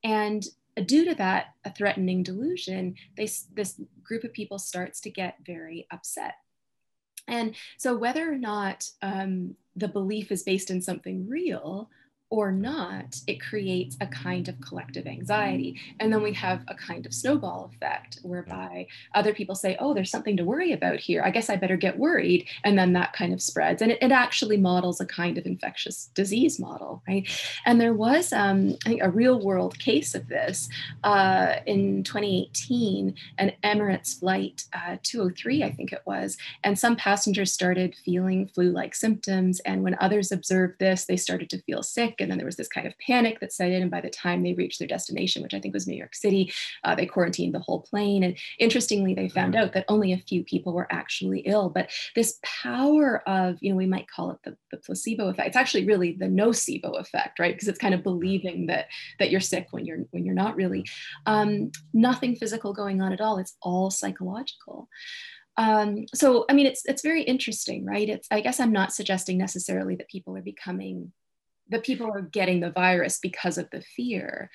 And 0.04 0.46
due 0.86 1.06
to 1.06 1.16
that 1.16 1.48
a 1.66 1.72
threatening 1.72 2.24
delusion 2.24 2.96
they, 3.18 3.30
this 3.54 3.80
group 4.04 4.24
of 4.24 4.34
people 4.34 4.60
starts 4.60 5.02
to 5.02 5.10
get 5.10 5.36
very 5.46 5.88
upset. 5.92 6.36
And 7.28 7.56
so 7.78 7.96
whether 7.96 8.32
or 8.32 8.38
not 8.38 8.90
um, 9.02 9.56
the 9.76 9.88
belief 9.88 10.32
is 10.32 10.44
based 10.44 10.72
in 10.72 10.82
something 10.82 11.28
real 11.28 11.90
or 12.32 12.52
not, 12.52 13.20
it 13.26 13.42
creates 13.42 13.98
a 14.02 14.08
kind 14.08 14.48
of 14.48 14.62
collective 14.62 15.08
anxiety. 15.08 15.80
And 16.00 16.14
then 16.14 16.22
we 16.22 16.34
have 16.34 16.64
a 16.68 16.76
kind 16.76 17.06
of 17.08 17.14
snowball 17.14 17.72
effect 17.74 18.20
whereby 18.22 18.86
other 19.16 19.34
people 19.34 19.56
say, 19.56 19.76
oh, 19.80 19.96
there's 19.96 20.12
something 20.12 20.38
to 20.38 20.46
worry 20.46 20.72
about 20.72 21.00
here. 21.00 21.24
I 21.24 21.32
guess 21.32 21.50
I 21.50 21.56
better 21.56 21.78
get 21.78 21.98
worried. 21.98 22.48
And 22.64 22.78
then 22.78 22.94
that 22.94 23.14
kind 23.14 23.34
of 23.34 23.42
spreads. 23.42 23.82
And 23.82 23.92
it, 23.92 23.98
it 24.02 24.12
actually 24.12 24.58
models 24.58 25.02
a 25.02 25.08
kind 25.08 25.40
of 25.40 25.48
infectious 25.48 26.12
disease 26.14 26.60
model, 26.60 27.02
right? 27.08 27.28
And 27.66 27.82
there 27.82 27.96
was, 27.96 28.32
um, 28.32 28.76
I 28.86 28.90
think, 28.90 29.02
a 29.02 29.10
real 29.10 29.40
world 29.40 29.80
case 29.80 30.14
of 30.14 30.28
this 30.28 30.70
uh, 31.04 31.56
in 31.66 32.04
2018, 32.04 33.16
an 33.40 33.54
Emirates 33.64 34.20
flight 34.20 34.66
uh, 34.74 34.98
203, 35.02 35.64
I 35.64 35.72
think 35.72 35.92
it 35.94 36.04
was. 36.06 36.38
And 36.64 36.78
some 36.78 36.96
passengers 36.96 37.52
started 37.52 37.96
feeling 38.06 38.50
flu 38.54 38.70
like 38.72 38.94
symptoms. 38.94 39.60
And 39.62 39.84
when 39.84 39.98
others 40.00 40.32
observed 40.32 40.78
this, 40.78 41.06
they 41.06 41.18
started 41.18 41.50
to 41.50 41.62
feel 41.64 41.82
sick 41.82 42.19
and 42.22 42.30
then 42.30 42.38
there 42.38 42.46
was 42.46 42.56
this 42.56 42.68
kind 42.68 42.88
of 42.88 42.98
panic 43.00 43.40
that 43.40 43.54
set 43.54 43.72
in. 43.72 43.82
And 43.82 43.92
by 43.92 44.02
the 44.02 44.10
time 44.10 44.44
they 44.44 44.54
reached 44.54 44.80
their 44.80 44.88
destination, 44.88 45.44
which 45.44 45.54
I 45.54 45.60
think 45.60 45.74
was 45.74 45.88
New 45.88 45.96
York 45.96 46.16
City, 46.16 46.52
uh, 46.84 46.96
they 46.96 47.06
quarantined 47.06 47.54
the 47.54 47.60
whole 47.60 47.82
plane. 47.82 48.24
And 48.24 48.38
interestingly, 48.60 49.14
they 49.14 49.30
found 49.30 49.54
mm-hmm. 49.54 49.64
out 49.64 49.74
that 49.74 49.86
only 49.88 50.14
a 50.14 50.18
few 50.18 50.44
people 50.44 50.74
were 50.74 50.88
actually 50.92 51.40
ill. 51.42 51.70
But 51.70 51.92
this 52.16 52.40
power 52.44 53.24
of, 53.28 53.58
you 53.62 53.72
know, 53.72 53.78
we 53.78 53.86
might 53.86 54.10
call 54.10 54.32
it 54.32 54.40
the, 54.44 54.58
the 54.72 54.78
placebo 54.78 55.28
effect. 55.28 55.48
It's 55.48 55.58
actually 55.58 55.86
really 55.86 56.14
the 56.14 56.26
nocebo 56.26 57.00
effect, 57.00 57.40
right? 57.40 57.54
Because 57.54 57.68
it's 57.68 57.80
kind 57.80 57.94
of 57.94 58.04
believing 58.04 58.68
that 58.68 58.88
that 59.20 59.32
you're 59.32 59.40
sick 59.40 59.68
when 59.72 59.86
you're 59.86 60.06
when 60.12 60.26
you're 60.26 60.36
not 60.36 60.56
really. 60.56 60.86
Um, 61.26 61.72
nothing 61.94 62.36
physical 62.36 62.74
going 62.74 63.02
on 63.02 63.14
at 63.14 63.22
all. 63.22 63.38
It's 63.38 63.56
all 63.62 63.90
psychological. 63.90 64.88
Um, 65.60 66.06
so 66.16 66.46
I 66.50 66.54
mean, 66.54 66.68
it's 66.68 66.86
it's 66.86 67.02
very 67.02 67.22
interesting, 67.24 67.86
right? 67.86 68.08
It's 68.08 68.28
I 68.32 68.40
guess 68.40 68.62
I'm 68.62 68.72
not 68.72 68.94
suggesting 68.94 69.38
necessarily 69.38 69.96
that 69.98 70.08
people 70.08 70.38
are 70.38 70.42
becoming 70.42 71.12
the 71.70 71.80
people 71.80 72.08
are 72.08 72.22
getting 72.22 72.60
the 72.60 72.72
virus 72.72 73.20
because 73.20 73.58
of 73.58 73.70
the 73.72 73.82
fear, 73.96 74.50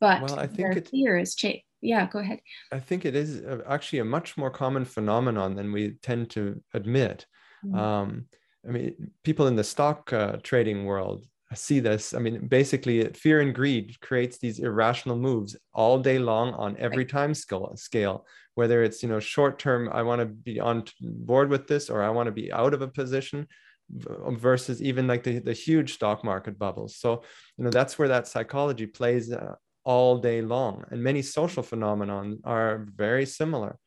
but 0.00 0.22
well, 0.22 0.38
I 0.38 0.46
think 0.46 0.74
their 0.74 0.82
fear 0.82 1.18
is 1.18 1.34
change. 1.34 1.62
Yeah, 1.82 2.06
go 2.06 2.18
ahead. 2.18 2.40
I 2.72 2.78
think 2.78 3.04
it 3.04 3.16
is 3.16 3.42
actually 3.66 4.00
a 4.00 4.04
much 4.04 4.36
more 4.36 4.50
common 4.50 4.84
phenomenon 4.84 5.54
than 5.54 5.72
we 5.72 5.92
tend 6.02 6.30
to 6.30 6.62
admit. 6.74 7.26
Mm-hmm. 7.64 7.78
Um, 7.78 8.26
I 8.68 8.70
mean, 8.70 9.10
people 9.24 9.46
in 9.46 9.56
the 9.56 9.64
stock 9.64 10.12
uh, 10.12 10.36
trading 10.42 10.84
world 10.84 11.24
see 11.54 11.80
this. 11.80 12.14
I 12.14 12.18
mean, 12.18 12.46
basically, 12.46 13.04
fear 13.14 13.40
and 13.40 13.54
greed 13.54 13.98
creates 14.00 14.38
these 14.38 14.58
irrational 14.58 15.16
moves 15.16 15.56
all 15.72 15.98
day 15.98 16.18
long 16.18 16.54
on 16.54 16.76
every 16.78 17.04
time 17.04 17.34
scale. 17.34 17.74
Scale, 17.76 18.26
whether 18.54 18.82
it's 18.82 19.02
you 19.02 19.08
know 19.08 19.20
short 19.20 19.58
term, 19.58 19.88
I 19.92 20.02
want 20.02 20.20
to 20.20 20.26
be 20.26 20.60
on 20.60 20.84
board 21.00 21.48
with 21.48 21.66
this, 21.66 21.90
or 21.90 22.02
I 22.02 22.10
want 22.10 22.26
to 22.26 22.32
be 22.32 22.52
out 22.52 22.74
of 22.74 22.82
a 22.82 22.88
position 22.88 23.46
versus 23.90 24.80
even 24.82 25.06
like 25.06 25.22
the, 25.22 25.38
the 25.38 25.52
huge 25.52 25.94
stock 25.94 26.24
market 26.24 26.58
bubbles. 26.58 26.96
So, 26.96 27.22
you 27.56 27.64
know, 27.64 27.70
that's 27.70 27.98
where 27.98 28.08
that 28.08 28.28
psychology 28.28 28.86
plays 28.86 29.32
uh, 29.32 29.54
all 29.84 30.18
day 30.18 30.42
long. 30.42 30.84
And 30.90 31.02
many 31.02 31.22
social 31.22 31.62
phenomenon 31.62 32.38
are 32.44 32.86
very 32.94 33.26
similar. 33.26 33.78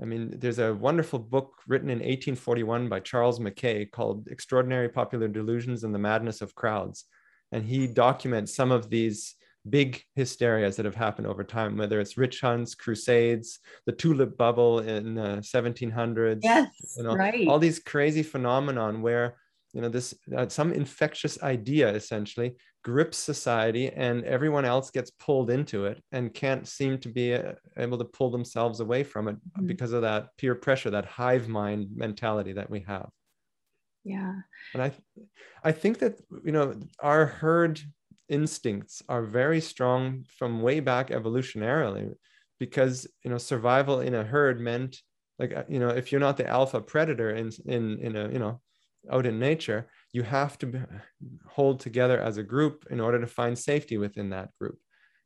I 0.00 0.04
mean, 0.04 0.34
there's 0.38 0.58
a 0.58 0.74
wonderful 0.74 1.18
book 1.18 1.54
written 1.66 1.88
in 1.88 1.98
1841 1.98 2.88
by 2.88 3.00
Charles 3.00 3.40
Mackay 3.40 3.86
called 3.86 4.28
Extraordinary 4.28 4.90
Popular 4.90 5.28
Delusions 5.28 5.84
and 5.84 5.94
the 5.94 5.98
Madness 5.98 6.42
of 6.42 6.54
Crowds. 6.54 7.04
And 7.52 7.64
he 7.64 7.86
documents 7.86 8.54
some 8.54 8.72
of 8.72 8.90
these 8.90 9.36
big 9.68 10.02
hysterias 10.14 10.76
that 10.76 10.84
have 10.84 10.94
happened 10.94 11.26
over 11.26 11.44
time, 11.44 11.76
whether 11.76 12.00
it's 12.00 12.16
witch 12.16 12.40
hunts, 12.40 12.74
crusades, 12.74 13.60
the 13.86 13.92
tulip 13.92 14.36
bubble 14.36 14.80
in 14.80 15.14
the 15.14 15.38
1700s. 15.38 16.40
Yes, 16.42 16.94
you 16.96 17.02
know, 17.02 17.14
right. 17.14 17.48
All 17.48 17.58
these 17.58 17.78
crazy 17.78 18.22
phenomenon 18.22 19.02
where 19.02 19.36
you 19.76 19.82
know 19.82 19.90
this 19.90 20.14
uh, 20.34 20.48
some 20.48 20.72
infectious 20.72 21.42
idea 21.42 21.86
essentially 21.92 22.56
grips 22.82 23.18
society 23.18 23.90
and 23.90 24.24
everyone 24.24 24.64
else 24.64 24.90
gets 24.90 25.10
pulled 25.10 25.50
into 25.50 25.84
it 25.84 26.02
and 26.12 26.32
can't 26.32 26.66
seem 26.66 26.96
to 26.96 27.10
be 27.10 27.34
uh, 27.34 27.52
able 27.76 27.98
to 27.98 28.04
pull 28.06 28.30
themselves 28.30 28.80
away 28.80 29.04
from 29.04 29.28
it 29.28 29.36
mm-hmm. 29.36 29.66
because 29.66 29.92
of 29.92 30.00
that 30.00 30.28
peer 30.38 30.54
pressure 30.54 30.88
that 30.88 31.04
hive 31.04 31.46
mind 31.46 31.88
mentality 31.94 32.54
that 32.54 32.70
we 32.70 32.80
have 32.88 33.10
yeah 34.02 34.32
and 34.72 34.82
i 34.82 34.90
i 35.62 35.70
think 35.70 35.98
that 35.98 36.18
you 36.42 36.52
know 36.52 36.74
our 37.00 37.26
herd 37.26 37.78
instincts 38.30 39.02
are 39.10 39.22
very 39.22 39.60
strong 39.60 40.24
from 40.38 40.62
way 40.62 40.80
back 40.80 41.10
evolutionarily 41.10 42.14
because 42.58 43.06
you 43.22 43.30
know 43.30 43.38
survival 43.38 44.00
in 44.00 44.14
a 44.14 44.24
herd 44.24 44.58
meant 44.58 45.02
like 45.38 45.52
uh, 45.54 45.64
you 45.68 45.78
know 45.78 45.90
if 45.90 46.10
you're 46.10 46.26
not 46.28 46.38
the 46.38 46.48
alpha 46.48 46.80
predator 46.80 47.30
in 47.30 47.50
in 47.66 47.98
in 47.98 48.16
a 48.16 48.32
you 48.32 48.38
know 48.38 48.58
out 49.10 49.26
in 49.26 49.38
nature, 49.38 49.88
you 50.12 50.22
have 50.22 50.58
to 50.58 50.86
hold 51.46 51.80
together 51.80 52.20
as 52.20 52.36
a 52.36 52.42
group 52.42 52.86
in 52.90 53.00
order 53.00 53.20
to 53.20 53.26
find 53.26 53.58
safety 53.58 53.98
within 53.98 54.30
that 54.30 54.50
group. 54.60 54.78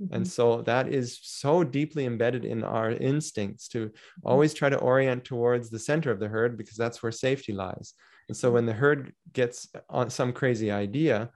Mm-hmm. 0.03 0.15
And 0.15 0.29
so 0.29 0.63
that 0.63 0.89
is 0.89 1.19
so 1.23 1.63
deeply 1.63 2.07
embedded 2.07 2.45
in 2.45 2.65
our 2.65 2.91
instincts 2.91 3.69
to 3.69 3.87
mm-hmm. 3.87 4.29
always 4.29 4.55
try 4.55 4.69
to 4.69 4.79
orient 4.79 5.25
towards 5.25 5.71
the 5.71 5.79
center 5.79 6.11
of 6.11 6.21
the 6.21 6.29
herd 6.29 6.57
because 6.57 6.77
that's 6.77 7.03
where 7.03 7.13
safety 7.13 7.53
lies. 7.53 7.95
And 8.29 8.37
so 8.37 8.51
when 8.51 8.67
the 8.67 8.73
herd 8.73 9.13
gets 9.33 9.69
on 9.89 10.09
some 10.09 10.33
crazy 10.33 10.71
idea, 10.71 11.31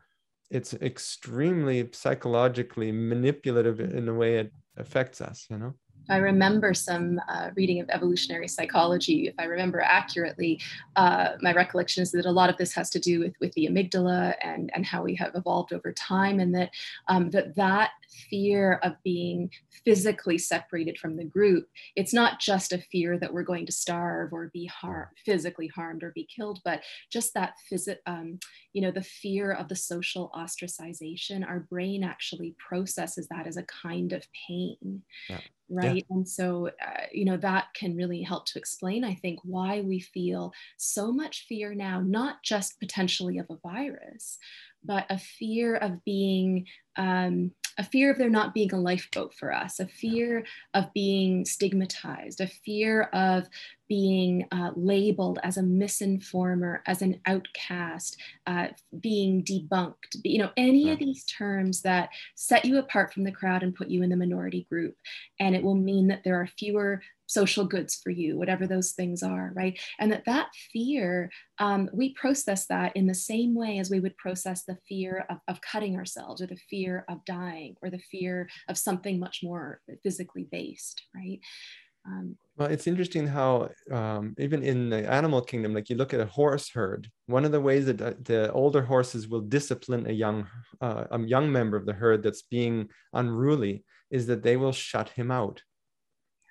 it's 0.51 0.75
extremely 0.75 1.89
psychologically 1.93 2.93
manipulative 2.93 3.81
in 3.81 4.07
the 4.07 4.15
way 4.15 4.39
it 4.39 4.53
affects 4.77 5.21
us, 5.21 5.47
you 5.51 5.59
know? 5.59 5.75
I 6.09 6.19
remember 6.19 6.75
some 6.75 7.21
uh, 7.29 7.51
reading 7.57 7.81
of 7.81 7.89
evolutionary 7.91 8.49
psychology, 8.49 9.29
if 9.29 9.35
I 9.39 9.45
remember 9.45 9.81
accurately, 9.81 10.61
uh, 10.97 11.31
my 11.41 11.53
recollection 11.53 12.03
is 12.03 12.13
that 12.13 12.27
a 12.27 12.31
lot 12.31 12.51
of 12.51 12.57
this 12.57 12.73
has 12.75 12.91
to 12.91 12.99
do 12.99 13.21
with, 13.21 13.35
with 13.41 13.53
the 13.53 13.67
amygdala 13.67 14.35
and, 14.43 14.71
and 14.75 14.85
how 14.85 15.03
we 15.03 15.15
have 15.17 15.35
evolved 15.35 15.73
over 15.73 15.93
time, 15.93 16.41
and 16.41 16.55
that 16.55 16.71
um, 17.09 17.31
that 17.31 17.55
that 17.57 17.91
fear 18.31 18.81
of 18.83 18.95
being 19.03 19.51
physically 19.85 20.39
separated 20.39 20.99
from 20.99 21.17
the 21.17 21.25
group, 21.25 21.69
it's 21.97 22.15
not 22.15 22.41
just 22.41 22.73
a 22.73 22.79
fear 22.79 23.19
that 23.19 23.33
we're 23.33 23.43
going 23.43 23.67
to 23.67 23.73
starve 23.73 24.33
or 24.33 24.51
be 24.53 24.71
physically 25.25 25.69
harmed 25.69 26.03
or 26.03 26.13
be 26.13 26.25
killed, 26.25 26.61
but 26.65 26.83
just 27.11 27.35
that 27.35 27.55
um, 28.07 28.39
you 28.73 28.83
know, 28.83 28.91
the 28.91 29.03
fear 29.03 29.53
of 29.53 29.69
the 29.69 29.77
social 29.77 30.31
ostracization. 30.37 31.47
Our 31.47 31.61
brain 31.61 32.05
actually 32.05 32.55
processes 32.59 33.27
that 33.29 33.47
as 33.47 33.57
a 33.57 33.65
kind 33.65 34.13
of 34.13 34.27
pain. 34.47 35.03
Yeah 35.29 35.41
right 35.69 35.97
yeah. 35.97 36.03
and 36.11 36.29
so 36.29 36.69
uh, 36.87 37.07
you 37.13 37.25
know 37.25 37.37
that 37.37 37.67
can 37.75 37.97
really 37.97 38.23
help 38.23 38.45
to 38.47 38.59
explain 38.59 39.05
i 39.05 39.15
think 39.15 39.39
why 39.45 39.81
we 39.81 39.99
feel 39.99 40.53
so 40.77 41.11
much 41.11 41.47
fear 41.49 41.75
now 41.75 42.01
not 42.01 42.43
just 42.43 42.79
potentially 42.81 43.39
of 43.39 43.47
a 43.51 43.57
virus 43.69 44.39
but 44.85 45.07
a 45.09 45.19
fear 45.19 45.77
of 45.77 46.05
being 46.05 46.67
um, 46.97 47.51
a 47.79 47.85
fear 47.85 48.11
of 48.11 48.19
there 48.19 48.31
not 48.31 48.55
being 48.55 48.73
a 48.73 48.81
lifeboat 48.81 49.35
for 49.35 49.53
us, 49.53 49.81
a 49.81 49.87
fear 49.87 50.45
of 50.75 50.93
being 50.93 51.45
stigmatized, 51.45 52.41
a 52.41 52.47
fear 52.47 53.03
of 53.13 53.49
being 53.89 54.47
uh, 54.51 54.71
labeled 54.77 55.39
as 55.43 55.57
a 55.57 55.63
misinformer, 55.63 56.81
as 56.87 57.03
an 57.03 57.21
outcast, 57.27 58.17
uh, 58.47 58.69
being 59.01 59.45
debunked, 59.45 60.17
you 60.25 60.39
know, 60.39 60.51
any 60.57 60.91
of 60.91 60.99
these 60.99 61.25
terms 61.25 61.83
that 61.83 62.09
set 62.35 62.65
you 62.65 62.79
apart 62.79 63.13
from 63.13 63.25
the 63.25 63.33
crowd 63.33 63.63
and 63.63 63.75
put 63.75 63.89
you 63.89 64.03
in 64.03 64.11
the 64.11 64.17
minority 64.17 64.67
group. 64.71 64.97
And 65.39 65.55
it 65.55 65.63
will 65.63 65.75
mean 65.75 66.09
that 66.09 66.23
there 66.25 66.41
are 66.41 66.47
fewer 66.47 67.03
social 67.27 67.65
goods 67.65 68.01
for 68.03 68.11
you, 68.11 68.39
whatever 68.39 68.67
those 68.67 68.93
things 68.93 69.23
are, 69.23 69.53
right? 69.55 69.79
And 69.99 70.13
that 70.13 70.25
that 70.27 70.49
fear, 70.73 71.31
um, 71.59 71.89
we 71.93 72.15
process 72.15 72.67
that 72.67 72.97
in 72.97 73.07
the 73.07 73.15
same 73.15 73.55
way 73.55 73.79
as 73.79 73.91
we 73.91 74.01
would 74.01 74.17
process 74.17 74.65
the 74.65 74.79
fear 74.89 75.27
of, 75.31 75.39
of 75.49 75.61
cutting 75.61 75.97
ourselves 75.97 76.43
or 76.43 76.47
the 76.47 76.59
fear 76.71 77.05
of 77.09 77.25
dying 77.25 77.77
or 77.83 77.91
the 77.91 78.03
fear 78.11 78.49
of 78.69 78.79
something 78.79 79.19
much 79.19 79.41
more 79.43 79.81
physically 80.03 80.47
based, 80.51 81.03
right? 81.15 81.41
Um, 82.07 82.37
well, 82.57 82.69
it's 82.69 82.87
interesting 82.87 83.27
how 83.27 83.71
um, 83.91 84.35
even 84.39 84.63
in 84.63 84.91
the 84.91 85.11
animal 85.11 85.41
kingdom, 85.41 85.75
like 85.75 85.89
you 85.89 85.97
look 85.97 86.13
at 86.13 86.21
a 86.21 86.27
horse 86.27 86.69
herd, 86.69 87.11
one 87.27 87.45
of 87.45 87.53
the 87.53 87.61
ways 87.61 87.87
that 87.87 88.01
uh, 88.01 88.13
the 88.23 88.53
older 88.53 88.83
horses 88.83 89.27
will 89.27 89.41
discipline 89.41 90.07
a 90.07 90.13
young 90.13 90.47
uh, 90.81 91.05
a 91.11 91.21
young 91.21 91.51
member 91.51 91.77
of 91.77 91.87
the 91.87 91.93
herd 91.93 92.23
that's 92.23 92.43
being 92.43 92.89
unruly 93.15 93.85
is 94.11 94.27
that 94.27 94.43
they 94.43 94.57
will 94.57 94.73
shut 94.73 95.09
him 95.11 95.31
out 95.31 95.63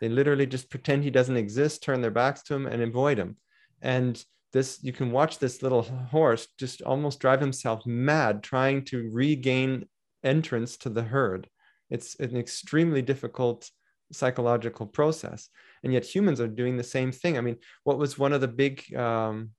they 0.03 0.09
literally 0.09 0.45
just 0.45 0.69
pretend 0.69 1.01
he 1.01 1.09
doesn't 1.09 1.37
exist, 1.37 1.81
turn 1.81 2.01
their 2.01 2.11
backs 2.11 2.43
to 2.43 2.53
him, 2.53 2.65
and 2.65 2.81
avoid 2.81 3.17
him. 3.17 3.37
And 3.81 4.21
this, 4.51 4.79
you 4.81 4.91
can 4.91 5.11
watch 5.11 5.39
this 5.39 5.63
little 5.63 5.83
horse 5.83 6.49
just 6.59 6.81
almost 6.81 7.21
drive 7.21 7.39
himself 7.39 7.85
mad 7.85 8.43
trying 8.43 8.83
to 8.85 9.09
regain 9.13 9.85
entrance 10.21 10.75
to 10.79 10.89
the 10.89 11.03
herd. 11.03 11.47
It's 11.89 12.15
an 12.19 12.35
extremely 12.35 13.01
difficult 13.01 13.69
psychological 14.11 14.87
process. 14.87 15.47
And 15.85 15.93
yet 15.93 16.03
humans 16.03 16.41
are 16.41 16.49
doing 16.49 16.75
the 16.75 16.83
same 16.83 17.13
thing. 17.13 17.37
I 17.37 17.41
mean, 17.41 17.55
what 17.85 17.97
was 17.97 18.19
one 18.19 18.33
of 18.33 18.41
the 18.41 18.49
big 18.49 18.93
um, 18.93 19.51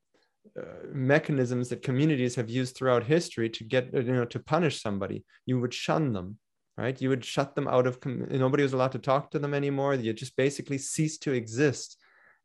uh, 0.61 0.89
mechanisms 0.93 1.71
that 1.71 1.83
communities 1.83 2.35
have 2.35 2.51
used 2.51 2.77
throughout 2.77 3.05
history 3.05 3.49
to 3.49 3.65
get, 3.65 3.95
you 3.95 4.03
know, 4.03 4.27
to 4.27 4.41
punish 4.41 4.83
somebody? 4.83 5.25
You 5.47 5.59
would 5.61 5.73
shun 5.73 6.13
them 6.13 6.37
right? 6.77 7.01
You 7.01 7.09
would 7.11 7.25
shut 7.25 7.55
them 7.55 7.69
out 7.69 7.87
of, 7.87 8.05
nobody 8.05 8.63
was 8.63 8.73
allowed 8.73 8.93
to 8.93 8.99
talk 8.99 9.31
to 9.31 9.39
them 9.39 9.55
anymore. 9.55 9.95
You 9.95 10.13
just 10.13 10.37
basically 10.37 10.79
ceased 10.79 11.23
to 11.23 11.33
exist. 11.33 11.97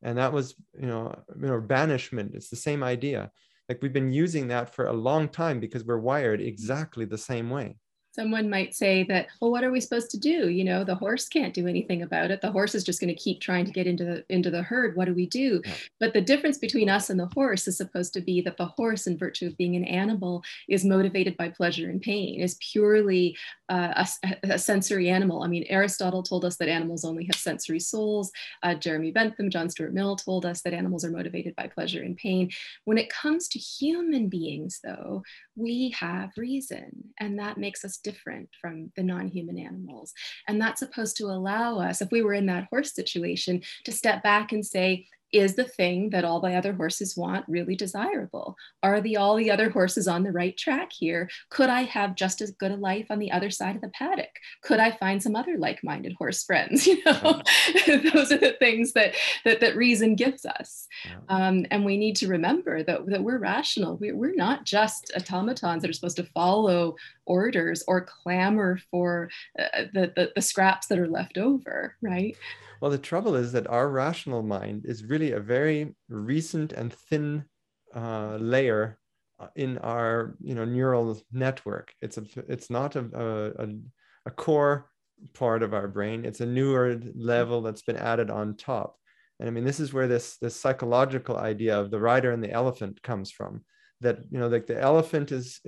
And 0.02 0.18
that 0.18 0.32
was, 0.32 0.56
you 0.80 0.88
know, 0.88 1.14
you 1.36 1.48
know, 1.48 1.60
banishment. 1.60 2.36
It's 2.36 2.50
the 2.50 2.56
same 2.56 2.84
idea. 2.84 3.32
like 3.68 3.80
we've 3.82 3.94
been 3.94 4.12
using 4.12 4.48
that 4.48 4.74
for 4.74 4.88
a 4.88 4.94
long 4.94 5.28
time 5.30 5.60
because 5.60 5.84
we're 5.84 5.98
wired 5.98 6.42
exactly 6.42 7.06
the 7.06 7.18
same 7.18 7.50
way 7.50 7.78
someone 8.20 8.50
might 8.50 8.76
say 8.76 9.04
that 9.04 9.28
well 9.40 9.50
what 9.50 9.64
are 9.64 9.72
we 9.72 9.80
supposed 9.80 10.12
to 10.12 10.18
do? 10.18 10.50
You 10.50 10.66
know 10.66 10.84
the 10.84 10.96
horse 10.96 11.30
can't 11.30 11.54
do 11.54 11.68
anything 11.68 12.02
about 12.02 12.32
it. 12.32 12.42
The 12.42 12.52
horse 12.52 12.76
is 12.76 12.84
just 12.84 13.00
going 13.00 13.16
to 13.16 13.24
keep 13.24 13.40
trying 13.40 13.66
to 13.66 13.72
get 13.72 13.88
into 13.88 14.04
the 14.04 14.26
into 14.28 14.52
the 14.52 14.62
herd. 14.62 14.98
What 14.98 15.06
do 15.06 15.14
we 15.14 15.26
do? 15.26 15.62
Yeah. 15.66 15.74
but 16.02 16.14
the 16.14 16.22
difference 16.22 16.58
between 16.58 16.90
us 16.90 17.10
and 17.10 17.20
the 17.20 17.30
horse 17.34 17.66
is 17.68 17.78
supposed 17.78 18.14
to 18.14 18.22
be 18.22 18.42
that 18.42 18.58
the 18.58 18.66
horse 18.66 19.08
in 19.08 19.18
virtue 19.18 19.48
of 19.48 19.56
being 19.56 19.78
an 19.78 19.86
animal 19.86 20.44
is 20.68 20.84
motivated 20.84 21.38
by 21.38 21.48
pleasure 21.48 21.90
and 21.90 22.02
pain 22.02 22.42
is 22.42 22.58
purely 22.72 23.38
uh, 23.70 24.06
a, 24.24 24.36
a, 24.56 24.60
sensory 24.60 25.10
animal. 25.10 25.44
I 25.44 25.48
mean 25.48 25.66
aristotle 25.70 26.24
told 26.24 26.44
us 26.44 26.58
that 26.58 26.68
animals 26.68 27.06
only 27.06 27.24
have 27.26 27.36
sensory 27.36 27.80
souls. 27.80 28.32
Uh, 28.64 28.76
jeremy 28.76 29.12
bentham 29.12 29.50
john 29.50 29.70
stuart 29.70 29.94
mill 29.94 30.18
told 30.18 30.46
us 30.46 30.62
that 30.64 30.74
animals 30.74 31.06
are 31.06 31.12
motivated 31.12 31.56
by 31.56 31.68
pleasure 31.68 32.04
and 32.04 32.18
pain. 32.18 32.50
When 32.84 32.98
it 32.98 33.10
comes 33.10 33.48
to 33.50 33.60
human 33.60 34.28
beings 34.28 34.82
though 34.84 35.24
we 35.56 35.96
have 35.98 36.32
reason 36.36 37.14
and 37.20 37.40
that 37.40 37.58
makes 37.58 37.86
us 37.86 37.98
different 38.10 38.49
from 38.60 38.91
the 38.95 39.03
non-human 39.03 39.57
animals. 39.57 40.14
And 40.47 40.62
that's 40.62 40.80
supposed 40.80 41.18
to 41.18 41.26
allow 41.26 41.80
us 41.80 42.01
if 42.01 42.12
we 42.12 42.22
were 42.22 42.34
in 42.34 42.47
that 42.47 42.68
horse 42.70 42.93
situation 42.93 43.62
to 43.86 43.91
step 43.91 44.24
back 44.24 44.51
and 44.51 44.66
say 44.66 45.07
is 45.32 45.56
the 45.56 45.64
thing 45.64 46.10
that 46.12 46.26
all 46.26 46.40
the 46.40 46.54
other 46.54 46.74
horses 46.74 47.16
want 47.16 47.46
really 47.48 47.76
desirable? 47.76 48.56
Are 48.84 49.02
the 49.02 49.18
all 49.18 49.36
the 49.36 49.52
other 49.52 49.70
horses 49.70 50.08
on 50.08 50.24
the 50.24 50.32
right 50.32 50.58
track 50.58 50.92
here? 50.92 51.30
Could 51.50 51.70
I 51.70 51.84
have 51.84 52.16
just 52.16 52.42
as 52.42 52.52
good 52.52 52.72
a 52.72 52.76
life 52.76 53.08
on 53.10 53.20
the 53.20 53.32
other 53.32 53.50
side 53.50 53.76
of 53.76 53.82
the 53.82 53.90
paddock? 53.90 54.30
Could 54.64 54.80
I 54.80 54.92
find 54.92 55.22
some 55.22 55.36
other 55.36 55.58
like-minded 55.58 56.14
horse 56.18 56.44
friends? 56.44 56.88
You 57.00 57.04
know, 57.06 57.42
those 58.14 58.32
are 58.32 58.38
the 58.38 58.56
things 58.58 58.94
that 58.94 59.14
that, 59.46 59.60
that 59.60 59.76
reason 59.76 60.16
gives 60.16 60.46
us. 60.46 60.88
Um, 61.30 61.66
and 61.72 61.86
we 61.86 61.98
need 61.98 62.16
to 62.18 62.28
remember 62.28 62.84
that, 62.84 63.06
that 63.08 63.24
we're 63.24 63.38
rational. 63.38 63.98
We're, 63.98 64.16
we're 64.16 64.36
not 64.36 64.66
just 64.66 65.12
automatons 65.16 65.82
that 65.82 65.90
are 65.90 65.94
supposed 65.94 66.18
to 66.18 66.24
follow 66.24 66.96
orders 67.26 67.84
or 67.88 68.02
clamor 68.02 68.80
for 68.90 69.30
uh, 69.58 69.84
the, 69.94 70.12
the, 70.16 70.32
the 70.36 70.42
scraps 70.42 70.88
that 70.88 71.00
are 71.00 71.08
left 71.08 71.38
over, 71.38 71.96
right? 72.02 72.36
Well, 72.82 72.92
the 72.92 72.98
trouble 72.98 73.36
is 73.36 73.52
that 73.52 73.68
our 73.68 73.90
rational 73.90 74.42
mind 74.42 74.86
is 74.86 75.04
really 75.04 75.34
a 75.34 75.40
very 75.40 75.96
recent 76.08 76.72
and 76.72 76.94
thin 76.94 77.46
uh, 77.94 78.38
layer 78.38 79.00
uh, 79.40 79.48
in 79.56 79.78
our 79.80 80.36
you 80.42 80.56
know 80.56 80.66
neural 80.66 81.22
network. 81.32 81.94
It's 82.02 82.18
a 82.18 82.24
it's 82.48 82.70
not 82.70 82.96
a, 82.96 83.06
a, 83.58 83.68
a 84.26 84.32
core 84.32 84.90
part 85.34 85.64
of 85.64 85.74
our 85.74 85.88
brain. 85.88 86.24
It's 86.26 86.42
a 86.42 86.46
newer 86.46 87.00
level 87.16 87.62
that's 87.62 87.82
been 87.82 87.98
added 87.98 88.30
on 88.30 88.56
top. 88.56 88.96
And 89.40 89.48
I 89.48 89.52
mean, 89.52 89.66
this 89.66 89.80
is 89.80 89.94
where 89.94 90.08
this 90.08 90.38
this 90.38 90.56
psychological 90.56 91.38
idea 91.38 91.80
of 91.80 91.92
the 91.92 92.00
rider 92.00 92.32
and 92.32 92.44
the 92.44 92.52
elephant 92.52 93.02
comes 93.02 93.32
from. 93.32 93.64
That 94.02 94.20
you 94.32 94.40
know, 94.40 94.48
like 94.48 94.68
the 94.68 94.80
elephant 94.80 95.34
is, 95.34 95.60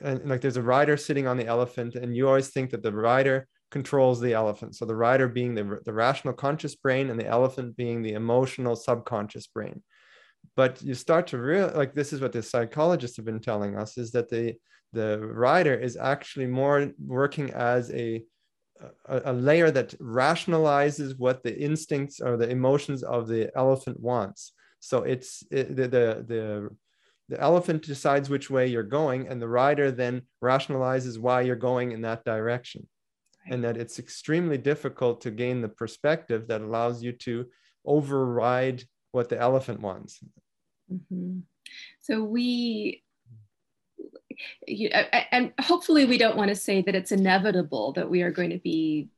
and 0.00 0.28
like 0.28 0.40
there's 0.40 0.56
a 0.56 0.62
rider 0.62 0.96
sitting 0.96 1.26
on 1.26 1.36
the 1.36 1.46
elephant, 1.46 1.96
and 1.96 2.16
you 2.16 2.28
always 2.28 2.50
think 2.50 2.70
that 2.70 2.82
the 2.82 2.92
rider 2.92 3.48
controls 3.74 4.20
the 4.20 4.34
elephant. 4.34 4.76
So 4.76 4.84
the 4.84 4.94
rider 4.94 5.26
being 5.26 5.52
the, 5.56 5.80
the 5.84 5.92
rational 5.92 6.32
conscious 6.32 6.76
brain 6.76 7.10
and 7.10 7.18
the 7.18 7.26
elephant 7.26 7.76
being 7.76 8.02
the 8.02 8.12
emotional 8.12 8.76
subconscious 8.76 9.48
brain. 9.48 9.82
But 10.54 10.80
you 10.80 10.94
start 10.94 11.26
to 11.28 11.38
real 11.38 11.72
like 11.74 11.92
this 11.92 12.12
is 12.12 12.20
what 12.20 12.30
the 12.32 12.42
psychologists 12.42 13.16
have 13.16 13.26
been 13.30 13.46
telling 13.50 13.72
us 13.82 13.98
is 13.98 14.12
that 14.12 14.28
the 14.28 14.54
the 14.92 15.10
rider 15.46 15.74
is 15.74 15.96
actually 15.96 16.46
more 16.46 16.78
working 17.20 17.50
as 17.50 17.90
a 17.90 18.22
a, 19.14 19.32
a 19.32 19.34
layer 19.48 19.70
that 19.72 19.98
rationalizes 19.98 21.18
what 21.18 21.42
the 21.42 21.54
instincts 21.68 22.20
or 22.20 22.36
the 22.36 22.50
emotions 22.58 23.02
of 23.02 23.26
the 23.26 23.42
elephant 23.56 23.98
wants. 23.98 24.52
So 24.78 24.96
it's 25.02 25.42
it, 25.50 25.74
the, 25.78 25.86
the 25.96 26.06
the 26.32 26.44
the 27.30 27.40
elephant 27.40 27.80
decides 27.82 28.30
which 28.30 28.50
way 28.54 28.64
you're 28.68 28.94
going, 29.00 29.20
and 29.28 29.42
the 29.42 29.54
rider 29.62 29.90
then 29.90 30.22
rationalizes 30.52 31.18
why 31.18 31.38
you're 31.40 31.66
going 31.70 31.88
in 31.90 32.02
that 32.02 32.24
direction 32.24 32.86
and 33.50 33.62
that 33.64 33.76
it's 33.76 33.98
extremely 33.98 34.58
difficult 34.58 35.20
to 35.22 35.30
gain 35.30 35.60
the 35.60 35.68
perspective 35.68 36.48
that 36.48 36.60
allows 36.60 37.02
you 37.02 37.12
to 37.12 37.46
override 37.84 38.84
what 39.12 39.28
the 39.28 39.38
elephant 39.38 39.80
wants. 39.80 40.20
Mm-hmm. 40.92 41.40
So 42.00 42.22
we, 42.22 43.02
you, 44.66 44.88
and 44.88 45.52
hopefully 45.60 46.04
we 46.04 46.18
don't 46.18 46.36
want 46.36 46.48
to 46.48 46.56
say 46.56 46.82
that 46.82 46.94
it's 46.94 47.12
inevitable 47.12 47.92
that 47.92 48.10
we 48.10 48.22
are 48.22 48.30
going 48.30 48.50
to 48.50 48.58
be. 48.58 49.08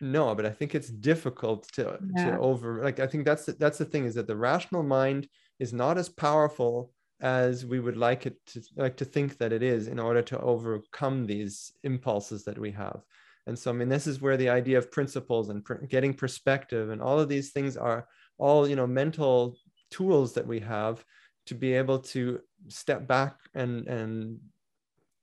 No, 0.00 0.34
but 0.34 0.46
I 0.46 0.50
think 0.50 0.74
it's 0.74 0.88
difficult 0.88 1.68
to 1.72 1.98
yeah. 2.16 2.30
to 2.30 2.38
over 2.38 2.84
like 2.84 3.00
I 3.00 3.08
think 3.08 3.24
that's 3.24 3.46
the, 3.46 3.52
that's 3.52 3.78
the 3.78 3.84
thing 3.84 4.04
is 4.04 4.14
that 4.14 4.28
the 4.28 4.36
rational 4.36 4.84
mind 4.84 5.28
is 5.58 5.72
not 5.72 5.98
as 5.98 6.08
powerful 6.08 6.92
as 7.20 7.66
we 7.66 7.80
would 7.80 7.96
like 7.96 8.26
it 8.26 8.44
to 8.46 8.62
like 8.76 8.96
to 8.96 9.04
think 9.04 9.38
that 9.38 9.52
it 9.52 9.62
is 9.62 9.88
in 9.88 9.98
order 9.98 10.22
to 10.22 10.38
overcome 10.40 11.26
these 11.26 11.72
impulses 11.82 12.44
that 12.44 12.58
we 12.58 12.70
have. 12.70 13.02
And 13.46 13.58
so 13.58 13.70
i 13.70 13.74
mean 13.74 13.88
this 13.88 14.06
is 14.06 14.20
where 14.20 14.36
the 14.36 14.50
idea 14.50 14.78
of 14.78 14.92
principles 14.92 15.48
and 15.48 15.64
pr- 15.64 15.86
getting 15.86 16.12
perspective 16.12 16.90
and 16.90 17.00
all 17.00 17.18
of 17.18 17.28
these 17.28 17.50
things 17.50 17.76
are 17.76 18.06
all 18.36 18.68
you 18.68 18.76
know 18.76 18.86
mental 18.86 19.56
tools 19.90 20.34
that 20.34 20.46
we 20.46 20.60
have 20.60 21.04
to 21.46 21.54
be 21.54 21.72
able 21.72 21.98
to 21.98 22.40
step 22.68 23.08
back 23.08 23.36
and 23.54 23.88
and 23.88 24.38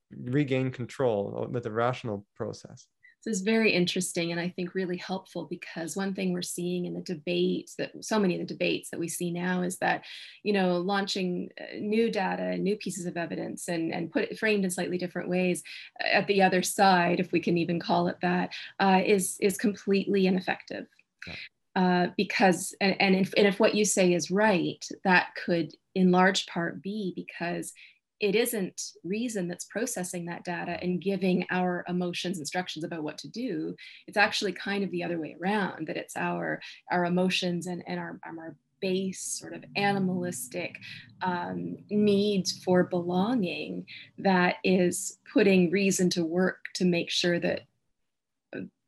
regain 0.10 0.72
control 0.72 1.48
with 1.52 1.66
a 1.66 1.72
rational 1.72 2.26
process 2.36 2.88
so 3.26 3.32
it's 3.32 3.42
very 3.42 3.72
interesting 3.72 4.32
and 4.32 4.40
I 4.40 4.50
think 4.50 4.76
really 4.76 4.98
helpful 4.98 5.46
because 5.50 5.96
one 5.96 6.14
thing 6.14 6.32
we're 6.32 6.44
seeing 6.44 6.86
in 6.86 6.94
the 6.94 7.02
debates 7.02 7.74
that 7.78 8.06
so 8.06 8.20
many 8.20 8.36
of 8.36 8.40
the 8.40 8.54
debates 8.54 8.92
that 8.92 9.00
we 9.00 9.08
see 9.08 9.32
now 9.32 9.64
is 9.64 9.80
that, 9.80 10.04
you 10.44 10.54
know, 10.54 10.78
launching 10.78 11.50
uh, 11.60 11.78
new 11.80 12.12
data 12.12 12.44
and 12.44 12.64
new 12.64 12.76
pieces 12.76 13.08
of 13.08 13.18
evidence 13.18 13.68
and, 13.68 13.92
and 13.92 14.12
put 14.12 14.26
it 14.26 14.38
framed 14.38 14.64
in 14.64 14.70
slightly 14.70 15.00
different 15.00 15.28
ways 15.28 15.64
uh, 16.04 16.08
at 16.18 16.28
the 16.28 16.44
other 16.44 16.62
side, 16.62 17.20
if 17.20 17.32
we 17.32 17.40
can 17.40 17.58
even 17.58 17.80
call 17.80 18.10
it 18.10 18.18
that, 18.22 18.52
uh, 18.80 19.02
is 19.04 19.38
is 19.42 19.58
completely 19.58 20.28
ineffective. 20.28 20.86
Yeah. 21.26 21.34
Uh, 21.76 22.08
because 22.16 22.76
and, 22.80 22.96
and 23.02 23.16
if, 23.16 23.34
and 23.36 23.48
if 23.48 23.60
what 23.60 23.74
you 23.74 23.86
say 23.86 24.14
is 24.14 24.30
right, 24.30 24.88
that 25.04 25.30
could 25.44 25.74
in 25.96 26.12
large 26.12 26.46
part 26.46 26.80
be 26.80 27.12
because 27.16 27.74
it 28.20 28.36
isn't 28.36 28.82
reason 29.04 29.48
that's 29.48 29.66
processing 29.66 30.26
that 30.26 30.44
data 30.44 30.78
and 30.82 31.02
giving 31.02 31.46
our 31.52 31.84
emotions 31.88 32.40
instructions 32.40 32.86
about 32.86 33.04
what 33.04 33.18
to 33.20 33.28
do. 33.28 33.76
It's 34.08 34.18
actually 34.18 34.54
kind 34.54 34.84
of 34.84 34.92
the 34.92 35.04
other 35.04 35.20
way 35.20 35.36
around 35.42 35.88
that 35.88 35.98
it's 35.98 36.16
our 36.16 36.62
our 36.92 37.06
emotions 37.06 37.68
and, 37.68 37.84
and 37.88 38.00
our, 38.00 38.20
our 38.26 38.56
base 38.82 39.22
sort 39.22 39.54
of 39.54 39.64
animalistic 39.76 40.76
um, 41.22 41.78
needs 41.90 42.62
for 42.64 42.84
belonging 42.84 43.86
that 44.18 44.56
is 44.64 45.18
putting 45.34 45.72
reason 45.72 46.10
to 46.10 46.24
work 46.26 46.58
to 46.76 46.86
make 46.86 47.10
sure 47.10 47.40
that 47.40 47.62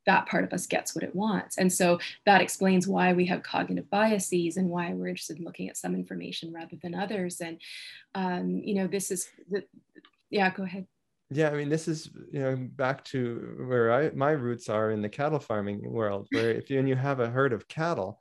that 0.08 0.26
part 0.26 0.42
of 0.42 0.52
us 0.54 0.66
gets 0.66 0.94
what 0.94 1.04
it 1.04 1.14
wants. 1.14 1.58
And 1.58 1.70
so 1.70 2.00
that 2.24 2.40
explains 2.40 2.88
why 2.88 3.12
we 3.12 3.26
have 3.26 3.42
cognitive 3.42 3.88
biases 3.90 4.56
and 4.56 4.70
why 4.70 4.92
we're 4.94 5.08
interested 5.08 5.38
in 5.38 5.44
looking 5.44 5.68
at 5.68 5.76
some 5.76 5.94
information 5.94 6.50
rather 6.50 6.76
than 6.82 6.94
others. 6.94 7.42
And, 7.42 7.60
um, 8.14 8.62
you 8.64 8.74
know, 8.74 8.86
this 8.86 9.10
is, 9.10 9.28
the, 9.50 9.62
yeah, 10.30 10.50
go 10.50 10.62
ahead. 10.62 10.86
Yeah, 11.30 11.50
I 11.50 11.56
mean, 11.56 11.68
this 11.68 11.88
is 11.88 12.08
you 12.32 12.40
know 12.40 12.56
back 12.56 13.04
to 13.06 13.66
where 13.66 13.92
I 13.92 14.10
my 14.14 14.30
roots 14.30 14.70
are 14.70 14.92
in 14.92 15.02
the 15.02 15.10
cattle 15.10 15.38
farming 15.38 15.82
world, 15.92 16.26
where 16.30 16.50
if 16.50 16.70
you 16.70 16.78
and 16.78 16.88
you 16.88 16.96
have 16.96 17.20
a 17.20 17.28
herd 17.28 17.52
of 17.52 17.68
cattle, 17.68 18.18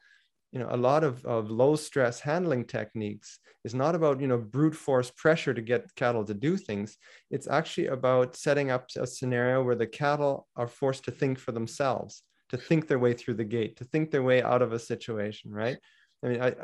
you 0.51 0.59
know 0.59 0.67
a 0.71 0.77
lot 0.77 1.03
of, 1.03 1.25
of 1.25 1.51
low 1.51 1.75
stress 1.75 2.19
handling 2.19 2.65
techniques 2.65 3.39
is 3.63 3.73
not 3.73 3.95
about 3.95 4.21
you 4.21 4.27
know 4.27 4.37
brute 4.37 4.75
force 4.75 5.11
pressure 5.11 5.53
to 5.53 5.61
get 5.61 5.93
cattle 5.95 6.23
to 6.25 6.33
do 6.33 6.57
things. 6.57 6.97
It's 7.31 7.47
actually 7.47 7.87
about 7.87 8.35
setting 8.35 8.71
up 8.71 8.89
a 8.97 9.07
scenario 9.07 9.63
where 9.63 9.75
the 9.75 9.87
cattle 9.87 10.47
are 10.55 10.67
forced 10.67 11.05
to 11.05 11.11
think 11.11 11.39
for 11.39 11.51
themselves 11.51 12.23
to 12.49 12.57
think 12.57 12.87
their 12.87 12.99
way 12.99 13.13
through 13.13 13.33
the 13.33 13.43
gate 13.43 13.75
to 13.77 13.83
think 13.83 14.09
their 14.09 14.23
way 14.23 14.41
out 14.41 14.61
of 14.61 14.71
a 14.71 14.79
situation 14.79 15.51
right? 15.51 15.77
I 16.23 16.27
mean 16.27 16.55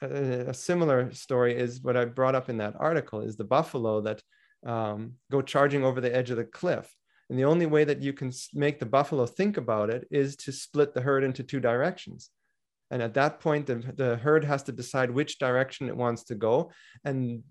a 0.00 0.54
similar 0.54 1.12
story 1.12 1.56
is 1.56 1.82
what 1.82 1.96
i 1.96 2.04
brought 2.04 2.36
up 2.36 2.48
in 2.48 2.58
that 2.58 2.74
article 2.78 3.20
is 3.20 3.36
the 3.36 3.42
buffalo 3.44 4.00
that 4.00 4.22
um, 4.66 5.14
go 5.30 5.42
charging 5.42 5.84
over 5.84 6.00
the 6.00 6.14
edge 6.14 6.30
of 6.30 6.36
the 6.36 6.44
cliff. 6.44 6.92
And 7.30 7.38
the 7.38 7.44
only 7.44 7.66
way 7.66 7.84
that 7.84 8.00
you 8.00 8.12
can 8.12 8.32
make 8.54 8.78
the 8.78 8.86
buffalo 8.86 9.26
think 9.26 9.56
about 9.56 9.90
it 9.90 10.08
is 10.10 10.36
to 10.36 10.52
split 10.52 10.94
the 10.94 11.02
herd 11.02 11.24
into 11.24 11.42
two 11.42 11.60
directions 11.60 12.30
and 12.90 13.02
at 13.02 13.14
that 13.14 13.40
point, 13.40 13.66
the, 13.66 13.76
the 13.96 14.16
herd 14.16 14.44
has 14.44 14.62
to 14.64 14.72
decide 14.72 15.10
which 15.10 15.38
direction 15.38 15.88
it 15.88 15.96
wants 15.96 16.24
to 16.24 16.34
go. 16.34 16.70
And 17.04 17.42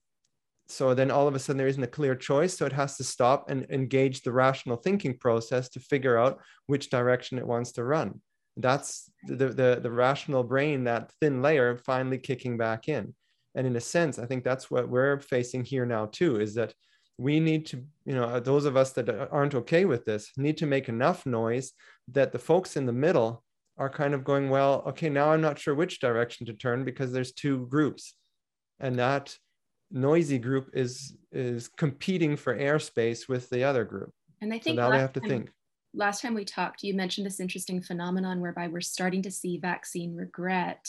so 0.67 0.93
then 0.93 1.11
all 1.11 1.27
of 1.27 1.35
a 1.35 1.39
sudden 1.39 1.57
there 1.57 1.67
isn't 1.67 1.83
a 1.83 1.88
clear 1.88 2.15
choice. 2.15 2.57
So 2.57 2.65
it 2.65 2.73
has 2.73 2.97
to 2.97 3.03
stop 3.03 3.49
and 3.49 3.65
engage 3.69 4.21
the 4.21 4.31
rational 4.31 4.77
thinking 4.77 5.17
process 5.17 5.69
to 5.69 5.79
figure 5.79 6.17
out 6.17 6.39
which 6.65 6.89
direction 6.89 7.38
it 7.38 7.47
wants 7.47 7.71
to 7.73 7.83
run. 7.83 8.21
That's 8.57 9.09
the, 9.27 9.49
the, 9.49 9.79
the 9.81 9.91
rational 9.91 10.43
brain, 10.43 10.83
that 10.85 11.11
thin 11.21 11.41
layer 11.41 11.77
finally 11.77 12.17
kicking 12.17 12.57
back 12.57 12.89
in. 12.89 13.13
And 13.53 13.67
in 13.67 13.75
a 13.75 13.81
sense, 13.81 14.19
I 14.19 14.25
think 14.25 14.43
that's 14.43 14.69
what 14.69 14.89
we're 14.89 15.19
facing 15.19 15.63
here 15.63 15.85
now 15.85 16.07
too, 16.07 16.39
is 16.39 16.55
that 16.55 16.73
we 17.19 17.39
need 17.39 17.65
to, 17.67 17.83
you 18.05 18.13
know, 18.13 18.25
uh, 18.25 18.39
those 18.39 18.65
of 18.65 18.77
us 18.77 18.91
that 18.93 19.09
aren't 19.31 19.55
okay 19.55 19.85
with 19.85 20.05
this 20.05 20.31
need 20.38 20.57
to 20.57 20.67
make 20.67 20.89
enough 20.89 21.25
noise 21.25 21.71
that 22.09 22.31
the 22.31 22.39
folks 22.39 22.77
in 22.77 22.85
the 22.85 22.93
middle 22.93 23.43
are 23.78 23.89
kind 23.89 24.13
of 24.13 24.23
going, 24.23 24.49
well, 24.49 24.84
okay, 24.88 25.09
now 25.09 25.32
I'm 25.32 25.41
not 25.41 25.59
sure 25.59 25.75
which 25.75 25.99
direction 25.99 26.45
to 26.47 26.53
turn 26.53 26.84
because 26.84 27.11
there's 27.11 27.32
two 27.32 27.67
groups. 27.67 28.15
And 28.80 28.97
that 28.99 29.38
noisy 29.91 30.38
group 30.38 30.69
is 30.73 31.15
is 31.32 31.67
competing 31.67 32.36
for 32.36 32.57
airspace 32.57 33.30
with 33.30 33.49
the 33.49 33.63
other 33.63 33.86
group. 33.86 34.11
And 34.41 34.53
i 34.53 34.59
think 34.59 34.78
so 34.78 34.82
now 34.82 34.91
they 34.91 34.99
have 34.99 35.13
to 35.13 35.19
time, 35.19 35.30
think. 35.30 35.51
last 35.93 36.21
time 36.21 36.34
we 36.36 36.45
talked 36.45 36.84
you 36.84 36.93
mentioned 36.93 37.25
this 37.25 37.39
interesting 37.39 37.82
phenomenon 37.82 38.41
whereby 38.41 38.67
we're 38.67 38.82
starting 38.82 39.21
to 39.23 39.32
see 39.32 39.57
vaccine 39.57 40.15
regret 40.15 40.88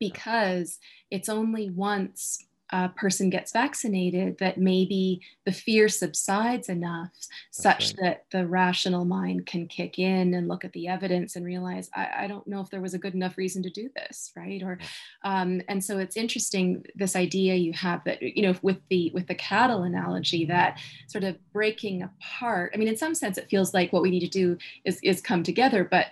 because 0.00 0.78
it's 1.10 1.28
only 1.28 1.70
once 1.70 2.44
a 2.70 2.88
person 2.90 3.30
gets 3.30 3.52
vaccinated 3.52 4.38
that 4.38 4.58
maybe 4.58 5.20
the 5.44 5.52
fear 5.52 5.88
subsides 5.88 6.68
enough 6.68 7.10
such 7.50 7.94
that 7.96 8.24
the 8.30 8.46
rational 8.46 9.04
mind 9.04 9.46
can 9.46 9.66
kick 9.66 9.98
in 9.98 10.34
and 10.34 10.48
look 10.48 10.64
at 10.64 10.72
the 10.72 10.88
evidence 10.88 11.36
and 11.36 11.44
realize 11.44 11.90
I, 11.94 12.08
I, 12.20 12.26
don't 12.26 12.46
know 12.46 12.60
if 12.60 12.70
there 12.70 12.80
was 12.80 12.94
a 12.94 12.98
good 12.98 13.14
enough 13.14 13.38
reason 13.38 13.62
to 13.62 13.70
do 13.70 13.88
this 13.96 14.32
right? 14.36 14.62
Or 14.62 14.78
um, 15.24 15.62
and 15.68 15.82
so 15.82 15.98
it's 15.98 16.16
interesting 16.16 16.84
this 16.94 17.16
idea 17.16 17.54
you 17.54 17.72
have 17.72 18.04
that 18.04 18.20
you 18.22 18.42
know 18.42 18.54
with 18.62 18.78
the 18.88 19.10
with 19.14 19.26
the 19.26 19.34
cattle 19.34 19.82
analogy 19.82 20.44
that 20.46 20.80
sort 21.06 21.24
of 21.24 21.36
breaking 21.52 22.02
apart 22.02 22.72
i 22.74 22.76
mean 22.76 22.88
in 22.88 22.96
some 22.96 23.14
sense 23.14 23.38
it 23.38 23.48
feels 23.48 23.74
like 23.74 23.92
what 23.92 24.02
we 24.02 24.10
need 24.10 24.20
to 24.20 24.28
do 24.28 24.56
is 24.84 24.98
is 25.02 25.20
come 25.20 25.42
together 25.42 25.84
but 25.84 26.06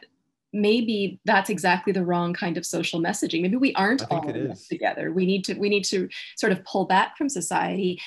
maybe 0.52 1.20
that's 1.24 1.50
exactly 1.50 1.92
the 1.92 2.04
wrong 2.04 2.32
kind 2.32 2.56
of 2.56 2.64
social 2.64 3.00
messaging 3.00 3.42
maybe 3.42 3.56
we 3.56 3.74
aren't 3.74 4.08
all 4.10 4.22
together 4.68 5.12
we 5.12 5.26
need 5.26 5.44
to 5.44 5.54
we 5.54 5.68
need 5.68 5.84
to 5.84 6.08
sort 6.36 6.52
of 6.52 6.64
pull 6.64 6.86
back 6.86 7.16
from 7.16 7.28
society 7.28 8.00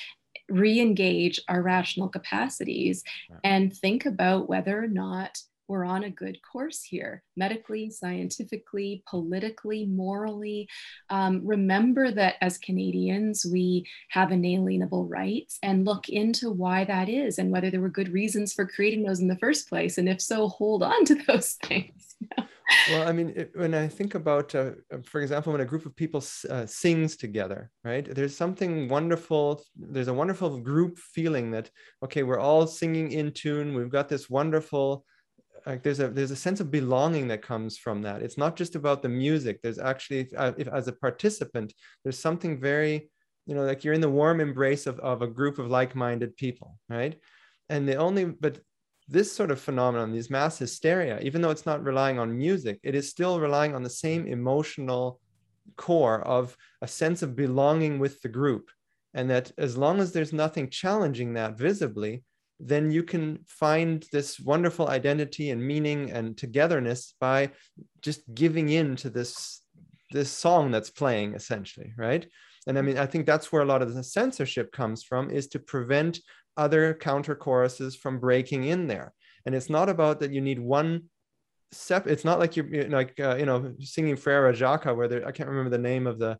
re-engage 0.48 1.40
our 1.48 1.62
rational 1.62 2.08
capacities 2.08 3.04
and 3.44 3.72
think 3.76 4.04
about 4.04 4.48
whether 4.48 4.82
or 4.82 4.88
not 4.88 5.38
we're 5.70 5.84
on 5.84 6.02
a 6.02 6.10
good 6.10 6.36
course 6.42 6.82
here, 6.82 7.22
medically, 7.36 7.90
scientifically, 7.90 9.04
politically, 9.08 9.86
morally. 9.86 10.68
Um, 11.10 11.42
remember 11.44 12.10
that 12.10 12.34
as 12.40 12.58
Canadians, 12.58 13.46
we 13.50 13.86
have 14.08 14.32
inalienable 14.32 15.06
rights 15.06 15.58
and 15.62 15.86
look 15.86 16.08
into 16.08 16.50
why 16.50 16.84
that 16.86 17.08
is 17.08 17.38
and 17.38 17.52
whether 17.52 17.70
there 17.70 17.80
were 17.80 17.88
good 17.88 18.12
reasons 18.12 18.52
for 18.52 18.66
creating 18.66 19.04
those 19.04 19.20
in 19.20 19.28
the 19.28 19.38
first 19.38 19.68
place. 19.68 19.96
And 19.96 20.08
if 20.08 20.20
so, 20.20 20.48
hold 20.48 20.82
on 20.82 21.04
to 21.04 21.14
those 21.14 21.52
things. 21.62 22.09
Well, 22.90 23.08
I 23.08 23.12
mean, 23.12 23.32
it, 23.34 23.52
when 23.54 23.74
I 23.74 23.88
think 23.88 24.14
about, 24.14 24.54
uh, 24.54 24.72
for 25.04 25.20
example, 25.20 25.52
when 25.52 25.60
a 25.60 25.66
group 25.66 25.86
of 25.86 25.96
people 25.96 26.22
uh, 26.48 26.66
sings 26.66 27.16
together, 27.16 27.70
right? 27.84 28.06
There's 28.14 28.36
something 28.36 28.88
wonderful. 28.88 29.62
There's 29.76 30.08
a 30.08 30.14
wonderful 30.14 30.58
group 30.60 30.98
feeling 30.98 31.50
that, 31.52 31.70
okay, 32.04 32.22
we're 32.22 32.38
all 32.38 32.66
singing 32.66 33.12
in 33.12 33.32
tune. 33.32 33.74
We've 33.74 33.90
got 33.90 34.08
this 34.08 34.30
wonderful 34.30 35.04
like 35.66 35.82
there's 35.82 36.00
a 36.00 36.08
there's 36.08 36.30
a 36.30 36.36
sense 36.36 36.60
of 36.60 36.70
belonging 36.70 37.28
that 37.28 37.42
comes 37.42 37.76
from 37.76 38.00
that 38.00 38.22
it's 38.22 38.38
not 38.38 38.56
just 38.56 38.76
about 38.76 39.02
the 39.02 39.08
music 39.08 39.60
there's 39.62 39.78
actually 39.78 40.26
uh, 40.36 40.52
if 40.56 40.68
as 40.68 40.88
a 40.88 40.92
participant 40.92 41.72
there's 42.02 42.18
something 42.18 42.58
very 42.58 43.10
you 43.46 43.54
know 43.54 43.64
like 43.64 43.84
you're 43.84 43.94
in 43.94 44.00
the 44.00 44.08
warm 44.08 44.40
embrace 44.40 44.86
of, 44.86 44.98
of 45.00 45.22
a 45.22 45.26
group 45.26 45.58
of 45.58 45.68
like-minded 45.68 46.36
people 46.36 46.78
right 46.88 47.18
and 47.68 47.86
the 47.88 47.96
only 47.96 48.24
but 48.24 48.58
this 49.10 49.30
sort 49.32 49.50
of 49.50 49.60
phenomenon 49.60 50.12
these 50.12 50.30
mass 50.30 50.58
hysteria 50.58 51.18
even 51.20 51.42
though 51.42 51.50
it's 51.50 51.66
not 51.66 51.84
relying 51.84 52.18
on 52.18 52.36
music 52.36 52.78
it 52.82 52.94
is 52.94 53.10
still 53.10 53.40
relying 53.40 53.74
on 53.74 53.82
the 53.82 53.90
same 53.90 54.26
emotional 54.26 55.20
core 55.76 56.20
of 56.22 56.56
a 56.82 56.88
sense 56.88 57.22
of 57.22 57.36
belonging 57.36 57.98
with 57.98 58.20
the 58.22 58.28
group. 58.28 58.70
And 59.14 59.28
that 59.30 59.50
as 59.58 59.76
long 59.76 60.00
as 60.00 60.12
there's 60.12 60.32
nothing 60.32 60.70
challenging 60.70 61.34
that 61.34 61.58
visibly 61.58 62.24
then 62.62 62.90
you 62.90 63.02
can 63.02 63.38
find 63.46 64.04
this 64.12 64.38
wonderful 64.38 64.88
identity 64.88 65.48
and 65.48 65.66
meaning 65.66 66.10
and 66.10 66.36
togetherness 66.36 67.14
by 67.18 67.50
just 68.02 68.20
giving 68.34 68.68
in 68.68 68.96
to 68.96 69.08
this 69.08 69.62
this 70.10 70.30
song 70.30 70.70
that's 70.70 70.90
playing 70.90 71.34
essentially 71.34 71.94
right? 71.96 72.26
And 72.66 72.78
i 72.78 72.82
mean 72.82 72.98
i 72.98 73.06
think 73.06 73.24
that's 73.24 73.50
where 73.50 73.62
a 73.62 73.72
lot 73.72 73.80
of 73.80 73.94
the 73.94 74.04
censorship 74.04 74.70
comes 74.70 75.02
from 75.02 75.30
is 75.30 75.48
to 75.48 75.58
prevent 75.58 76.20
other 76.56 76.94
counter 76.94 77.34
choruses 77.34 77.96
from 77.96 78.18
breaking 78.18 78.64
in 78.64 78.86
there 78.86 79.12
and 79.46 79.54
it's 79.54 79.70
not 79.70 79.88
about 79.88 80.20
that 80.20 80.32
you 80.32 80.40
need 80.40 80.58
one 80.58 81.02
step 81.72 82.06
it's 82.06 82.24
not 82.24 82.38
like 82.38 82.56
you're 82.56 82.88
like 82.88 83.18
uh, 83.20 83.36
you 83.36 83.46
know 83.46 83.72
singing 83.80 84.16
frere 84.16 84.52
jacques 84.52 84.84
where 84.84 85.08
there, 85.08 85.26
i 85.26 85.32
can't 85.32 85.48
remember 85.48 85.70
the 85.70 85.78
name 85.78 86.06
of 86.06 86.18
the 86.18 86.36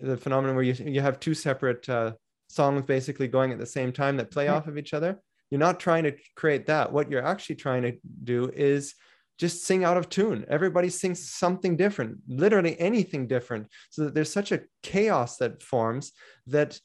the 0.00 0.16
phenomenon 0.16 0.54
where 0.54 0.64
you, 0.64 0.74
you 0.86 1.00
have 1.00 1.18
two 1.18 1.34
separate 1.34 1.88
uh, 1.88 2.12
songs 2.48 2.82
basically 2.82 3.26
going 3.26 3.50
at 3.50 3.58
the 3.58 3.66
same 3.66 3.92
time 3.92 4.16
that 4.16 4.30
play 4.30 4.46
off 4.48 4.68
of 4.68 4.78
each 4.78 4.94
other 4.94 5.20
you're 5.50 5.58
not 5.58 5.80
trying 5.80 6.04
to 6.04 6.14
create 6.36 6.66
that. 6.66 6.92
What 6.92 7.10
you're 7.10 7.24
actually 7.24 7.56
trying 7.56 7.82
to 7.82 7.96
do 8.24 8.50
is 8.54 8.94
just 9.38 9.64
sing 9.64 9.84
out 9.84 9.96
of 9.96 10.08
tune. 10.08 10.44
Everybody 10.48 10.90
sings 10.90 11.30
something 11.30 11.76
different, 11.76 12.18
literally 12.28 12.78
anything 12.78 13.28
different. 13.28 13.68
So 13.90 14.04
that 14.04 14.14
there's 14.14 14.32
such 14.32 14.52
a 14.52 14.62
chaos 14.82 15.36
that 15.38 15.62
forms 15.62 16.12
that 16.48 16.78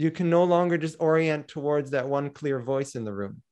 you 0.00 0.10
can 0.10 0.30
no 0.30 0.44
longer 0.44 0.78
just 0.78 0.96
orient 0.98 1.46
towards 1.46 1.90
that 1.90 2.08
one 2.08 2.30
clear 2.30 2.58
voice 2.58 2.94
in 2.94 3.04
the 3.04 3.12
room. 3.12 3.42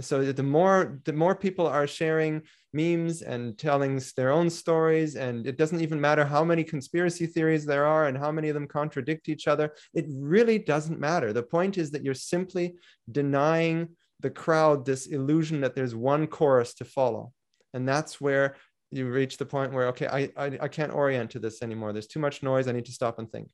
So 0.00 0.30
the 0.32 0.44
more 0.44 1.00
the 1.04 1.12
more 1.12 1.34
people 1.34 1.66
are 1.66 1.88
sharing 1.88 2.42
memes 2.72 3.22
and 3.22 3.58
telling 3.58 4.00
their 4.16 4.30
own 4.30 4.48
stories, 4.48 5.16
and 5.16 5.44
it 5.44 5.58
doesn't 5.58 5.80
even 5.80 6.00
matter 6.00 6.24
how 6.24 6.44
many 6.44 6.62
conspiracy 6.62 7.26
theories 7.26 7.66
there 7.66 7.84
are 7.84 8.06
and 8.06 8.16
how 8.16 8.30
many 8.30 8.48
of 8.48 8.54
them 8.54 8.68
contradict 8.68 9.28
each 9.28 9.48
other. 9.48 9.74
It 9.92 10.06
really 10.08 10.58
doesn't 10.60 11.00
matter. 11.00 11.32
The 11.32 11.42
point 11.56 11.78
is 11.78 11.90
that 11.90 12.04
you're 12.04 12.14
simply 12.34 12.76
denying 13.10 13.96
the 14.20 14.30
crowd 14.30 14.86
this 14.86 15.06
illusion 15.06 15.60
that 15.62 15.74
there's 15.74 15.96
one 15.96 16.28
chorus 16.28 16.74
to 16.74 16.84
follow 16.84 17.32
and 17.74 17.88
that's 17.88 18.20
where 18.20 18.56
you 18.90 19.06
reach 19.08 19.36
the 19.36 19.46
point 19.46 19.72
where 19.72 19.88
okay 19.88 20.06
I, 20.06 20.20
I 20.36 20.58
i 20.62 20.68
can't 20.68 20.92
orient 20.92 21.30
to 21.32 21.38
this 21.38 21.62
anymore 21.62 21.92
there's 21.92 22.06
too 22.06 22.18
much 22.18 22.42
noise 22.42 22.66
i 22.66 22.72
need 22.72 22.86
to 22.86 22.92
stop 22.92 23.18
and 23.18 23.30
think 23.30 23.48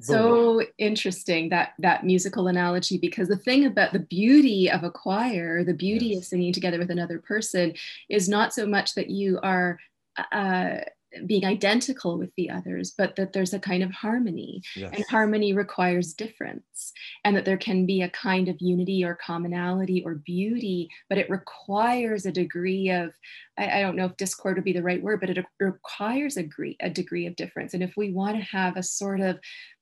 so 0.00 0.62
interesting 0.78 1.48
that 1.48 1.74
that 1.78 2.04
musical 2.04 2.48
analogy 2.48 2.98
because 2.98 3.28
the 3.28 3.36
thing 3.36 3.66
about 3.66 3.92
the 3.92 3.98
beauty 3.98 4.70
of 4.70 4.84
a 4.84 4.90
choir 4.90 5.64
the 5.64 5.74
beauty 5.74 6.06
yes. 6.06 6.18
of 6.18 6.24
singing 6.24 6.52
together 6.52 6.78
with 6.78 6.90
another 6.90 7.18
person 7.18 7.74
is 8.08 8.28
not 8.28 8.52
so 8.52 8.66
much 8.66 8.94
that 8.94 9.10
you 9.10 9.38
are 9.42 9.78
uh, 10.32 10.78
being 11.26 11.44
identical 11.44 12.18
with 12.18 12.30
the 12.36 12.50
others, 12.50 12.92
but 12.96 13.16
that 13.16 13.32
there's 13.32 13.52
a 13.52 13.58
kind 13.58 13.82
of 13.82 13.90
harmony. 13.90 14.62
Yes. 14.74 14.92
And 14.94 15.04
harmony 15.10 15.52
requires 15.52 16.14
difference, 16.14 16.92
and 17.24 17.36
that 17.36 17.44
there 17.44 17.56
can 17.56 17.86
be 17.86 18.02
a 18.02 18.08
kind 18.10 18.48
of 18.48 18.56
unity 18.60 19.04
or 19.04 19.14
commonality 19.14 20.02
or 20.04 20.14
beauty, 20.14 20.88
but 21.08 21.18
it 21.18 21.30
requires 21.30 22.26
a 22.26 22.32
degree 22.32 22.90
of, 22.90 23.12
I, 23.58 23.78
I 23.78 23.82
don't 23.82 23.96
know 23.96 24.06
if 24.06 24.16
discord 24.16 24.56
would 24.56 24.64
be 24.64 24.72
the 24.72 24.82
right 24.82 25.02
word, 25.02 25.20
but 25.20 25.30
it 25.30 25.44
requires 25.60 26.36
a 26.36 26.42
degree, 26.42 26.76
a 26.80 26.90
degree 26.90 27.26
of 27.26 27.36
difference. 27.36 27.74
And 27.74 27.82
if 27.82 27.92
we 27.96 28.12
want 28.12 28.36
to 28.36 28.44
have 28.44 28.76
a 28.76 28.82
sort 28.82 29.20
of 29.20 29.38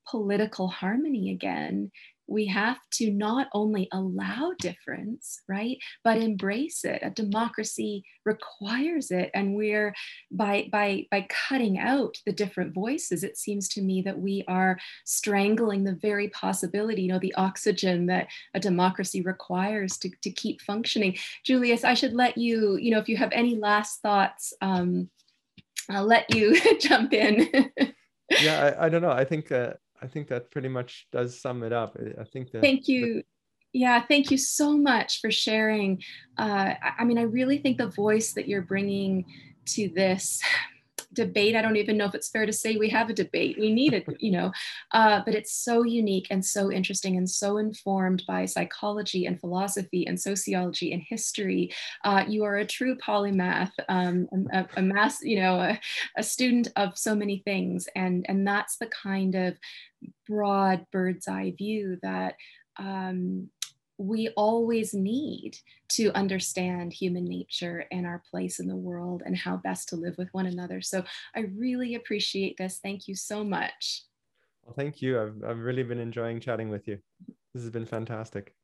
political 0.08 0.68
harmony 0.68 1.30
again, 1.30 1.90
we 2.30 2.46
have 2.46 2.78
to 2.92 3.10
not 3.10 3.48
only 3.52 3.88
allow 3.92 4.52
difference, 4.58 5.42
right, 5.48 5.78
but 6.04 6.18
embrace 6.18 6.84
it. 6.84 7.00
A 7.02 7.10
democracy 7.10 8.04
requires 8.24 9.10
it, 9.10 9.30
and 9.34 9.54
we're 9.54 9.92
by 10.30 10.68
by 10.70 11.06
by 11.10 11.26
cutting 11.28 11.78
out 11.78 12.16
the 12.24 12.32
different 12.32 12.72
voices. 12.72 13.24
It 13.24 13.36
seems 13.36 13.68
to 13.70 13.82
me 13.82 14.00
that 14.02 14.18
we 14.18 14.44
are 14.46 14.78
strangling 15.04 15.82
the 15.82 15.98
very 16.00 16.28
possibility, 16.28 17.02
you 17.02 17.08
know, 17.08 17.18
the 17.18 17.34
oxygen 17.34 18.06
that 18.06 18.28
a 18.54 18.60
democracy 18.60 19.22
requires 19.22 19.98
to 19.98 20.10
to 20.22 20.30
keep 20.30 20.60
functioning. 20.62 21.18
Julius, 21.44 21.82
I 21.82 21.94
should 21.94 22.12
let 22.14 22.38
you, 22.38 22.76
you 22.76 22.92
know, 22.92 22.98
if 22.98 23.08
you 23.08 23.16
have 23.16 23.32
any 23.32 23.56
last 23.56 24.00
thoughts, 24.02 24.52
um, 24.62 25.10
I'll 25.90 26.06
let 26.06 26.32
you 26.34 26.60
jump 26.80 27.12
in. 27.12 27.48
yeah, 28.40 28.74
I, 28.78 28.86
I, 28.86 28.88
don't 28.88 29.02
know. 29.02 29.10
I 29.10 29.24
think. 29.24 29.50
Uh 29.50 29.74
I 30.02 30.06
think 30.06 30.28
that 30.28 30.50
pretty 30.50 30.68
much 30.68 31.06
does 31.12 31.40
sum 31.40 31.62
it 31.62 31.72
up. 31.72 31.96
I 32.18 32.24
think 32.24 32.52
that. 32.52 32.62
Thank 32.62 32.88
you. 32.88 33.22
Yeah, 33.72 34.02
thank 34.02 34.30
you 34.30 34.36
so 34.36 34.76
much 34.76 35.20
for 35.20 35.30
sharing. 35.30 36.02
Uh, 36.36 36.74
I 36.98 37.04
mean, 37.04 37.18
I 37.18 37.22
really 37.22 37.58
think 37.58 37.78
the 37.78 37.88
voice 37.88 38.32
that 38.32 38.48
you're 38.48 38.62
bringing 38.62 39.24
to 39.66 39.88
this 39.88 40.40
debate. 41.12 41.56
I 41.56 41.62
don't 41.62 41.76
even 41.76 41.96
know 41.96 42.06
if 42.06 42.14
it's 42.14 42.28
fair 42.28 42.46
to 42.46 42.52
say 42.52 42.76
we 42.76 42.88
have 42.90 43.10
a 43.10 43.14
debate. 43.14 43.56
We 43.58 43.72
need 43.72 43.92
it, 43.92 44.06
you 44.20 44.32
know, 44.32 44.52
uh, 44.92 45.22
but 45.24 45.34
it's 45.34 45.52
so 45.52 45.82
unique 45.82 46.28
and 46.30 46.44
so 46.44 46.70
interesting 46.70 47.16
and 47.16 47.28
so 47.28 47.56
informed 47.58 48.24
by 48.26 48.44
psychology 48.44 49.26
and 49.26 49.40
philosophy 49.40 50.06
and 50.06 50.20
sociology 50.20 50.92
and 50.92 51.02
history. 51.02 51.72
Uh, 52.04 52.24
you 52.28 52.44
are 52.44 52.56
a 52.56 52.66
true 52.66 52.96
polymath, 52.96 53.72
um, 53.88 54.28
a, 54.52 54.66
a, 54.76 54.82
mass, 54.82 55.22
you 55.22 55.40
know, 55.40 55.60
a, 55.60 55.80
a 56.16 56.22
student 56.22 56.68
of 56.76 56.96
so 56.96 57.14
many 57.14 57.42
things, 57.44 57.88
and 57.94 58.24
and 58.28 58.46
that's 58.46 58.76
the 58.76 58.86
kind 58.86 59.34
of 59.34 59.56
broad 60.26 60.86
bird's 60.92 61.28
eye 61.28 61.52
view 61.56 61.98
that 62.02 62.36
um, 62.78 63.48
we 64.00 64.28
always 64.30 64.94
need 64.94 65.58
to 65.90 66.10
understand 66.12 66.90
human 66.90 67.24
nature 67.24 67.84
and 67.92 68.06
our 68.06 68.22
place 68.30 68.58
in 68.58 68.66
the 68.66 68.74
world 68.76 69.22
and 69.26 69.36
how 69.36 69.58
best 69.58 69.90
to 69.90 69.96
live 69.96 70.16
with 70.16 70.28
one 70.32 70.46
another. 70.46 70.80
So 70.80 71.04
I 71.36 71.40
really 71.54 71.94
appreciate 71.94 72.56
this. 72.56 72.78
Thank 72.82 73.08
you 73.08 73.14
so 73.14 73.44
much. 73.44 74.04
Well, 74.64 74.74
thank 74.74 75.02
you. 75.02 75.20
I've, 75.20 75.44
I've 75.46 75.58
really 75.58 75.82
been 75.82 75.98
enjoying 75.98 76.40
chatting 76.40 76.70
with 76.70 76.88
you. 76.88 76.98
This 77.52 77.62
has 77.62 77.70
been 77.70 77.84
fantastic. 77.84 78.54